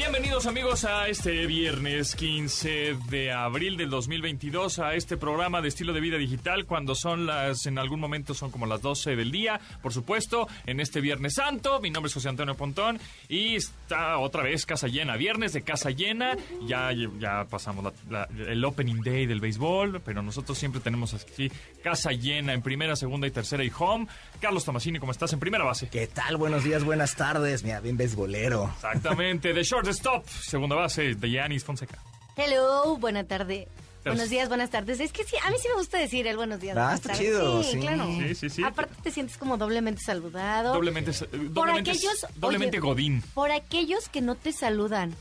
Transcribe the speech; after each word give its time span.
Bienvenidos 0.00 0.46
amigos 0.46 0.84
a 0.84 1.08
este 1.08 1.46
viernes 1.46 2.14
15 2.16 2.98
de 3.08 3.32
abril 3.32 3.78
del 3.78 3.88
2022 3.88 4.78
a 4.78 4.94
este 4.94 5.16
programa 5.16 5.62
de 5.62 5.68
estilo 5.68 5.94
de 5.94 6.00
vida 6.00 6.18
digital 6.18 6.66
cuando 6.66 6.94
son 6.94 7.24
las, 7.24 7.64
en 7.64 7.78
algún 7.78 7.98
momento 7.98 8.34
son 8.34 8.50
como 8.50 8.66
las 8.66 8.82
12 8.82 9.16
del 9.16 9.30
día, 9.30 9.58
por 9.80 9.94
supuesto, 9.94 10.48
en 10.66 10.80
este 10.80 11.00
Viernes 11.00 11.32
Santo. 11.36 11.80
Mi 11.80 11.88
nombre 11.88 12.08
es 12.08 12.14
José 12.14 12.28
Antonio 12.28 12.54
Pontón 12.54 13.00
y 13.30 13.54
está 13.54 14.18
otra 14.18 14.42
vez 14.42 14.66
casa 14.66 14.86
llena, 14.86 15.16
viernes 15.16 15.54
de 15.54 15.62
casa 15.62 15.90
llena. 15.90 16.36
Ya, 16.66 16.90
ya 16.92 17.46
pasamos 17.48 17.82
la- 18.10 18.28
la- 18.28 18.28
el 18.52 18.62
opening 18.66 19.00
day 19.02 19.24
del 19.24 19.40
béisbol, 19.40 20.02
pero 20.04 20.20
nosotros 20.22 20.58
siempre 20.58 20.82
tenemos 20.82 21.14
aquí 21.14 21.50
casa 21.82 22.10
llena 22.12 22.52
en 22.52 22.60
primera, 22.60 22.96
segunda 22.96 23.26
y 23.26 23.30
tercera 23.30 23.64
y 23.64 23.72
home. 23.76 24.06
Carlos 24.42 24.66
Tomasini, 24.66 24.98
¿cómo 24.98 25.12
estás 25.12 25.32
en 25.32 25.40
primera 25.40 25.64
base? 25.64 25.88
¿Qué 25.88 26.06
tal? 26.06 26.36
Buenos 26.36 26.64
días, 26.64 26.84
buenas 26.84 27.16
tardes. 27.16 27.64
Mira, 27.64 27.80
bien 27.80 27.96
beisbolero. 27.96 28.70
Exactamente, 28.74 29.54
de 29.54 29.64
shortstop, 29.86 30.26
segunda 30.28 30.74
base 30.76 31.14
de 31.14 31.30
Yanis 31.30 31.62
Fonseca. 31.64 31.98
Hello, 32.36 32.96
buena 32.96 33.24
tarde. 33.24 33.68
Buenos 34.04 34.28
días, 34.30 34.48
buenas 34.48 34.70
tardes. 34.70 35.00
Es 35.00 35.12
que 35.12 35.24
sí, 35.24 35.34
a 35.44 35.50
mí 35.50 35.56
sí 35.60 35.68
me 35.68 35.74
gusta 35.76 35.98
decir 35.98 36.26
el 36.26 36.36
buenos 36.36 36.60
días. 36.60 36.76
Ah, 36.76 36.80
buenas 36.82 37.00
está 37.00 37.08
tardes. 37.12 37.26
chido, 37.26 37.62
Sí, 37.62 37.70
sí. 37.72 37.78
claro. 37.80 38.06
Sí, 38.06 38.34
sí, 38.34 38.50
sí. 38.50 38.62
Aparte 38.64 38.94
te 39.02 39.10
sientes 39.10 39.36
como 39.36 39.56
doblemente 39.56 40.00
saludado. 40.02 40.72
Doblemente, 40.74 41.12
doblemente, 41.50 41.90
aquellos- 41.92 42.26
doblemente 42.36 42.78
oye, 42.78 42.86
Godín. 42.88 43.22
Por 43.34 43.50
aquellos 43.50 44.08
que 44.08 44.20
no 44.20 44.34
te 44.36 44.52
saludan. 44.52 45.14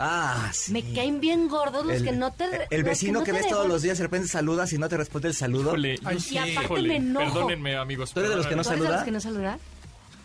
Ah, 0.00 0.50
sí. 0.52 0.72
Me 0.72 0.82
caen 0.94 1.20
bien 1.20 1.48
gordos 1.48 1.84
los 1.84 1.96
el, 1.96 2.04
que 2.04 2.12
no 2.12 2.32
te 2.32 2.44
El 2.70 2.84
vecino 2.84 3.20
no 3.20 3.24
que, 3.24 3.32
te 3.32 3.38
ves 3.38 3.48
todos 3.48 3.66
los 3.66 3.82
días, 3.82 3.98
de 3.98 4.04
repente 4.04 4.28
saludas 4.28 4.72
y 4.72 4.78
no 4.78 4.88
te 4.88 4.96
responde 4.96 5.26
el 5.28 5.34
saludo. 5.34 5.70
Híjole, 5.70 5.98
Ay. 6.04 6.18
Y 6.30 6.36
aparte 6.38 6.52
híjole, 6.64 6.88
me 6.88 6.96
enojo. 6.96 7.24
Perdónenme, 7.34 7.76
amigos. 7.76 8.12
¿Tú 8.12 8.20
eres 8.20 8.30
de 8.30 8.36
los 8.36 8.46
que 8.46 8.54
no 8.54 8.62
¿Tú 8.62 8.68
eres 8.70 8.80
de 8.80 8.84
los 8.84 8.92
saluda? 8.94 9.04
que 9.04 9.10
no 9.10 9.20
saludan? 9.20 9.58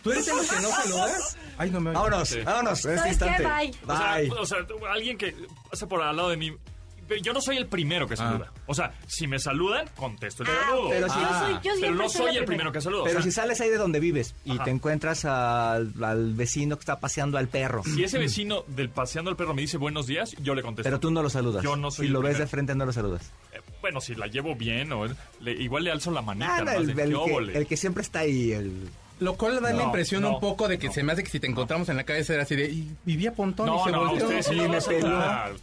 ¿Tú 0.04 0.12
eres 0.12 0.28
los 0.28 0.48
que 0.50 0.60
no 0.62 0.70
saludas? 0.70 1.38
Ay, 1.58 1.70
no 1.72 1.80
me 1.80 1.90
oyes. 1.92 2.02
Vámonos, 2.02 2.30
Sí. 2.30 2.40
vámonos, 2.42 2.86
en 2.86 2.92
este 2.94 2.98
¿Sabes 2.98 3.04
qué? 3.04 3.26
instante. 3.26 3.44
Bye. 3.44 3.94
O 3.94 3.98
sea, 3.98 4.16
Bye. 4.18 4.30
o 4.32 4.46
sea, 4.46 4.58
alguien 4.92 5.18
que 5.18 5.36
pasa 5.70 5.88
por 5.88 6.02
al 6.02 6.16
lado 6.16 6.30
de 6.30 6.38
mí. 6.38 6.52
Yo 7.22 7.32
no 7.34 7.42
soy 7.42 7.58
el 7.58 7.68
primero 7.68 8.08
que 8.08 8.16
saluda. 8.16 8.52
O 8.66 8.74
sea, 8.74 8.94
si 9.08 9.28
me 9.28 9.38
saludan, 9.38 9.88
contesto 9.96 10.42
el 10.44 10.50
Ah, 10.50 10.54
saludo. 10.70 10.90
pero 10.90 11.10
si- 11.10 11.20
yo 11.20 11.26
Ah. 11.30 11.40
soy, 11.42 11.54
yo 11.54 11.60
Pero 11.64 11.76
siempre 11.76 12.04
no 12.06 12.10
soy 12.10 12.38
el 12.38 12.46
primero 12.46 12.72
que 12.72 12.82
saluda. 12.82 13.04
Pero 13.04 13.20
o 13.20 13.22
sea, 13.22 13.30
si 13.30 13.36
sales 13.36 13.62
ahí 13.62 13.70
de 13.70 13.78
donde 13.78 14.00
vives 14.00 14.34
y 14.46 14.52
Ajá. 14.54 14.64
te 14.64 14.70
encuentras 14.72 15.26
al, 15.26 15.94
al 16.02 16.34
vecino 16.34 16.78
que 16.78 16.80
está 16.80 17.00
paseando 17.00 17.38
al 17.38 17.50
perro, 17.50 17.84
si 17.84 18.04
ese 18.04 18.18
vecino 18.18 18.64
del 18.68 18.90
paseando 18.90 19.30
al 19.30 19.36
perro 19.38 19.54
me 19.54 19.62
dice 19.62 19.78
buenos 19.78 20.08
días, 20.08 20.32
yo 20.42 20.56
le 20.56 20.64
contesto. 20.64 20.88
pero 20.88 21.00
tú 21.00 21.12
no 21.12 21.22
lo 21.22 21.30
saludas. 21.30 21.62
Yo 21.64 21.76
no 21.76 21.92
soy 21.92 22.06
Si 22.06 22.08
el 22.08 22.14
lo 22.14 22.22
ves 22.22 22.38
de 22.40 22.48
frente, 22.48 22.74
no 22.74 22.86
lo 22.86 22.94
saludas. 22.94 23.30
Eh, 23.52 23.60
bueno, 23.82 24.00
si 24.02 24.16
la 24.16 24.26
llevo 24.28 24.56
bien, 24.56 24.92
o 24.94 25.06
le- 25.42 25.52
igual 25.52 25.84
le 25.84 25.92
alzo 25.92 26.10
la 26.10 26.22
manita. 26.22 26.48
Ah, 26.56 26.60
no, 26.60 26.66
nomás 26.66 26.78
el, 26.78 26.96
de, 26.96 27.04
el 27.04 27.10
"¿Qué 27.10 27.16
que, 27.16 27.16
óvole?". 27.16 27.58
el 27.58 27.68
que 27.68 27.78
siempre 27.78 28.02
está 28.02 28.20
ahí, 28.20 28.54
el... 28.54 28.90
Lo 29.20 29.36
cual 29.36 29.56
da 29.56 29.62
la 29.62 29.72
No, 29.74 29.84
impresión 29.84 30.24
no, 30.24 30.36
un 30.36 30.40
poco 30.42 30.68
de 30.68 30.78
que 30.78 30.88
no. 30.88 30.94
se 30.94 31.04
me 31.04 31.14
hace 31.14 31.24
que 31.24 31.30
si 31.30 31.40
te 31.40 31.48
encontramos 31.48 31.88
en 31.90 31.96
la 31.98 32.04
calle 32.04 32.24
será 32.24 32.44
así 32.44 32.56
de... 32.56 32.70
Y 32.70 32.92
vivía 33.06 33.32
Pontón 33.34 33.68
No, 33.68 33.80
y 33.82 33.84
se 33.86 33.92
no, 33.92 34.00
volteó. 34.06 34.26
ustedes 34.28 34.46
sí 34.48 34.54
y 34.56 34.68
me 34.68 34.82
peló. 34.82 35.22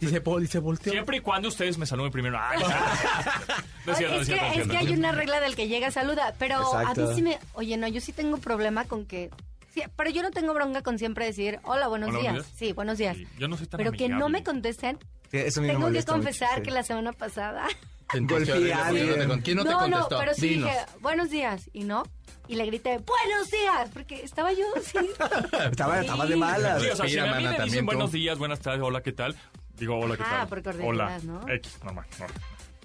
se, 0.09 0.21
po- 0.21 0.39
y 0.41 0.47
se 0.47 0.59
volteó. 0.59 0.93
Siempre 0.93 1.17
y 1.17 1.19
cuando 1.19 1.47
ustedes 1.49 1.77
me 1.77 1.85
saluden 1.85 2.11
primero. 2.11 2.37
Ay, 2.41 2.59
no 3.85 3.91
es 3.93 3.97
Oye, 3.97 3.97
cierto, 3.97 4.15
no 4.15 4.21
es, 4.21 4.21
es 4.21 4.27
cierto, 4.27 4.45
no 4.45 4.51
que, 4.53 4.59
es 4.59 4.65
es 4.65 4.71
que 4.71 4.77
hay 4.77 4.93
una 4.93 5.11
regla 5.11 5.39
del 5.41 5.55
que 5.55 5.67
llega 5.67 5.91
saluda, 5.91 6.33
pero 6.39 6.75
a 6.75 6.93
mí 6.93 7.03
sí 7.15 7.21
me... 7.21 7.39
Oye, 7.53 7.77
no, 7.77 7.87
yo 7.87 8.01
sí 8.01 8.13
tengo 8.13 8.37
problema 8.37 8.85
con 8.85 9.05
que... 9.05 9.29
sí, 9.73 9.83
pero 9.95 10.09
yo 10.09 10.21
no 10.23 10.31
tengo 10.31 10.53
bronca 10.53 10.81
con 10.81 10.97
siempre 10.97 11.25
decir, 11.25 11.59
hola, 11.63 11.87
buenos 11.87 12.09
Hola, 12.09 12.19
días. 12.19 12.31
buenos 12.33 12.47
días. 12.47 12.57
Sí, 12.57 12.73
buenos 12.73 12.97
días. 12.97 13.17
Sí, 13.17 13.27
yo 13.37 13.47
no 13.47 13.57
soy 13.57 13.67
tan 13.67 13.77
pero 13.77 13.91
que 13.91 14.07
no 14.09 14.15
amigable. 14.15 14.37
me 14.39 14.43
contesten. 14.43 14.97
Sí, 15.29 15.37
Eso 15.37 15.59
a 15.59 15.63
mí 15.63 15.67
me 15.67 15.73
Tengo 15.75 15.87
que 15.87 15.93
mucho, 15.99 16.11
confesar 16.13 16.55
sí. 16.57 16.63
que 16.63 16.71
la 16.71 16.83
semana 16.83 17.13
pasada... 17.13 17.67
Golpeé 18.13 18.73
a 18.73 18.89
¿quién 18.89 19.07
no 19.07 19.13
te 19.13 19.21
alguien. 19.21 19.27
con- 19.29 19.41
¿Quién 19.41 19.55
no, 19.57 19.63
te 19.63 19.69
no, 19.69 19.79
contestó? 19.79 20.19
pero 20.19 20.33
sí 20.33 20.49
Dinos. 20.49 20.69
dije, 20.69 20.85
buenos 20.99 21.29
días, 21.29 21.69
y 21.71 21.85
no. 21.85 22.03
Y 22.51 22.55
le 22.55 22.65
grité, 22.65 22.97
buenos 22.97 23.49
días, 23.49 23.89
porque 23.93 24.25
estaba 24.25 24.51
yo 24.51 24.65
así. 24.75 24.97
Estaba, 25.71 26.01
estaba 26.01 26.25
de 26.25 26.35
malas. 26.35 26.81
Sí, 26.81 26.89
o 26.89 26.95
sea, 26.97 27.07
si 27.07 27.17
a 27.17 27.23
mí 27.23 27.29
mana, 27.29 27.57
me 27.57 27.63
dicen 27.63 27.85
buenos 27.85 28.11
días, 28.11 28.37
buenas 28.37 28.59
tardes, 28.59 28.81
hola, 28.81 29.01
¿qué 29.01 29.13
tal? 29.13 29.37
Digo, 29.77 29.97
hola, 29.97 30.17
¿qué 30.17 30.23
Ajá, 30.23 30.39
tal? 30.39 30.47
por 30.49 30.61
cordialidad, 30.61 30.89
hola, 30.89 31.19
¿no? 31.23 31.47
X, 31.47 31.79
normal, 31.81 32.05
normal. 32.19 32.37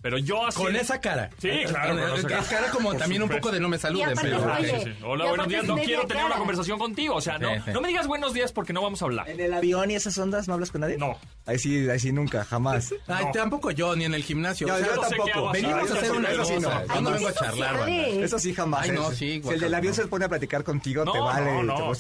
Pero 0.03 0.19
yo 0.19 0.47
así... 0.47 0.59
Con 0.62 0.77
esa 0.77 1.01
cara. 1.01 1.31
Sí, 1.39 1.49
claro, 1.67 1.95
Con- 1.97 2.19
esa 2.19 2.29
cara. 2.29 2.41
es 2.43 2.49
cara 2.49 2.71
como 2.71 2.91
Por 2.91 2.99
también 2.99 3.23
un 3.23 3.29
poco 3.29 3.51
de 3.51 3.59
no 3.61 3.69
me 3.69 3.79
saluden, 3.79 4.11
aparte, 4.11 4.31
pero... 4.31 4.57
Sí, 4.79 4.84
sí. 4.84 4.99
Hola, 5.05 5.27
buenos 5.27 5.49
días. 5.49 5.65
No 5.65 5.77
quiero 5.77 6.07
tener 6.07 6.25
una 6.25 6.37
conversación 6.37 6.79
contigo. 6.79 7.15
O 7.17 7.21
sea, 7.21 7.39
no, 7.39 7.55
Sí, 7.57 7.62
sí. 7.65 7.71
no 7.73 7.81
me 7.81 7.89
digas 7.89 8.07
buenos 8.07 8.33
días 8.33 8.53
porque 8.53 8.73
no 8.73 8.83
vamos 8.83 9.03
a 9.03 9.07
hablar. 9.07 9.29
¿En 9.29 9.41
el 9.41 9.53
avión 9.53 9.91
y 9.91 9.95
esas 9.95 10.17
ondas 10.19 10.47
no 10.49 10.55
hablas 10.55 10.71
con 10.71 10.83
nadie? 10.83 10.97
No. 10.99 11.19
Ahí 11.47 11.59
sí, 11.59 11.89
ahí 11.89 11.99
sí 11.99 12.12
nunca, 12.12 12.45
jamás. 12.45 12.93
Ay, 13.07 13.25
No. 13.27 13.31
tampoco 13.33 13.71
yo, 13.71 13.97
ni 13.97 14.05
en 14.05 14.15
el 14.15 14.23
gimnasio. 14.23 14.69
Yo- 14.69 14.75
O 14.75 14.79
sea, 14.79 14.87
yo 14.95 15.01
tampoco. 15.01 15.53
Venimos 15.53 15.91
a 15.91 15.95
hacer 15.95 16.13
una 16.13 16.33
cosa. 16.34 16.55
no. 16.61 16.95
Yo 16.95 17.01
no 17.01 17.11
vengo 17.11 17.28
a 17.28 17.33
charlar, 17.33 17.78
banda. 17.78 17.97
Eso 17.97 18.39
sí, 18.39 18.55
jamás. 18.55 18.83
Ay, 18.84 18.91
no, 18.93 19.11
sí, 19.11 19.41
Si 19.43 19.49
el 19.49 19.61
del 19.61 19.75
avión 19.75 19.95
se 19.95 20.07
pone 20.07 20.25
a 20.25 20.28
platicar 20.28 20.63
contigo, 20.63 21.05
te 21.11 21.19
vale, 21.19 21.51
no, 21.63 21.75
te 21.75 21.83
no. 21.83 21.93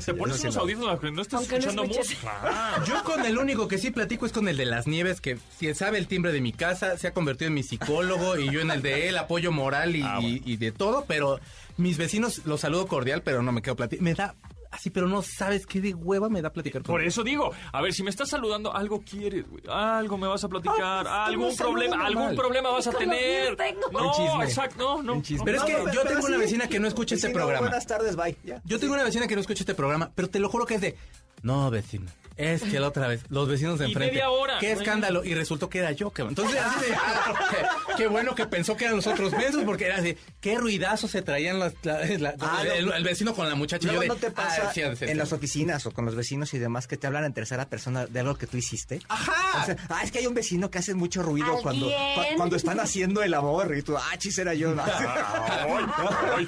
te, 0.00 0.14
pones 0.14 0.40
unos 0.42 0.54
no. 0.56 0.60
audífonos 0.60 1.00
que 1.00 1.10
no 1.10 1.22
estás 1.22 1.42
escuchando 1.42 1.84
música. 1.84 2.82
Yo 2.86 3.02
con 3.04 3.24
el 3.24 3.38
único 3.38 3.68
que 3.68 3.78
sí 3.78 3.90
platico 3.90 4.26
es 4.26 4.32
con 4.32 4.48
el 4.48 4.56
de 4.56 4.66
las 4.66 4.86
nieves, 4.86 5.20
que 5.20 5.38
si 5.58 5.72
sabe 5.74 5.98
el 5.98 6.06
timbre 6.06 6.32
de 6.32 6.40
mi 6.40 6.52
casa, 6.52 6.96
se 6.98 7.06
ha 7.08 7.12
convertido 7.14 7.35
en 7.44 7.54
mi 7.54 7.62
psicólogo 7.62 8.38
y 8.38 8.50
yo 8.50 8.60
en 8.60 8.70
el 8.70 8.80
de 8.82 9.08
él, 9.08 9.18
apoyo 9.18 9.52
moral 9.52 9.94
y, 9.94 10.02
Ah, 10.02 10.14
bueno. 10.20 10.28
y- 10.28 10.42
y 10.44 10.56
de 10.56 10.72
todo, 10.72 11.04
pero 11.06 11.38
mis 11.76 11.98
vecinos 11.98 12.40
los 12.46 12.60
saludo 12.62 12.86
cordial, 12.86 13.22
pero 13.22 13.42
no 13.42 13.52
me 13.52 13.60
quedo 13.62 13.76
platicar. 13.76 14.02
Me 14.02 14.14
da 14.14 14.34
así, 14.72 14.90
pero 14.90 15.06
no 15.08 15.22
sabes 15.22 15.66
qué 15.66 15.80
de 15.80 15.94
hueva 15.94 16.28
me 16.28 16.42
da 16.42 16.50
platicar 16.50 16.82
con 16.82 16.92
Por 16.94 17.00
él. 17.02 17.08
eso 17.08 17.22
digo, 17.22 17.50
a 17.72 17.80
ver, 17.82 17.92
si 17.94 18.02
me 18.02 18.10
estás 18.10 18.28
saludando, 18.28 18.74
algo 18.74 19.00
quieres, 19.02 19.48
güey. 19.48 19.62
Algo 19.70 20.18
me 20.18 20.26
vas 20.26 20.42
a 20.44 20.48
platicar, 20.48 21.06
algún 21.06 21.46
estamos 21.50 21.72
problema, 21.72 21.92
saludando 21.96 22.06
algún 22.06 22.24
mal. 22.26 22.36
problema 22.36 22.70
vas 22.70 22.86
a 22.86 22.92
tener. 22.92 23.56
No, 23.92 24.42
exacto, 24.42 24.96
no, 24.96 25.02
no. 25.02 25.12
Un 25.14 25.22
chisme. 25.22 25.44
Pero 25.44 25.58
es 25.58 25.64
que 25.64 25.72
No, 25.84 25.92
yo 25.92 26.02
tengo 26.02 26.26
una 26.26 26.36
sí. 26.36 26.42
vecina 26.42 26.68
que 26.68 26.78
no 26.80 26.88
escucha 26.88 27.14
este 27.14 27.30
programa. 27.30 27.60
Buenas 27.68 27.86
tardes, 27.86 28.16
bye. 28.16 28.36
Ya. 28.44 28.60
Yo 28.64 28.78
tengo 28.78 28.94
una 28.94 29.04
vecina 29.04 29.26
que 29.26 29.34
no 29.34 29.40
escucha 29.40 29.62
este 29.62 29.74
programa, 29.74 30.10
pero 30.14 30.28
te 30.28 30.38
lo 30.40 30.48
juro 30.48 30.66
que 30.66 30.74
es 30.74 30.80
de... 30.80 30.96
No, 31.42 31.70
vecino. 31.70 32.06
Es 32.36 32.62
que 32.62 32.78
la 32.78 32.88
otra 32.88 33.08
vez, 33.08 33.22
los 33.30 33.48
vecinos 33.48 33.78
de 33.78 33.86
Y 33.86 33.88
enfrente. 33.92 34.12
media 34.14 34.30
hora. 34.30 34.58
Qué 34.58 34.72
escándalo. 34.72 35.24
Y 35.24 35.34
resultó 35.34 35.70
que 35.70 35.78
era 35.78 35.92
yo, 35.92 36.10
cabrón. 36.10 36.32
Entonces, 36.32 36.60
así 36.60 36.80
de, 36.90 36.92
qué, 37.96 38.06
bueno 38.06 38.34
que 38.34 38.46
pensó 38.46 38.76
que 38.76 38.84
eran 38.84 38.96
los 38.96 39.06
otros 39.06 39.32
porque 39.64 39.86
era 39.86 39.96
así, 39.96 40.16
qué 40.40 40.56
ruidazo 40.56 41.08
se 41.08 41.22
traían 41.22 41.58
las- 41.58 41.74
la- 41.82 42.04
la- 42.18 42.34
Ah, 42.40 42.62
no. 42.82 42.92
el, 42.94 43.04
vecino 43.04 43.34
con 43.34 43.48
la 43.48 43.54
muchacha. 43.54 43.90
yo 43.92 44.00
de, 44.00 44.08
no 44.08 44.16
te 44.16 44.30
pasa 44.30 44.68
ah, 44.68 44.72
sí, 44.72 44.82
sí, 44.82 44.96
sí. 44.96 45.04
en 45.06 45.18
las 45.18 45.32
oficinas 45.32 45.84
o 45.86 45.90
con 45.90 46.04
los 46.04 46.14
vecinos 46.14 46.52
y 46.54 46.58
demás 46.58 46.86
que 46.86 46.96
te 46.96 47.06
hablan 47.06 47.24
en 47.24 47.32
tercera 47.34 47.68
persona 47.68 48.06
de 48.06 48.20
algo 48.20 48.36
que 48.36 48.46
tú 48.46 48.56
hiciste. 48.56 49.00
¡Ajá! 49.08 49.62
O 49.62 49.66
sea, 49.66 49.76
ah, 49.88 50.00
es 50.04 50.12
que 50.12 50.18
hay 50.18 50.26
un 50.26 50.34
vecino 50.34 50.70
que 50.70 50.78
hace 50.78 50.94
mucho 50.94 51.22
ruido 51.22 51.58
cuando, 51.62 51.90
cuando 52.36 52.56
están 52.56 52.80
haciendo 52.80 53.22
el 53.22 53.34
amor 53.34 53.74
y 53.76 53.82
tú, 53.82 53.96
ah, 53.96 54.16
chis, 54.18 54.38
era 54.38 54.54
yo. 54.54 54.74
¿no? 54.74 54.82
Ay. 54.84 56.46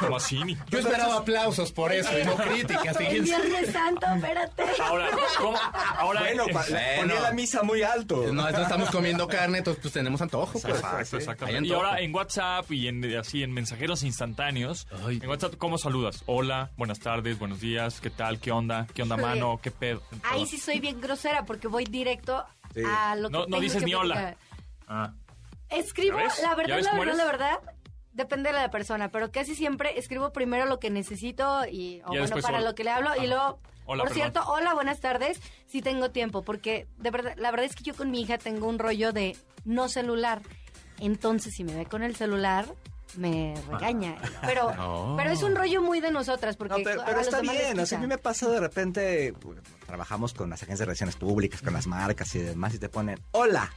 Yo 0.71 0.79
esperaba 0.79 1.17
aplausos 1.19 1.73
por 1.73 1.93
eso 1.93 2.11
y 2.19 2.25
no 2.25 2.37
críticas. 2.37 2.97
El. 3.01 3.23
Viernes 3.23 3.73
Santo, 3.73 4.07
espérate. 4.15 4.63
Ahora, 4.83 5.11
¿cómo? 5.39 5.59
Ahora, 5.97 6.21
bueno, 6.21 6.45
eh, 6.49 6.97
ponía 7.01 7.21
la 7.21 7.33
misa 7.33 7.63
muy 7.63 7.83
alto. 7.83 8.33
No, 8.33 8.49
estamos 8.49 8.91
comiendo 8.91 9.27
carne, 9.29 9.59
entonces 9.59 9.81
pues 9.83 9.95
tenemos 9.95 10.21
antojo. 10.21 10.59
Pues. 10.61 10.65
Exacto, 10.77 11.17
exactamente. 11.47 11.69
Y 11.69 11.72
ahora 11.72 12.00
en 12.00 12.15
WhatsApp 12.15 12.71
y 12.72 12.88
en 12.88 13.16
así 13.16 13.43
en 13.43 13.53
mensajeros 13.53 14.03
instantáneos. 14.03 14.87
Ay. 15.06 15.19
En 15.22 15.28
WhatsApp, 15.28 15.54
¿cómo 15.56 15.78
saludas? 15.78 16.22
Hola, 16.26 16.71
buenas 16.76 16.99
tardes, 16.99 17.38
buenos 17.38 17.60
días, 17.60 18.00
¿qué 18.00 18.10
tal? 18.10 18.41
¿Qué 18.41 18.50
onda? 18.50 18.87
¿Qué 18.94 19.03
onda, 19.03 19.16
mano? 19.16 19.59
¿Qué 19.62 19.71
pedo? 19.71 20.03
Ahí 20.25 20.47
sí 20.47 20.59
soy 20.59 20.81
bien 20.81 21.00
grosera 21.00 21.44
porque 21.44 21.69
voy 21.69 21.84
directo 21.84 22.44
Sí. 22.75 22.82
a 22.87 23.16
lo 23.16 23.28
que 23.28 23.32
No- 23.32 23.38
no 23.41 23.44
tengo 23.47 23.60
dices 23.60 23.78
que 23.81 23.87
ni 23.87 23.94
hola. 23.94 24.37
Ah, 24.87 25.12
Escribo, 25.71 26.19
la 26.19 26.28
¿Ya 26.43 26.54
verdad, 26.54 26.81
la 26.82 26.99
verdad, 26.99 27.15
la 27.16 27.25
verdad, 27.26 27.59
depende 28.12 28.50
de 28.50 28.55
la 28.56 28.70
persona, 28.70 29.10
pero 29.10 29.31
casi 29.31 29.55
siempre 29.55 29.99
escribo 29.99 30.32
primero 30.32 30.65
lo 30.66 30.78
que 30.81 30.91
necesito 30.91 31.66
y, 31.70 32.00
o 32.06 32.09
bueno, 32.09 32.37
para 32.41 32.59
hola. 32.59 32.69
lo 32.70 32.75
que 32.75 32.84
le 32.84 32.91
hablo 32.91 33.10
Ajá. 33.10 33.22
y 33.22 33.26
luego, 33.26 33.60
Hola, 33.84 34.03
por 34.05 34.12
perdón. 34.12 34.15
cierto, 34.32 34.50
hola, 34.50 34.72
buenas 34.75 35.00
tardes, 35.00 35.41
si 35.66 35.82
tengo 35.82 36.10
tiempo, 36.10 36.43
porque 36.43 36.87
de 36.97 37.10
verdad, 37.10 37.34
la 37.37 37.50
verdad 37.50 37.66
es 37.66 37.76
que 37.76 37.84
yo 37.84 37.94
con 37.94 38.10
mi 38.10 38.22
hija 38.22 38.38
tengo 38.38 38.66
un 38.66 38.78
rollo 38.78 39.12
de 39.12 39.37
no 39.66 39.88
celular, 39.91 40.41
entonces 41.01 41.55
si 41.55 41.65
me 41.65 41.75
ve 41.75 41.87
con 41.87 42.03
el 42.03 42.17
celular 42.17 42.67
me 43.17 43.55
regaña, 43.71 44.17
pero, 44.43 44.67
Oh. 44.79 45.15
pero 45.17 45.31
es 45.31 45.43
un 45.43 45.56
rollo 45.56 45.81
muy 45.83 46.00
de 46.00 46.11
nosotras, 46.11 46.56
porque 46.56 46.79
No, 46.79 46.85
pero, 46.85 47.03
pero 47.06 47.21
está 47.21 47.41
bien, 47.41 47.79
o 47.81 47.87
sea, 47.87 47.97
a 47.99 48.00
mí 48.03 48.06
me 48.06 48.19
pasa 48.19 48.49
de 48.50 48.61
repente, 48.61 49.33
bueno, 49.43 49.62
trabajamos 49.87 50.35
con 50.35 50.50
las 50.50 50.62
agencias 50.62 50.81
de 50.81 50.85
relaciones 50.85 51.17
públicas, 51.17 51.62
con 51.62 51.73
las 51.73 51.87
marcas 51.87 52.35
y 52.35 52.41
demás, 52.41 52.75
y 52.75 52.79
te 52.79 52.89
ponen, 52.91 53.19
hola. 53.33 53.73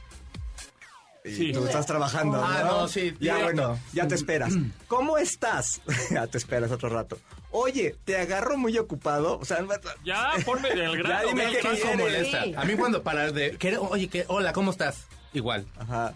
Y 1.24 1.30
Sí. 1.34 1.52
tú 1.52 1.64
estás 1.64 1.86
trabajando, 1.86 2.44
Ah, 2.44 2.62
¿no? 2.64 2.80
no, 2.82 2.88
sí, 2.88 3.14
Ya, 3.20 3.36
directo. 3.36 3.62
bueno, 3.68 3.78
ya 3.92 4.08
te 4.08 4.16
esperas. 4.16 4.52
¿Cómo 4.88 5.18
estás? 5.18 5.80
ya 6.10 6.26
te 6.26 6.36
esperas 6.36 6.70
otro 6.72 6.88
rato. 6.88 7.16
Oye, 7.52 7.94
te 8.04 8.18
agarro 8.18 8.58
muy 8.58 8.76
ocupado. 8.76 9.38
O 9.38 9.44
sea, 9.44 9.64
Ya, 10.04 10.32
ponme 10.44 10.70
del 10.74 10.96
grano. 11.02 11.28
dime 11.28 11.46
¿qué 11.60 11.96
molesta. 11.96 12.42
Sí. 12.42 12.54
A 12.56 12.64
mí 12.64 12.74
cuando 12.74 13.02
para 13.04 13.30
de... 13.30 13.56
que- 13.56 13.78
Oye, 13.78 14.08
que, 14.08 14.24
hola, 14.26 14.52
¿cómo 14.52 14.72
estás? 14.72 15.06
Igual. 15.32 15.64
Ajá. 15.78 16.14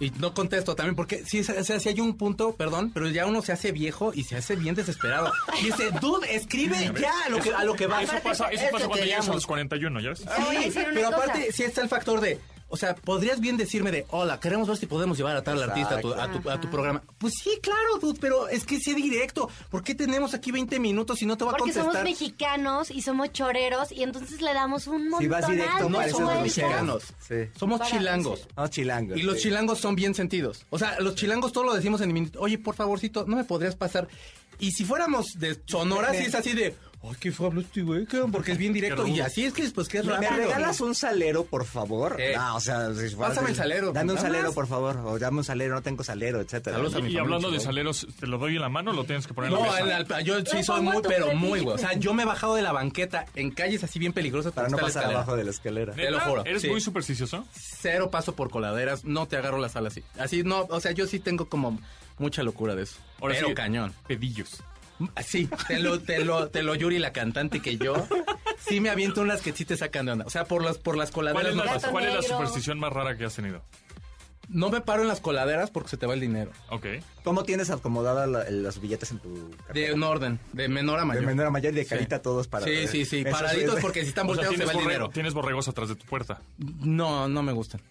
Y 0.00 0.10
no 0.10 0.32
contesto 0.32 0.76
también, 0.76 0.94
porque 0.94 1.24
si, 1.24 1.40
o 1.40 1.64
sea, 1.64 1.80
si 1.80 1.88
hay 1.88 2.00
un 2.00 2.16
punto, 2.16 2.54
perdón, 2.54 2.92
pero 2.94 3.08
ya 3.08 3.26
uno 3.26 3.42
se 3.42 3.52
hace 3.52 3.72
viejo 3.72 4.12
y 4.14 4.24
se 4.24 4.36
hace 4.36 4.54
bien 4.54 4.74
desesperado. 4.76 5.32
Y 5.60 5.66
dice, 5.66 5.90
dude, 6.00 6.34
escribe 6.34 6.92
ya 7.00 7.12
a 7.26 7.28
lo 7.28 7.40
que, 7.40 7.52
a 7.52 7.64
lo 7.64 7.74
que 7.74 7.86
va. 7.86 8.02
Eso 8.02 8.14
pasa, 8.22 8.48
eso 8.48 8.64
Es 8.64 8.70
pasa 8.70 8.86
cuando 8.86 9.04
llegas 9.04 9.28
a 9.28 9.34
los 9.34 9.46
41, 9.46 10.00
¿ya 10.00 10.10
ves? 10.10 10.20
Una 10.20 10.34
pero 10.94 11.10
cosa. 11.10 11.16
aparte, 11.16 11.52
sí 11.52 11.64
está 11.64 11.82
el 11.82 11.88
factor 11.88 12.20
de, 12.20 12.38
o 12.68 12.76
sea, 12.76 12.94
podrías 12.94 13.40
bien 13.40 13.56
decirme 13.56 13.90
de, 13.90 14.06
hola, 14.10 14.38
queremos 14.40 14.68
ver 14.68 14.76
si 14.76 14.86
podemos 14.86 15.16
llevar 15.16 15.36
a 15.36 15.42
tal 15.42 15.62
artista 15.62 15.96
a 15.96 16.00
tu, 16.00 16.12
a 16.12 16.30
tu- 16.30 16.38
a 16.50 16.60
tu 16.60 16.66
Ajá. 16.66 16.70
programa. 16.70 17.02
Pues 17.18 17.34
sí, 17.42 17.50
claro, 17.62 17.98
dude, 18.00 18.18
pero 18.20 18.48
es 18.48 18.64
que 18.64 18.78
sí 18.78 18.94
directo. 18.94 19.48
¿Por 19.70 19.82
qué 19.82 19.94
tenemos 19.94 20.34
aquí 20.34 20.52
20 20.52 20.78
minutos 20.78 21.22
y 21.22 21.26
no 21.26 21.36
te 21.36 21.44
va 21.44 21.52
a 21.52 21.56
Porque 21.56 21.72
somos 21.72 21.94
contestar? 21.94 22.04
mexicanos 22.04 22.90
y 22.90 23.02
somos 23.02 23.32
choreros 23.32 23.90
y 23.92 24.02
entonces 24.02 24.40
le 24.42 24.52
damos 24.54 24.86
un 24.86 25.04
montón 25.08 25.20
Si 25.20 25.28
vas 25.28 25.48
directo, 25.48 25.88
No 25.88 26.08
somos 26.08 26.34
de 26.34 26.40
mexicanos. 26.42 27.02
Sí. 27.26 27.34
Somos 27.58 27.78
Para- 27.80 27.90
chilangos. 27.90 28.48
No, 28.56 28.68
chilangos. 28.68 29.18
Y 29.18 29.22
los 29.22 29.36
sí. 29.36 29.42
chilangos 29.44 29.78
son 29.78 29.94
bien 29.94 30.14
sentidos. 30.14 30.64
O 30.70 30.78
sea, 30.78 31.00
los 31.00 31.14
chilangos 31.14 31.52
todo 31.52 31.64
lo 31.64 31.74
decimos 31.74 32.00
en 32.00 32.12
minuto. 32.12 32.40
Oye, 32.40 32.58
por 32.58 32.74
favorcito, 32.74 33.24
¿no 33.26 33.36
me 33.36 33.44
podrías 33.44 33.76
pasar? 33.76 34.08
Y 34.60 34.72
si 34.72 34.84
fuéramos 34.84 35.38
de 35.38 35.56
Sonora, 35.66 36.12
sí 36.12 36.24
es 36.26 36.34
así 36.34 36.52
de... 36.52 36.74
Ay, 37.00 37.14
qué 37.20 37.32
hablo 37.38 37.60
este 37.60 37.82
güey, 37.82 38.06
cabrón", 38.06 38.32
porque 38.32 38.52
es 38.52 38.58
bien 38.58 38.72
directo. 38.72 39.06
Y 39.06 39.20
así 39.20 39.44
es 39.44 39.52
que, 39.52 39.62
pues, 39.70 39.86
que 39.88 39.98
es 39.98 40.04
¿Me, 40.04 40.12
rápido. 40.14 40.30
me 40.32 40.36
regalas 40.38 40.80
un 40.80 40.94
salero, 40.96 41.44
por 41.44 41.64
favor? 41.64 42.16
Eh. 42.20 42.32
No, 42.36 42.56
o 42.56 42.60
sea, 42.60 42.92
si 42.92 43.10
fuera 43.14 43.28
Pásame 43.28 43.50
el 43.50 43.56
salero, 43.56 43.92
Dame 43.92 44.12
un 44.14 44.18
salero, 44.18 44.46
más. 44.46 44.54
por 44.54 44.66
favor. 44.66 44.96
O 45.04 45.18
dame 45.18 45.38
un 45.38 45.44
salero, 45.44 45.74
no 45.76 45.82
tengo 45.82 46.02
salero, 46.02 46.40
etcétera. 46.40 46.76
Saludos 46.76 46.94
a 46.94 46.96
mi 46.96 47.02
Y 47.02 47.04
familia 47.06 47.20
hablando 47.22 47.50
de 47.52 47.60
saleros, 47.60 48.06
¿te 48.18 48.26
lo 48.26 48.38
doy 48.38 48.56
en 48.56 48.62
la 48.62 48.68
mano 48.68 48.90
o 48.90 48.94
lo 48.94 49.04
tienes 49.04 49.26
que 49.28 49.32
poner 49.34 49.52
en 49.52 49.58
No, 49.58 49.64
la 49.64 49.84
mesa? 49.84 49.96
al- 50.16 50.24
yo 50.24 50.40
sí 50.44 50.62
soy 50.64 50.80
muy, 50.80 51.00
pero 51.06 51.32
muy, 51.34 51.60
güey. 51.60 51.76
O 51.76 51.78
sea, 51.78 51.92
yo 51.94 52.12
me 52.14 52.24
he 52.24 52.26
bajado 52.26 52.56
de 52.56 52.62
la 52.62 52.72
banqueta 52.72 53.26
en 53.36 53.52
calles 53.52 53.84
así 53.84 53.98
bien 54.00 54.12
peligrosas 54.12 54.52
Para 54.52 54.68
no 54.68 54.76
la 54.76 54.82
pasar 54.82 55.04
abajo 55.04 55.36
de 55.36 55.44
la 55.44 55.50
escalera. 55.50 55.92
Te 55.94 56.10
lo 56.10 56.18
juro, 56.20 56.44
¿Eres 56.44 56.62
sí. 56.62 56.68
muy 56.68 56.80
supersticioso? 56.80 57.46
Cero 57.52 58.10
paso 58.10 58.34
por 58.34 58.50
coladeras, 58.50 59.04
no 59.04 59.28
te 59.28 59.36
agarro 59.36 59.58
la 59.58 59.68
sala 59.68 59.88
así. 59.88 60.02
Así, 60.18 60.42
no, 60.42 60.66
o 60.68 60.80
sea, 60.80 60.90
yo 60.92 61.06
sí 61.06 61.20
tengo 61.20 61.48
como 61.48 61.78
mucha 62.18 62.42
locura 62.42 62.74
de 62.74 62.82
eso. 62.82 62.96
Ahora 63.20 63.34
pero 63.36 63.48
sí, 63.48 63.54
cañón. 63.54 63.94
Pedillos. 64.08 64.62
Sí, 65.24 65.48
te 65.68 65.78
lo, 65.78 66.00
te 66.00 66.24
lo, 66.24 66.48
te 66.48 66.62
lo 66.62 66.74
Yuri, 66.74 66.98
la 66.98 67.12
cantante 67.12 67.60
que 67.60 67.76
yo, 67.78 68.06
sí 68.58 68.80
me 68.80 68.90
aviento 68.90 69.20
unas 69.22 69.42
que 69.42 69.52
sí 69.52 69.64
te 69.64 69.76
sacan 69.76 70.06
de 70.06 70.12
onda. 70.12 70.24
O 70.26 70.30
sea, 70.30 70.44
por 70.44 70.62
las, 70.64 70.78
por 70.78 70.96
las 70.96 71.10
¿Cuál 71.10 71.32
coladeras 71.32 71.76
es, 71.76 71.82
la, 71.84 71.90
cuál 71.90 72.04
es 72.06 72.14
la 72.14 72.22
superstición 72.22 72.78
más 72.78 72.92
rara 72.92 73.16
que 73.16 73.24
has 73.24 73.34
tenido? 73.34 73.62
No 74.50 74.70
me 74.70 74.80
paro 74.80 75.02
en 75.02 75.08
las 75.08 75.20
coladeras 75.20 75.70
porque 75.70 75.90
se 75.90 75.98
te 75.98 76.06
va 76.06 76.14
el 76.14 76.20
dinero. 76.20 76.52
Ok. 76.70 76.86
¿Cómo 77.22 77.44
tienes 77.44 77.68
acomodadas 77.68 78.26
la- 78.28 78.48
los 78.50 78.80
billetes 78.80 79.10
en 79.10 79.18
tu 79.18 79.50
De 79.50 79.56
cartera? 79.66 79.94
un 79.94 80.02
orden, 80.02 80.40
de 80.54 80.68
menor 80.68 80.96
a 80.96 81.02
De 81.02 81.06
mayor. 81.06 81.26
menor 81.26 81.46
a 81.46 81.50
mayor 81.50 81.74
y 81.74 81.76
de 81.76 81.82
Sí. 81.84 81.90
carita 81.90 82.22
todos 82.22 82.48
para... 82.48 82.64
Sí, 82.64 82.86
sí, 82.88 83.04
sí. 83.04 83.24
Paraditos 83.24 83.76
es- 83.76 83.82
porque 83.82 84.00
si 84.04 84.08
están 84.08 84.24
O 84.26 84.34
sea, 84.34 84.44
volteados 84.44 84.54
se 84.54 84.58
tienes, 84.64 84.74
va 84.74 84.80
el 84.80 84.86
dinero. 84.86 85.10
tienes 85.10 85.34
borregos 85.34 85.68
atrás 85.68 85.90
de 85.90 85.96
tu 85.96 86.06
puerta. 86.06 86.40
No, 86.56 87.28
no 87.28 87.42
me 87.42 87.52
gustan. 87.52 87.82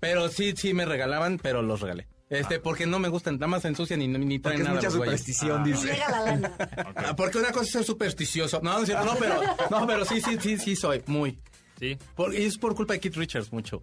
Pero 0.00 0.28
sí, 0.28 0.54
sí 0.56 0.74
me 0.74 0.84
regalaban, 0.84 1.38
pero 1.42 1.62
los 1.62 1.80
regalé. 1.80 2.06
Este, 2.30 2.58
porque 2.58 2.86
no 2.86 2.98
me 2.98 3.08
gustan, 3.08 3.34
nada 3.34 3.46
más 3.46 3.64
ensucian 3.64 4.00
y, 4.02 4.08
ni 4.08 4.38
Porque 4.38 4.56
traen 4.56 4.60
es 4.62 4.64
nada. 4.66 4.74
mucha 4.76 4.90
superstición, 4.90 5.60
Ah. 5.60 5.64
Dice. 5.64 5.86
llega 5.92 6.10
la 6.10 6.20
lana. 6.22 6.52
Ah, 6.96 7.14
porque 7.16 7.38
una 7.38 7.52
cosa 7.52 7.64
es 7.64 7.70
ser 7.72 7.84
supersticioso. 7.84 8.60
No, 8.62 8.72
no 8.72 8.78
es 8.80 8.86
cierto, 8.86 9.04
no, 9.04 9.14
pero, 9.16 9.40
no, 9.70 9.86
pero 9.86 10.04
sí, 10.04 10.20
sí, 10.20 10.36
sí, 10.40 10.56
sí 10.58 10.74
soy, 10.74 11.02
muy. 11.06 11.38
Sí. 11.78 11.96
Por- 12.16 12.34
y 12.34 12.44
es 12.44 12.56
por 12.58 12.74
culpa 12.74 12.94
de 12.94 13.00
Keith 13.00 13.16
Richards 13.16 13.52
mucho. 13.52 13.82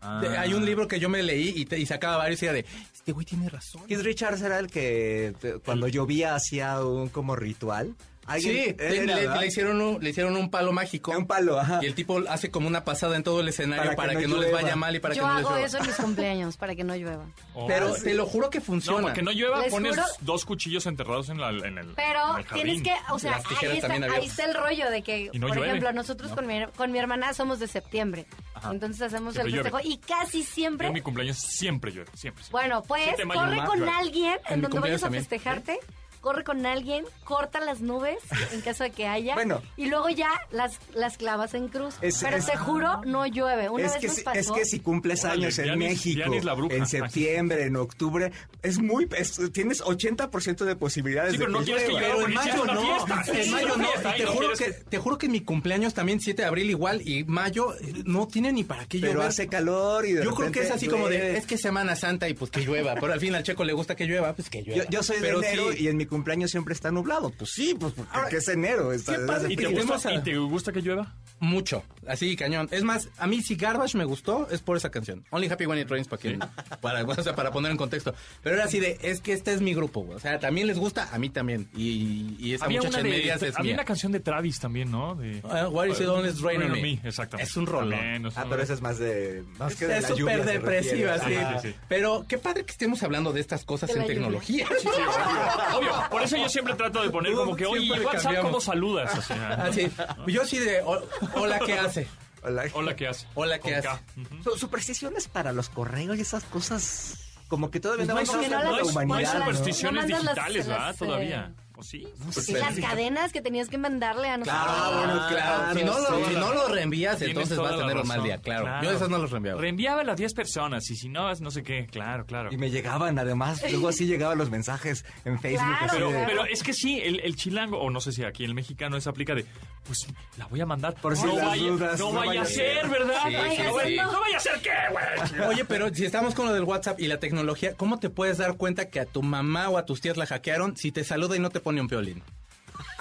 Ah. 0.00 0.20
De- 0.20 0.36
hay 0.36 0.54
un 0.54 0.64
libro 0.64 0.88
que 0.88 0.98
yo 0.98 1.08
me 1.08 1.22
leí 1.22 1.52
y, 1.54 1.64
te- 1.66 1.78
y 1.78 1.86
sacaba 1.86 2.16
varios 2.16 2.42
y 2.42 2.46
era 2.46 2.54
de, 2.54 2.64
este 2.92 3.12
güey 3.12 3.24
tiene 3.26 3.48
razón. 3.48 3.82
Keith 3.86 4.00
Richards 4.00 4.40
era 4.42 4.58
el 4.58 4.68
que 4.68 5.34
cuando 5.64 5.86
llovía 5.86 6.34
hacía 6.34 6.80
un 6.84 7.08
como 7.08 7.36
ritual. 7.36 7.94
Sí, 8.22 8.28
¿Alguien- 8.28 8.76
le, 8.78 9.06
le- 9.06 9.28
le 9.40 9.46
hicieron 9.46 9.80
un, 9.80 10.02
le 10.02 10.10
hicieron 10.10 10.36
un 10.36 10.48
palo 10.48 10.72
mágico. 10.72 11.10
Un 11.10 11.26
palo, 11.26 11.58
ajá. 11.58 11.80
Y 11.82 11.86
el 11.86 11.94
tipo 11.96 12.20
hace 12.28 12.50
como 12.52 12.68
una 12.68 12.84
pasada 12.84 13.16
en 13.16 13.24
todo 13.24 13.40
el 13.40 13.48
escenario 13.48 13.82
Para 13.84 13.96
para, 13.96 14.12
que 14.14 14.20
que, 14.20 14.28
no 14.28 14.36
no, 14.36 14.42
les 14.42 14.52
vaya 14.52 14.76
mal 14.76 14.94
y 14.94 15.00
para 15.00 15.14
Yo 15.14 15.22
que 15.22 15.28
no 15.28 15.34
les 15.34 15.40
hago 15.44 15.50
llueva. 15.56 15.66
eso 15.66 15.78
en 15.78 15.86
mis 15.86 15.96
cumpleaños 15.96 16.56
para 16.56 16.74
que 16.76 16.84
no 16.84 16.94
llueva. 16.94 17.24
Oh. 17.54 17.66
Pero 17.66 17.92
te 17.94 18.14
lo 18.14 18.24
juro 18.26 18.48
que 18.48 18.58
No, 18.60 18.64
funciona. 18.64 19.02
para 19.02 19.14
que 19.14 19.22
no 19.22 19.32
llueva, 19.32 19.62
Les 19.62 19.70
pones 19.72 19.96
juro- 19.96 20.06
dos 20.20 20.44
cuchillos 20.44 20.86
enterrados 20.86 21.28
en, 21.30 21.40
la, 21.40 21.50
en 21.50 21.78
el 21.78 21.88
Pero 21.94 22.34
en 22.34 22.38
el 22.38 22.46
tienes 22.46 22.82
que, 22.82 22.94
o 23.10 23.18
sea, 23.18 23.36
ahí 23.60 23.78
está, 23.78 23.92
ahí 23.92 24.26
está 24.26 24.44
el 24.44 24.54
rollo 24.54 24.88
de 24.90 25.02
que, 25.02 25.30
no 25.34 25.48
por 25.48 25.56
llueve. 25.56 25.68
ejemplo, 25.70 25.92
nosotros 25.92 26.30
con, 26.32 26.46
mi, 26.46 26.64
con 26.76 26.92
mi 26.92 26.98
hermana 27.00 27.34
somos 27.34 27.58
de 27.58 27.66
septiembre. 27.66 28.26
Ajá. 28.54 28.70
Entonces 28.70 29.02
hacemos 29.02 29.34
Siempre 29.34 29.50
el 29.50 29.56
llueve. 29.64 29.70
festejo 29.70 29.92
y 29.94 29.98
casi 29.98 30.44
Yo 30.44 30.48
siempre... 30.48 30.86
en 30.86 30.92
mi 30.94 31.00
cumpleaños 31.00 31.38
siempre 31.38 31.90
llueve, 31.90 32.10
siempre. 32.14 32.44
siempre. 32.44 32.52
Bueno, 32.52 32.82
pues 32.86 33.02
7 33.04 33.16
de 33.16 33.24
mayo, 33.24 33.40
corre 33.40 33.64
con 33.66 33.88
alguien 33.88 34.38
En 34.48 34.62
donde 34.62 34.78
vayas 34.78 35.02
a 35.02 35.10
festejarte. 35.10 35.80
Corre 36.22 36.44
con 36.44 36.64
alguien, 36.64 37.04
corta 37.24 37.60
las 37.60 37.80
nubes 37.82 38.16
en 38.52 38.62
caso 38.62 38.84
de 38.84 38.92
que 38.92 39.06
haya. 39.06 39.34
Bueno. 39.34 39.60
Y 39.76 39.86
luego 39.90 40.08
ya 40.08 40.30
las, 40.52 40.78
las 40.94 41.18
clavas 41.18 41.52
en 41.52 41.68
cruz. 41.68 41.96
Es- 42.00 42.20
Pero 42.22 42.38
es- 42.38 42.46
te 42.46 42.56
juro, 42.56 43.02
no 43.04 43.26
llueve. 43.26 43.68
Una 43.68 43.86
es 43.86 43.92
vez 43.92 44.00
que, 44.00 44.06
nos 44.06 44.16
si, 44.16 44.22
pasó. 44.22 44.38
es 44.38 44.50
que 44.52 44.64
si 44.64 44.80
cumples 44.80 45.24
Órale, 45.24 45.42
años 45.46 45.58
en 45.58 45.78
México, 45.78 46.16
Dianis 46.16 46.44
la 46.44 46.54
bruja. 46.54 46.76
en 46.76 46.86
septiembre, 46.86 47.64
en 47.64 47.76
octubre, 47.76 48.32
es 48.62 48.78
muy, 48.78 49.08
es- 49.16 49.38
tienes 49.52 49.82
80% 49.82 50.64
de 50.64 50.76
posibilidades 50.76 51.32
Sí, 51.32 51.38
de 51.38 51.44
pero 51.44 51.50
no 51.52 51.58
que 51.58 51.64
quieres 51.66 51.84
que 51.84 51.90
llueva. 51.90 52.14
Pero 52.14 52.26
en 52.28 52.34
mayo 52.34 52.64
no, 52.66 53.06
en 53.34 53.50
mayo 53.50 53.76
no. 53.76 53.84
Y 53.84 54.16
te 54.18 54.26
juro, 54.26 54.38
quieres 54.52 54.58
que, 54.60 54.72
te 54.88 54.98
juro 54.98 55.18
que 55.18 55.26
en 55.26 55.32
mi 55.32 55.40
cumpleaños 55.40 55.92
también 55.92 56.20
7 56.20 56.42
de 56.42 56.48
abril 56.48 56.70
igual 56.70 57.02
y 57.06 57.24
mayo 57.24 57.74
no 58.04 58.28
tiene 58.28 58.52
ni 58.52 58.62
para 58.64 58.86
qué 58.86 59.00
Pero 59.00 59.14
llover. 59.14 59.26
hace 59.26 59.48
calor 59.48 60.06
y 60.06 60.12
de 60.12 60.24
Yo 60.24 60.34
creo 60.34 60.52
que 60.52 60.60
es 60.60 60.70
así 60.70 60.86
como 60.86 61.08
de, 61.08 61.36
es 61.36 61.46
que 61.46 61.58
Semana 61.58 61.96
Santa 61.96 62.28
y 62.28 62.34
pues 62.34 62.50
que 62.52 62.60
llueva, 62.60 62.94
pero 63.00 63.12
al 63.12 63.18
fin 63.18 63.34
al 63.34 63.42
checo 63.42 63.64
le 63.64 63.72
gusta 63.72 63.96
que 63.96 64.04
llueva, 64.06 64.32
pues 64.34 64.48
que 64.48 64.62
llueva. 64.62 64.84
Yo, 64.84 64.90
yo 64.90 65.02
soy 65.02 65.16
de 65.16 65.22
Pero 65.22 65.42
enero 65.42 65.72
sí, 65.72 65.84
y 65.84 65.88
en 65.88 65.96
mi 65.96 66.06
cumpleaños 66.12 66.50
siempre 66.50 66.74
está 66.74 66.90
nublado. 66.92 67.30
Pues 67.30 67.50
sí, 67.50 67.74
pues 67.78 67.92
porque 67.94 68.10
Ahora, 68.14 68.28
es 68.36 68.48
enero. 68.48 68.92
Está, 68.92 69.16
qué 69.16 69.24
padre 69.24 69.52
¿Y 69.52 69.56
te, 69.56 69.66
gusta, 69.66 70.12
¿Y 70.14 70.22
te 70.22 70.36
gusta 70.38 70.72
que 70.72 70.80
llueva? 70.82 71.14
mucho, 71.40 71.82
así 72.06 72.36
cañón. 72.36 72.68
Es 72.70 72.82
más, 72.84 73.08
a 73.18 73.26
mí 73.26 73.42
si 73.42 73.56
Garbage 73.56 73.96
me 73.96 74.04
gustó 74.04 74.48
es 74.50 74.60
por 74.60 74.76
esa 74.76 74.90
canción. 74.90 75.24
Only 75.30 75.48
Happy 75.48 75.66
When 75.66 75.78
It 75.78 75.88
Rains 75.90 76.08
para 76.08 76.20
que 76.22 76.38
para, 76.80 77.02
o 77.04 77.22
sea, 77.22 77.34
para 77.34 77.50
poner 77.50 77.70
en 77.70 77.76
contexto. 77.76 78.14
Pero 78.42 78.56
era 78.56 78.64
así 78.64 78.80
de, 78.80 78.98
es 79.02 79.20
que 79.20 79.32
este 79.32 79.52
es 79.52 79.60
mi 79.60 79.74
grupo, 79.74 80.02
güey. 80.02 80.16
o 80.16 80.20
sea, 80.20 80.38
también 80.38 80.66
les 80.66 80.78
gusta, 80.78 81.08
a 81.12 81.18
mí 81.18 81.30
también. 81.30 81.68
Y, 81.74 82.36
y 82.38 82.54
esa 82.54 82.64
Había 82.66 82.78
muchacha 82.78 82.98
una, 82.98 83.06
en 83.08 83.12
de, 83.12 83.18
medias 83.18 83.42
es 83.42 83.56
había 83.56 83.62
mía. 83.70 83.74
una 83.74 83.84
canción 83.84 84.12
de 84.12 84.20
Travis 84.20 84.58
también, 84.60 84.90
¿no? 84.90 85.14
De, 85.14 85.40
Uh, 85.42 85.68
What 85.70 85.86
is 85.86 86.00
it 86.00 86.06
on 86.08 86.26
It's 86.26 86.40
Rain 86.40 86.62
on 86.62 86.70
Rain 86.72 86.82
Me. 86.82 87.08
Exactamente. 87.08 87.50
Es 87.50 87.56
un 87.56 87.66
es 87.66 88.36
Ah, 88.36 88.46
pero 88.48 88.62
esa 88.62 88.74
es 88.74 88.80
más 88.80 88.98
de... 88.98 89.42
Más 89.58 89.74
que 89.76 89.86
de 89.86 89.98
Es 89.98 90.08
la 90.10 90.16
lluvia 90.16 90.38
súper 90.38 90.52
depresiva, 90.52 91.18
sí. 91.18 91.34
Sí, 91.62 91.68
sí. 91.68 91.74
Pero 91.88 92.24
qué 92.28 92.38
padre 92.38 92.64
que 92.64 92.72
estemos 92.72 93.02
hablando 93.02 93.32
de 93.32 93.40
estas 93.40 93.64
cosas 93.64 93.92
De 93.92 94.00
en 94.00 94.06
tecnología. 94.06 94.66
Sí, 94.68 94.74
sí, 94.82 94.88
obvio, 94.88 95.78
obvio. 95.78 96.10
Por 96.10 96.22
eso 96.22 96.36
yo 96.36 96.48
siempre 96.48 96.74
trato 96.74 97.02
de 97.02 97.10
poner 97.10 97.32
como 97.34 97.56
que, 97.56 97.66
oye, 97.66 97.90
WhatsApp, 97.92 98.22
cambiamos. 98.22 98.50
¿cómo 98.50 98.60
saludas? 98.60 99.18
O 99.18 99.22
sea, 99.22 99.48
Así. 99.64 99.90
Yo 100.26 100.44
sí 100.44 100.58
de, 100.58 100.80
"Ho- 100.82 101.02
hola, 101.34 101.58
¿qué 101.64 101.74
hace? 102.00 102.08
Hola. 102.42 102.64
Hola, 102.74 102.96
¿qué 102.96 103.06
hace? 103.08 103.26
Hola, 103.34 103.58
¿qué 103.60 103.76
hace? 103.76 103.88
Ujú. 103.88 104.42
Su- 104.42 104.58
Supersticiones 104.58 105.28
para 105.28 105.52
los 105.52 105.68
correos 105.68 106.16
y 106.18 106.22
esas 106.22 106.44
cosas... 106.44 107.18
Como 107.48 107.70
que 107.70 107.80
todavía 107.80 108.06
no 108.06 108.14
Pues 108.14 108.28
no 108.28 108.34
No 108.34 108.40
hay, 108.40 108.48
no 108.48 108.74
hay 108.76 108.82
humanidad, 108.82 109.34
¿no? 109.34 109.40
supersticiones 109.40 110.04
No 110.04 110.08
mandas 110.10 110.24
las- 110.24 110.34
digitales, 110.34 110.66
¿verdad? 110.66 110.94
las, 110.98 111.54
¿O 111.82 112.32
sí? 112.32 112.52
Y 112.52 112.52
las 112.54 112.78
cadenas 112.78 113.32
que 113.32 113.40
tenías 113.42 113.68
que 113.68 113.78
mandarle 113.78 114.28
a 114.28 114.36
nosotros. 114.38 114.62
Ah, 114.66 114.90
bueno, 114.96 115.26
claro. 115.28 115.78
Si 115.78 115.84
no, 115.84 115.98
lo, 115.98 116.18
sí. 116.18 116.24
si 116.32 116.34
no 116.40 116.54
lo 116.54 116.68
reenvías, 116.68 117.20
entonces 117.22 117.58
vas 117.58 117.72
a 117.72 117.78
tener 117.78 117.96
un 117.96 118.06
mal 118.08 118.22
día, 118.22 118.38
claro. 118.38 118.64
Claro. 118.64 118.84
Yo 118.84 118.90
esas 118.96 119.08
no 119.08 119.18
los 119.18 119.30
reenviaba. 119.30 119.60
Reenviaba 119.60 120.02
a 120.02 120.14
10 120.14 120.34
personas 120.34 120.90
y 120.90 120.96
si 120.96 121.08
no, 121.08 121.30
es 121.30 121.40
no 121.40 121.50
sé 121.50 121.62
qué. 121.62 121.86
Claro, 121.90 122.24
claro. 122.26 122.50
Y 122.52 122.56
me 122.56 122.70
llegaban, 122.70 123.18
además, 123.18 123.62
luego 123.70 123.88
así 123.88 124.06
llegaban 124.06 124.38
los 124.38 124.50
mensajes 124.50 125.04
en 125.24 125.38
Facebook. 125.40 125.68
Claro, 125.88 126.10
Pero, 126.26 126.44
es 126.46 126.62
que 126.62 126.72
sí, 126.72 127.00
el, 127.02 127.20
el 127.20 127.36
chilango, 127.36 127.78
o 127.80 127.90
no 127.90 128.00
sé 128.00 128.12
si 128.12 128.24
aquí 128.24 128.44
el 128.44 128.54
mexicano 128.54 128.96
es 128.96 129.06
aplica 129.06 129.34
de, 129.34 129.44
pues 129.84 130.06
la 130.36 130.46
voy 130.46 130.60
a 130.60 130.66
mandar. 130.66 130.94
Por 130.94 131.16
si 131.16 131.26
no, 131.26 131.36
las 131.36 131.46
vaya, 131.46 131.62
dudas, 131.62 131.98
no 131.98 132.12
no 132.12 132.18
vaya 132.18 132.28
vaya 132.30 132.42
a 132.42 132.46
ser, 132.46 132.80
ser. 132.80 132.88
¿verdad? 132.90 133.14
Sí, 133.26 133.32
no, 133.32 133.42
sí, 133.42 133.56
vaya- 133.72 133.84
sí. 133.86 133.96
no 133.96 134.20
vaya 134.20 134.36
a 134.36 134.40
ser 134.40 134.60
qué, 134.60 134.70
güey. 134.90 135.48
Oye, 135.48 135.64
pero 135.64 135.94
si 135.94 136.04
estamos 136.04 136.34
con 136.34 136.46
lo 136.46 136.52
del 136.52 136.64
WhatsApp 136.64 137.00
y 137.00 137.06
la 137.06 137.18
tecnología, 137.18 137.74
¿cómo 137.76 137.98
te 137.98 138.10
puedes 138.10 138.38
dar 138.38 138.56
cuenta 138.56 138.88
que 138.90 139.00
a 139.00 139.06
tu 139.06 139.22
mamá 139.22 139.68
o 139.70 139.78
a 139.78 139.86
tus 139.86 140.00
tías 140.00 140.16
la 140.16 140.26
hackearon 140.26 140.76
si 140.76 140.92
te 140.92 141.04
saluda 141.04 141.36
y 141.36 141.40
no 141.40 141.50
te 141.50 141.60
pone 141.60 141.71
un 141.80 141.86
violín? 141.86 142.22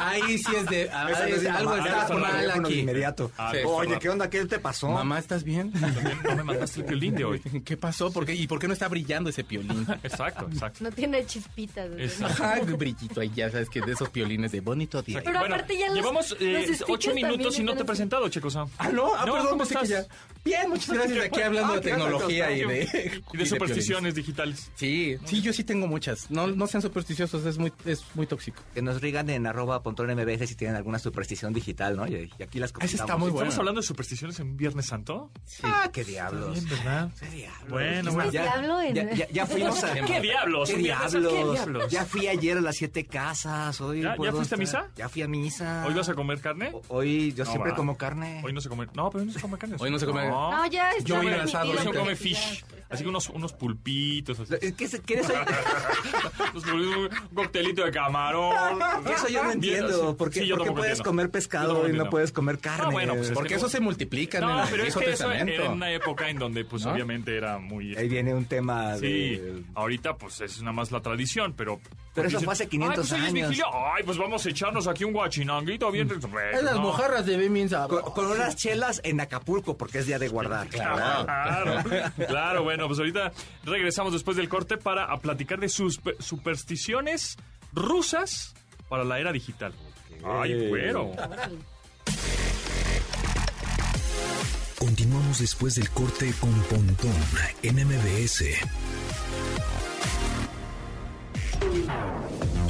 Ahí 0.07 0.37
sí 0.37 0.51
es 0.55 0.65
de, 0.67 0.89
ah, 0.91 1.03
no 1.05 1.09
es 1.09 1.45
algo 1.47 1.69
mamá, 1.71 1.87
está 1.87 2.13
no 2.13 2.19
mal 2.19 2.51
aquí. 2.51 2.79
inmediato. 2.79 3.31
Ah, 3.37 3.51
Sí. 3.53 3.59
Oye, 3.65 3.99
¿qué 3.99 4.09
onda? 4.09 4.29
¿Qué 4.29 4.45
te 4.45 4.59
pasó? 4.59 4.89
Mamá, 4.89 5.19
¿estás 5.19 5.43
bien? 5.43 5.71
No 6.23 6.35
me 6.35 6.43
mandaste 6.43 6.79
el 6.81 6.85
violín 6.87 7.15
de 7.15 7.25
hoy. 7.25 7.39
¿Qué 7.65 7.77
pasó? 7.77 8.11
¿Por 8.11 8.25
qué? 8.25 8.33
¿Y 8.33 8.47
por 8.47 8.59
qué 8.59 8.67
no 8.67 8.73
está 8.73 8.87
brillando 8.87 9.29
ese 9.29 9.43
piolín? 9.43 9.85
Exacto, 10.03 10.47
exacto. 10.51 10.83
No 10.83 10.91
tiene 10.91 11.25
chispitas. 11.25 11.89
Exacto. 11.97 12.43
Ajá, 12.43 12.61
brillito 12.61 13.21
ahí, 13.21 13.31
ya 13.35 13.49
sabes 13.49 13.69
que 13.69 13.81
de 13.81 13.91
esos 13.93 14.09
piolines 14.09 14.51
de 14.51 14.61
bonito 14.61 15.01
día. 15.01 15.21
Pero 15.23 15.39
aparte 15.39 15.77
ya 15.77 15.87
los- 15.87 15.95
llevamos 15.95 16.35
eh, 16.39 16.65
los 16.67 16.89
ocho 16.89 17.13
minutos 17.13 17.57
y 17.59 17.63
no 17.63 17.73
te 17.75 17.81
he 17.81 17.85
presentado, 17.85 18.27
Checosa. 18.29 18.65
Ah, 18.77 18.89
no, 18.89 19.13
ah, 19.15 19.23
perdón, 19.25 19.47
¿cómo 19.49 19.63
estás? 19.63 19.87
ya. 19.89 20.05
Bien, 20.43 20.69
muchas 20.69 20.89
gracias. 20.95 21.25
Aquí 21.25 21.41
hablando 21.41 21.73
Ah, 21.73 21.75
de 21.75 21.81
tecnología 21.81 22.51
y 22.51 22.63
de. 22.65 23.21
Y 23.33 23.37
de 23.37 23.45
supersticiones 23.45 24.15
digitales. 24.15 24.71
Sí, 24.75 25.17
sí, 25.25 25.41
yo 25.41 25.53
sí 25.53 25.63
tengo 25.63 25.87
muchas. 25.87 26.31
No, 26.31 26.47
no 26.47 26.67
sean 26.67 26.81
supersticiosos, 26.81 27.45
es 27.45 27.57
muy, 27.57 27.71
es 27.85 28.03
muy 28.15 28.25
tóxico. 28.27 28.61
Que 28.73 28.81
nos 28.81 28.99
digan 29.01 29.29
en 29.29 29.45
arroba 29.45 29.83
pontón 29.95 30.15
mbs 30.15 30.49
si 30.49 30.55
tienen 30.55 30.75
alguna 30.75 30.99
superstición 30.99 31.53
digital, 31.53 31.95
¿no? 31.95 32.07
Y, 32.07 32.31
y 32.37 32.43
aquí 32.43 32.59
las 32.59 32.71
comentamos. 32.71 32.99
está 33.01 33.17
muy 33.17 33.29
bueno. 33.29 33.49
¿Estamos 33.49 33.59
hablando 33.59 33.81
de 33.81 33.87
supersticiones 33.87 34.39
en 34.39 34.57
Viernes 34.57 34.85
Santo? 34.85 35.31
Ah, 35.63 35.89
qué 35.91 36.03
diablos. 36.03 36.53
Bien, 36.53 36.69
¿verdad? 36.69 37.09
Qué 37.19 37.29
diablos. 37.29 37.69
Bueno, 37.69 38.11
bueno. 38.13 38.31
ya, 38.31 38.43
diablo 38.43 38.81
en- 38.81 38.95
ya, 38.95 39.13
ya- 39.13 39.27
ya 39.29 39.45
fuimos 39.45 39.83
a... 39.83 39.93
¿Qué 40.05 40.19
diablos? 40.21 40.69
¿Qué 40.69 40.75
Un 40.75 40.81
Viernes 40.83 41.11
Santo, 41.11 41.29
diablos? 41.29 41.45
¿Qué 41.45 41.53
diablos? 41.55 41.91
Ya 41.91 42.05
fui 42.05 42.27
ayer 42.27 42.57
a 42.57 42.61
las 42.61 42.75
siete 42.75 43.05
casas. 43.05 43.79
Hoy 43.81 44.01
¿Ya- 44.01 44.15
fuiste 44.31 44.55
a 44.55 44.57
misa? 44.57 44.87
Ya 44.95 45.09
fui 45.09 45.21
a 45.21 45.27
misa. 45.27 45.85
¿Hoy 45.87 45.93
vas 45.93 46.09
a 46.09 46.13
comer 46.13 46.39
carne? 46.41 46.71
O- 46.73 46.81
Hoy 46.89 47.33
yo 47.33 47.43
No, 47.45 47.49
siempre 47.51 47.71
va. 47.71 47.77
como 47.77 47.97
carne. 47.97 48.41
Hoy 48.43 48.53
no 48.53 48.61
se 48.61 48.69
come. 48.69 48.87
No, 48.93 49.09
pero 49.09 49.21
hoy 49.21 49.27
no 49.27 49.33
se 49.33 49.39
come 49.39 49.57
carne. 49.57 49.75
Hoy 49.79 49.91
no 49.91 49.99
se 49.99 50.05
come- 50.05 50.27
No, 50.27 50.65
ya 50.67 50.91
está 50.91 51.03
Yo 51.03 51.15
permitido, 51.15 51.43
asado, 51.43 51.71
Hoy 51.71 51.77
se 51.77 51.85
come 51.91 52.09
ya 52.11 52.15
fish. 52.15 52.65
Así 52.91 53.03
que 53.03 53.09
unos, 53.09 53.29
unos 53.29 53.53
pulpitos, 53.53 54.39
así. 54.39 54.55
¿Qué, 54.73 54.83
es- 54.85 55.01
qué 55.05 55.13
es 55.15 55.29
eso? 55.29 55.33
Un 56.73 57.09
coctelito 57.35 57.83
de 57.85 57.91
camarón. 57.91 58.79
Eso 59.13 59.27
yo 59.29 59.43
no 59.43 59.51
entiendo. 59.51 60.15
¿Por 60.17 60.29
qué, 60.29 60.41
Sí, 60.41 60.47
yo 60.47 60.55
por 60.55 60.63
qué 60.63 60.65
tampoco 60.67 60.75
puedes 60.81 60.91
entiendo. 60.99 61.09
comer 61.09 61.29
pescado 61.31 61.87
y 61.87 61.93
no 61.93 62.09
puedes 62.09 62.31
comer 62.31 62.59
carne? 62.59 62.85
Ah, 62.87 62.89
bueno, 62.91 63.13
pues 63.15 63.27
es 63.27 63.33
Porque 63.33 63.49
que- 63.49 63.55
eso 63.55 63.69
se 63.69 63.79
multiplica 63.79 64.39
en 64.39 64.45
No, 64.45 64.63
el 64.63 64.69
pero 64.69 64.83
es 64.83 64.95
que 64.95 65.03
eso 65.11 65.25
Testamento. 65.27 65.53
era 65.53 65.69
una 65.71 65.91
época 65.91 66.29
en 66.29 66.37
donde, 66.37 66.65
pues, 66.65 66.85
¿No? 66.85 66.91
obviamente 66.93 67.35
era 67.37 67.57
muy... 67.59 67.95
Ahí 67.95 68.07
viene 68.09 68.33
un 68.33 68.45
tema 68.45 68.95
Sí, 68.97 69.01
de... 69.37 69.63
ahorita 69.75 70.15
pues 70.17 70.41
es 70.41 70.59
nada 70.61 70.73
más 70.73 70.91
la 70.91 71.01
tradición, 71.01 71.53
pero... 71.55 71.79
Pero 72.13 72.27
eso 72.27 72.37
dicen, 72.39 72.45
fue 72.45 72.53
hace 72.53 72.67
500 72.67 72.97
"Ay, 72.99 73.07
pues, 73.09 73.21
es 73.21 73.29
años". 73.29 73.49
vigilia. 73.49 73.65
Ay, 73.95 74.03
pues 74.03 74.17
vamos 74.17 74.45
a 74.45 74.49
echarnos 74.49 74.87
aquí 74.87 75.05
un 75.05 75.13
guachinanguito 75.13 75.89
bien... 75.91 76.09
Esas 76.11 76.75
No. 76.75 76.81
mojarras 76.81 77.25
de 77.25 77.37
bien 77.37 77.51
Con, 77.87 78.01
con 78.01 78.25
unas 78.27 78.55
chelas 78.57 78.99
en 79.05 79.21
Acapulco, 79.21 79.77
porque 79.77 79.99
es 79.99 80.07
día 80.07 80.19
de 80.19 80.27
guardar. 80.27 80.67
Claro, 80.81 81.83
claro, 82.27 82.63
bueno, 82.63 82.80
pues 82.87 82.99
ahorita 82.99 83.31
regresamos 83.63 84.13
después 84.13 84.37
del 84.37 84.49
corte 84.49 84.77
para 84.77 85.05
a 85.05 85.19
platicar 85.19 85.59
de 85.59 85.69
sus 85.69 85.97
pe- 85.97 86.15
supersticiones 86.19 87.37
rusas 87.73 88.53
para 88.89 89.03
la 89.03 89.19
era 89.19 89.31
digital. 89.31 89.73
Ay, 90.23 90.67
güero. 90.69 91.11
Continuamos 94.77 95.39
después 95.39 95.75
del 95.75 95.89
corte 95.91 96.33
con 96.39 96.51
Pontón 96.63 97.13
en 97.61 97.75
MBS. 97.87 98.43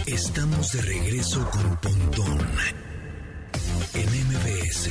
Estamos 0.06 0.72
de 0.74 0.82
regreso 0.82 1.50
con 1.50 1.78
Pontón 1.78 2.40
en 3.94 4.28
MBS. 4.28 4.90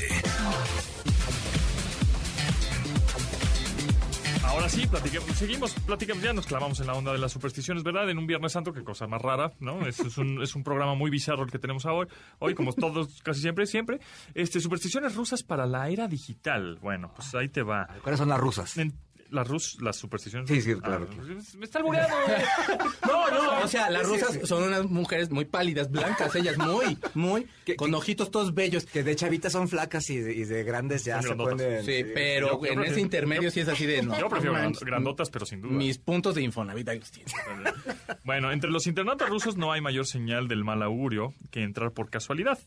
Ahora 4.51 4.69
sí, 4.69 4.85
platiquemos, 4.87 5.29
seguimos, 5.37 5.73
platicamos, 5.87 6.23
ya 6.25 6.33
nos 6.33 6.45
clavamos 6.45 6.81
en 6.81 6.89
la 6.89 6.95
onda 6.95 7.13
de 7.13 7.19
las 7.19 7.31
supersticiones, 7.33 7.85
¿verdad? 7.85 8.11
En 8.11 8.19
un 8.19 8.27
Viernes 8.27 8.51
Santo, 8.53 8.73
qué 8.73 8.83
cosa 8.83 9.07
más 9.07 9.23
rara, 9.23 9.53
¿no? 9.61 9.87
Es, 9.87 10.01
es 10.01 10.19
un, 10.19 10.43
es 10.43 10.55
un 10.57 10.65
programa 10.65 10.95
muy 10.97 11.09
bizarro 11.11 11.45
el 11.45 11.51
que 11.51 11.59
tenemos 11.61 11.85
hoy, 11.87 12.09
hoy 12.41 12.55
como 12.55 12.73
todos, 12.73 13.23
casi 13.23 13.41
siempre, 13.41 13.65
siempre. 13.67 14.01
Este, 14.35 14.61
supersticiones 14.61 15.15
rusas 15.15 15.45
para 15.45 15.67
la 15.67 15.89
era 15.89 16.09
digital. 16.09 16.79
Bueno, 16.83 17.13
pues 17.15 17.33
ahí 17.37 17.49
te 17.49 17.63
va. 17.63 17.87
¿Cuáles 18.03 18.19
son 18.19 18.29
las 18.29 18.41
rusas? 18.41 18.77
En- 18.77 18.93
las 19.31 19.47
rus, 19.49 19.79
las 19.81 19.97
supersticiones. 19.97 20.49
Sí, 20.49 20.61
sí, 20.61 20.75
claro. 20.75 21.09
Ah, 21.11 21.23
me 21.59 21.65
está 21.65 21.79
albureando. 21.79 22.15
No, 23.07 23.31
no, 23.31 23.61
o 23.65 23.69
sea, 23.69 23.91
las 23.91 24.07
rusas 24.07 24.39
son 24.45 24.63
unas 24.65 24.85
mujeres 24.87 25.31
muy 25.31 25.45
pálidas, 25.45 25.91
blancas, 25.91 26.35
ellas 26.37 26.57
muy, 26.59 26.97
muy, 27.15 27.47
Que- 27.65 27.77
con 27.77 27.91
que- 27.91 27.97
ojitos 27.97 28.31
todos 28.31 28.55
bellos. 28.55 28.87
Que 28.87 29.03
de 29.03 29.17
chavitas 29.17 29.53
son 29.53 29.69
flacas 29.69 30.09
y 30.11 30.19
de, 30.19 30.33
y 30.35 30.45
de 30.45 30.63
grandes 30.65 31.05
ya 31.05 31.21
se 31.23 31.35
ponen... 31.35 31.85
Sí, 31.85 31.93
eh, 31.93 32.11
pero 32.15 32.47
yo- 32.47 32.53
yo 32.53 32.57
en 32.57 32.61
prefiero- 32.79 32.83
ese 32.93 33.01
intermedio 33.01 33.51
sí 33.51 33.61
es 33.61 33.69
así 33.69 33.87
de 33.87 34.03
no. 34.03 34.19
Yo 34.19 34.29
prefiero 34.29 34.55
grandotas, 34.81 35.31
pero 35.31 35.47
sin 35.47 35.61
duda. 35.63 35.73
Mis 35.73 35.99
puntos 35.99 36.35
de 36.35 36.43
Infonavit 36.43 36.89
ahí 36.89 36.99
los 37.01 37.11
tienes. 37.11 37.33
Bueno, 38.25 38.53
entre 38.53 38.71
los 38.71 38.87
internautas 38.87 39.29
rusos 39.29 39.57
no 39.57 39.73
hay 39.73 39.81
mayor 39.81 40.07
señal 40.07 40.47
del 40.47 40.63
mal 40.65 40.83
augurio 40.83 41.35
que 41.51 41.63
entrar 41.63 41.91
por 41.93 42.11
casualidad. 42.11 42.59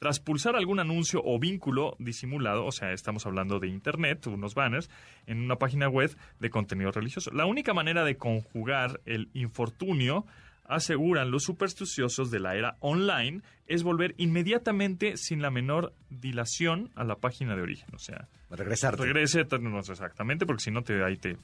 Tras 0.00 0.18
pulsar 0.18 0.56
algún 0.56 0.80
anuncio 0.80 1.20
o 1.22 1.38
vínculo 1.38 1.94
disimulado, 1.98 2.64
o 2.64 2.72
sea, 2.72 2.92
estamos 2.92 3.26
hablando 3.26 3.60
de 3.60 3.68
internet, 3.68 4.26
unos 4.28 4.54
banners, 4.54 4.88
en 5.26 5.42
una 5.42 5.56
página 5.56 5.90
web 5.90 6.16
de 6.38 6.48
contenido 6.48 6.90
religioso. 6.90 7.30
La 7.32 7.44
única 7.44 7.74
manera 7.74 8.02
de 8.02 8.16
conjugar 8.16 9.02
el 9.04 9.28
infortunio, 9.34 10.24
aseguran 10.64 11.30
los 11.30 11.42
supersticiosos 11.42 12.30
de 12.30 12.40
la 12.40 12.56
era 12.56 12.76
online, 12.80 13.42
es 13.66 13.82
volver 13.82 14.14
inmediatamente 14.16 15.18
sin 15.18 15.42
la 15.42 15.50
menor 15.50 15.92
dilación 16.08 16.88
a 16.94 17.04
la 17.04 17.16
página 17.16 17.54
de 17.54 17.60
origen. 17.60 17.94
O 17.94 17.98
sea, 17.98 18.26
Regresarte. 18.48 19.04
regrese, 19.04 19.44
no 19.60 19.80
exactamente, 19.80 20.46
porque 20.46 20.62
si 20.62 20.70
no 20.70 20.82
te 20.82 21.04
ahí 21.04 21.18
te 21.18 21.36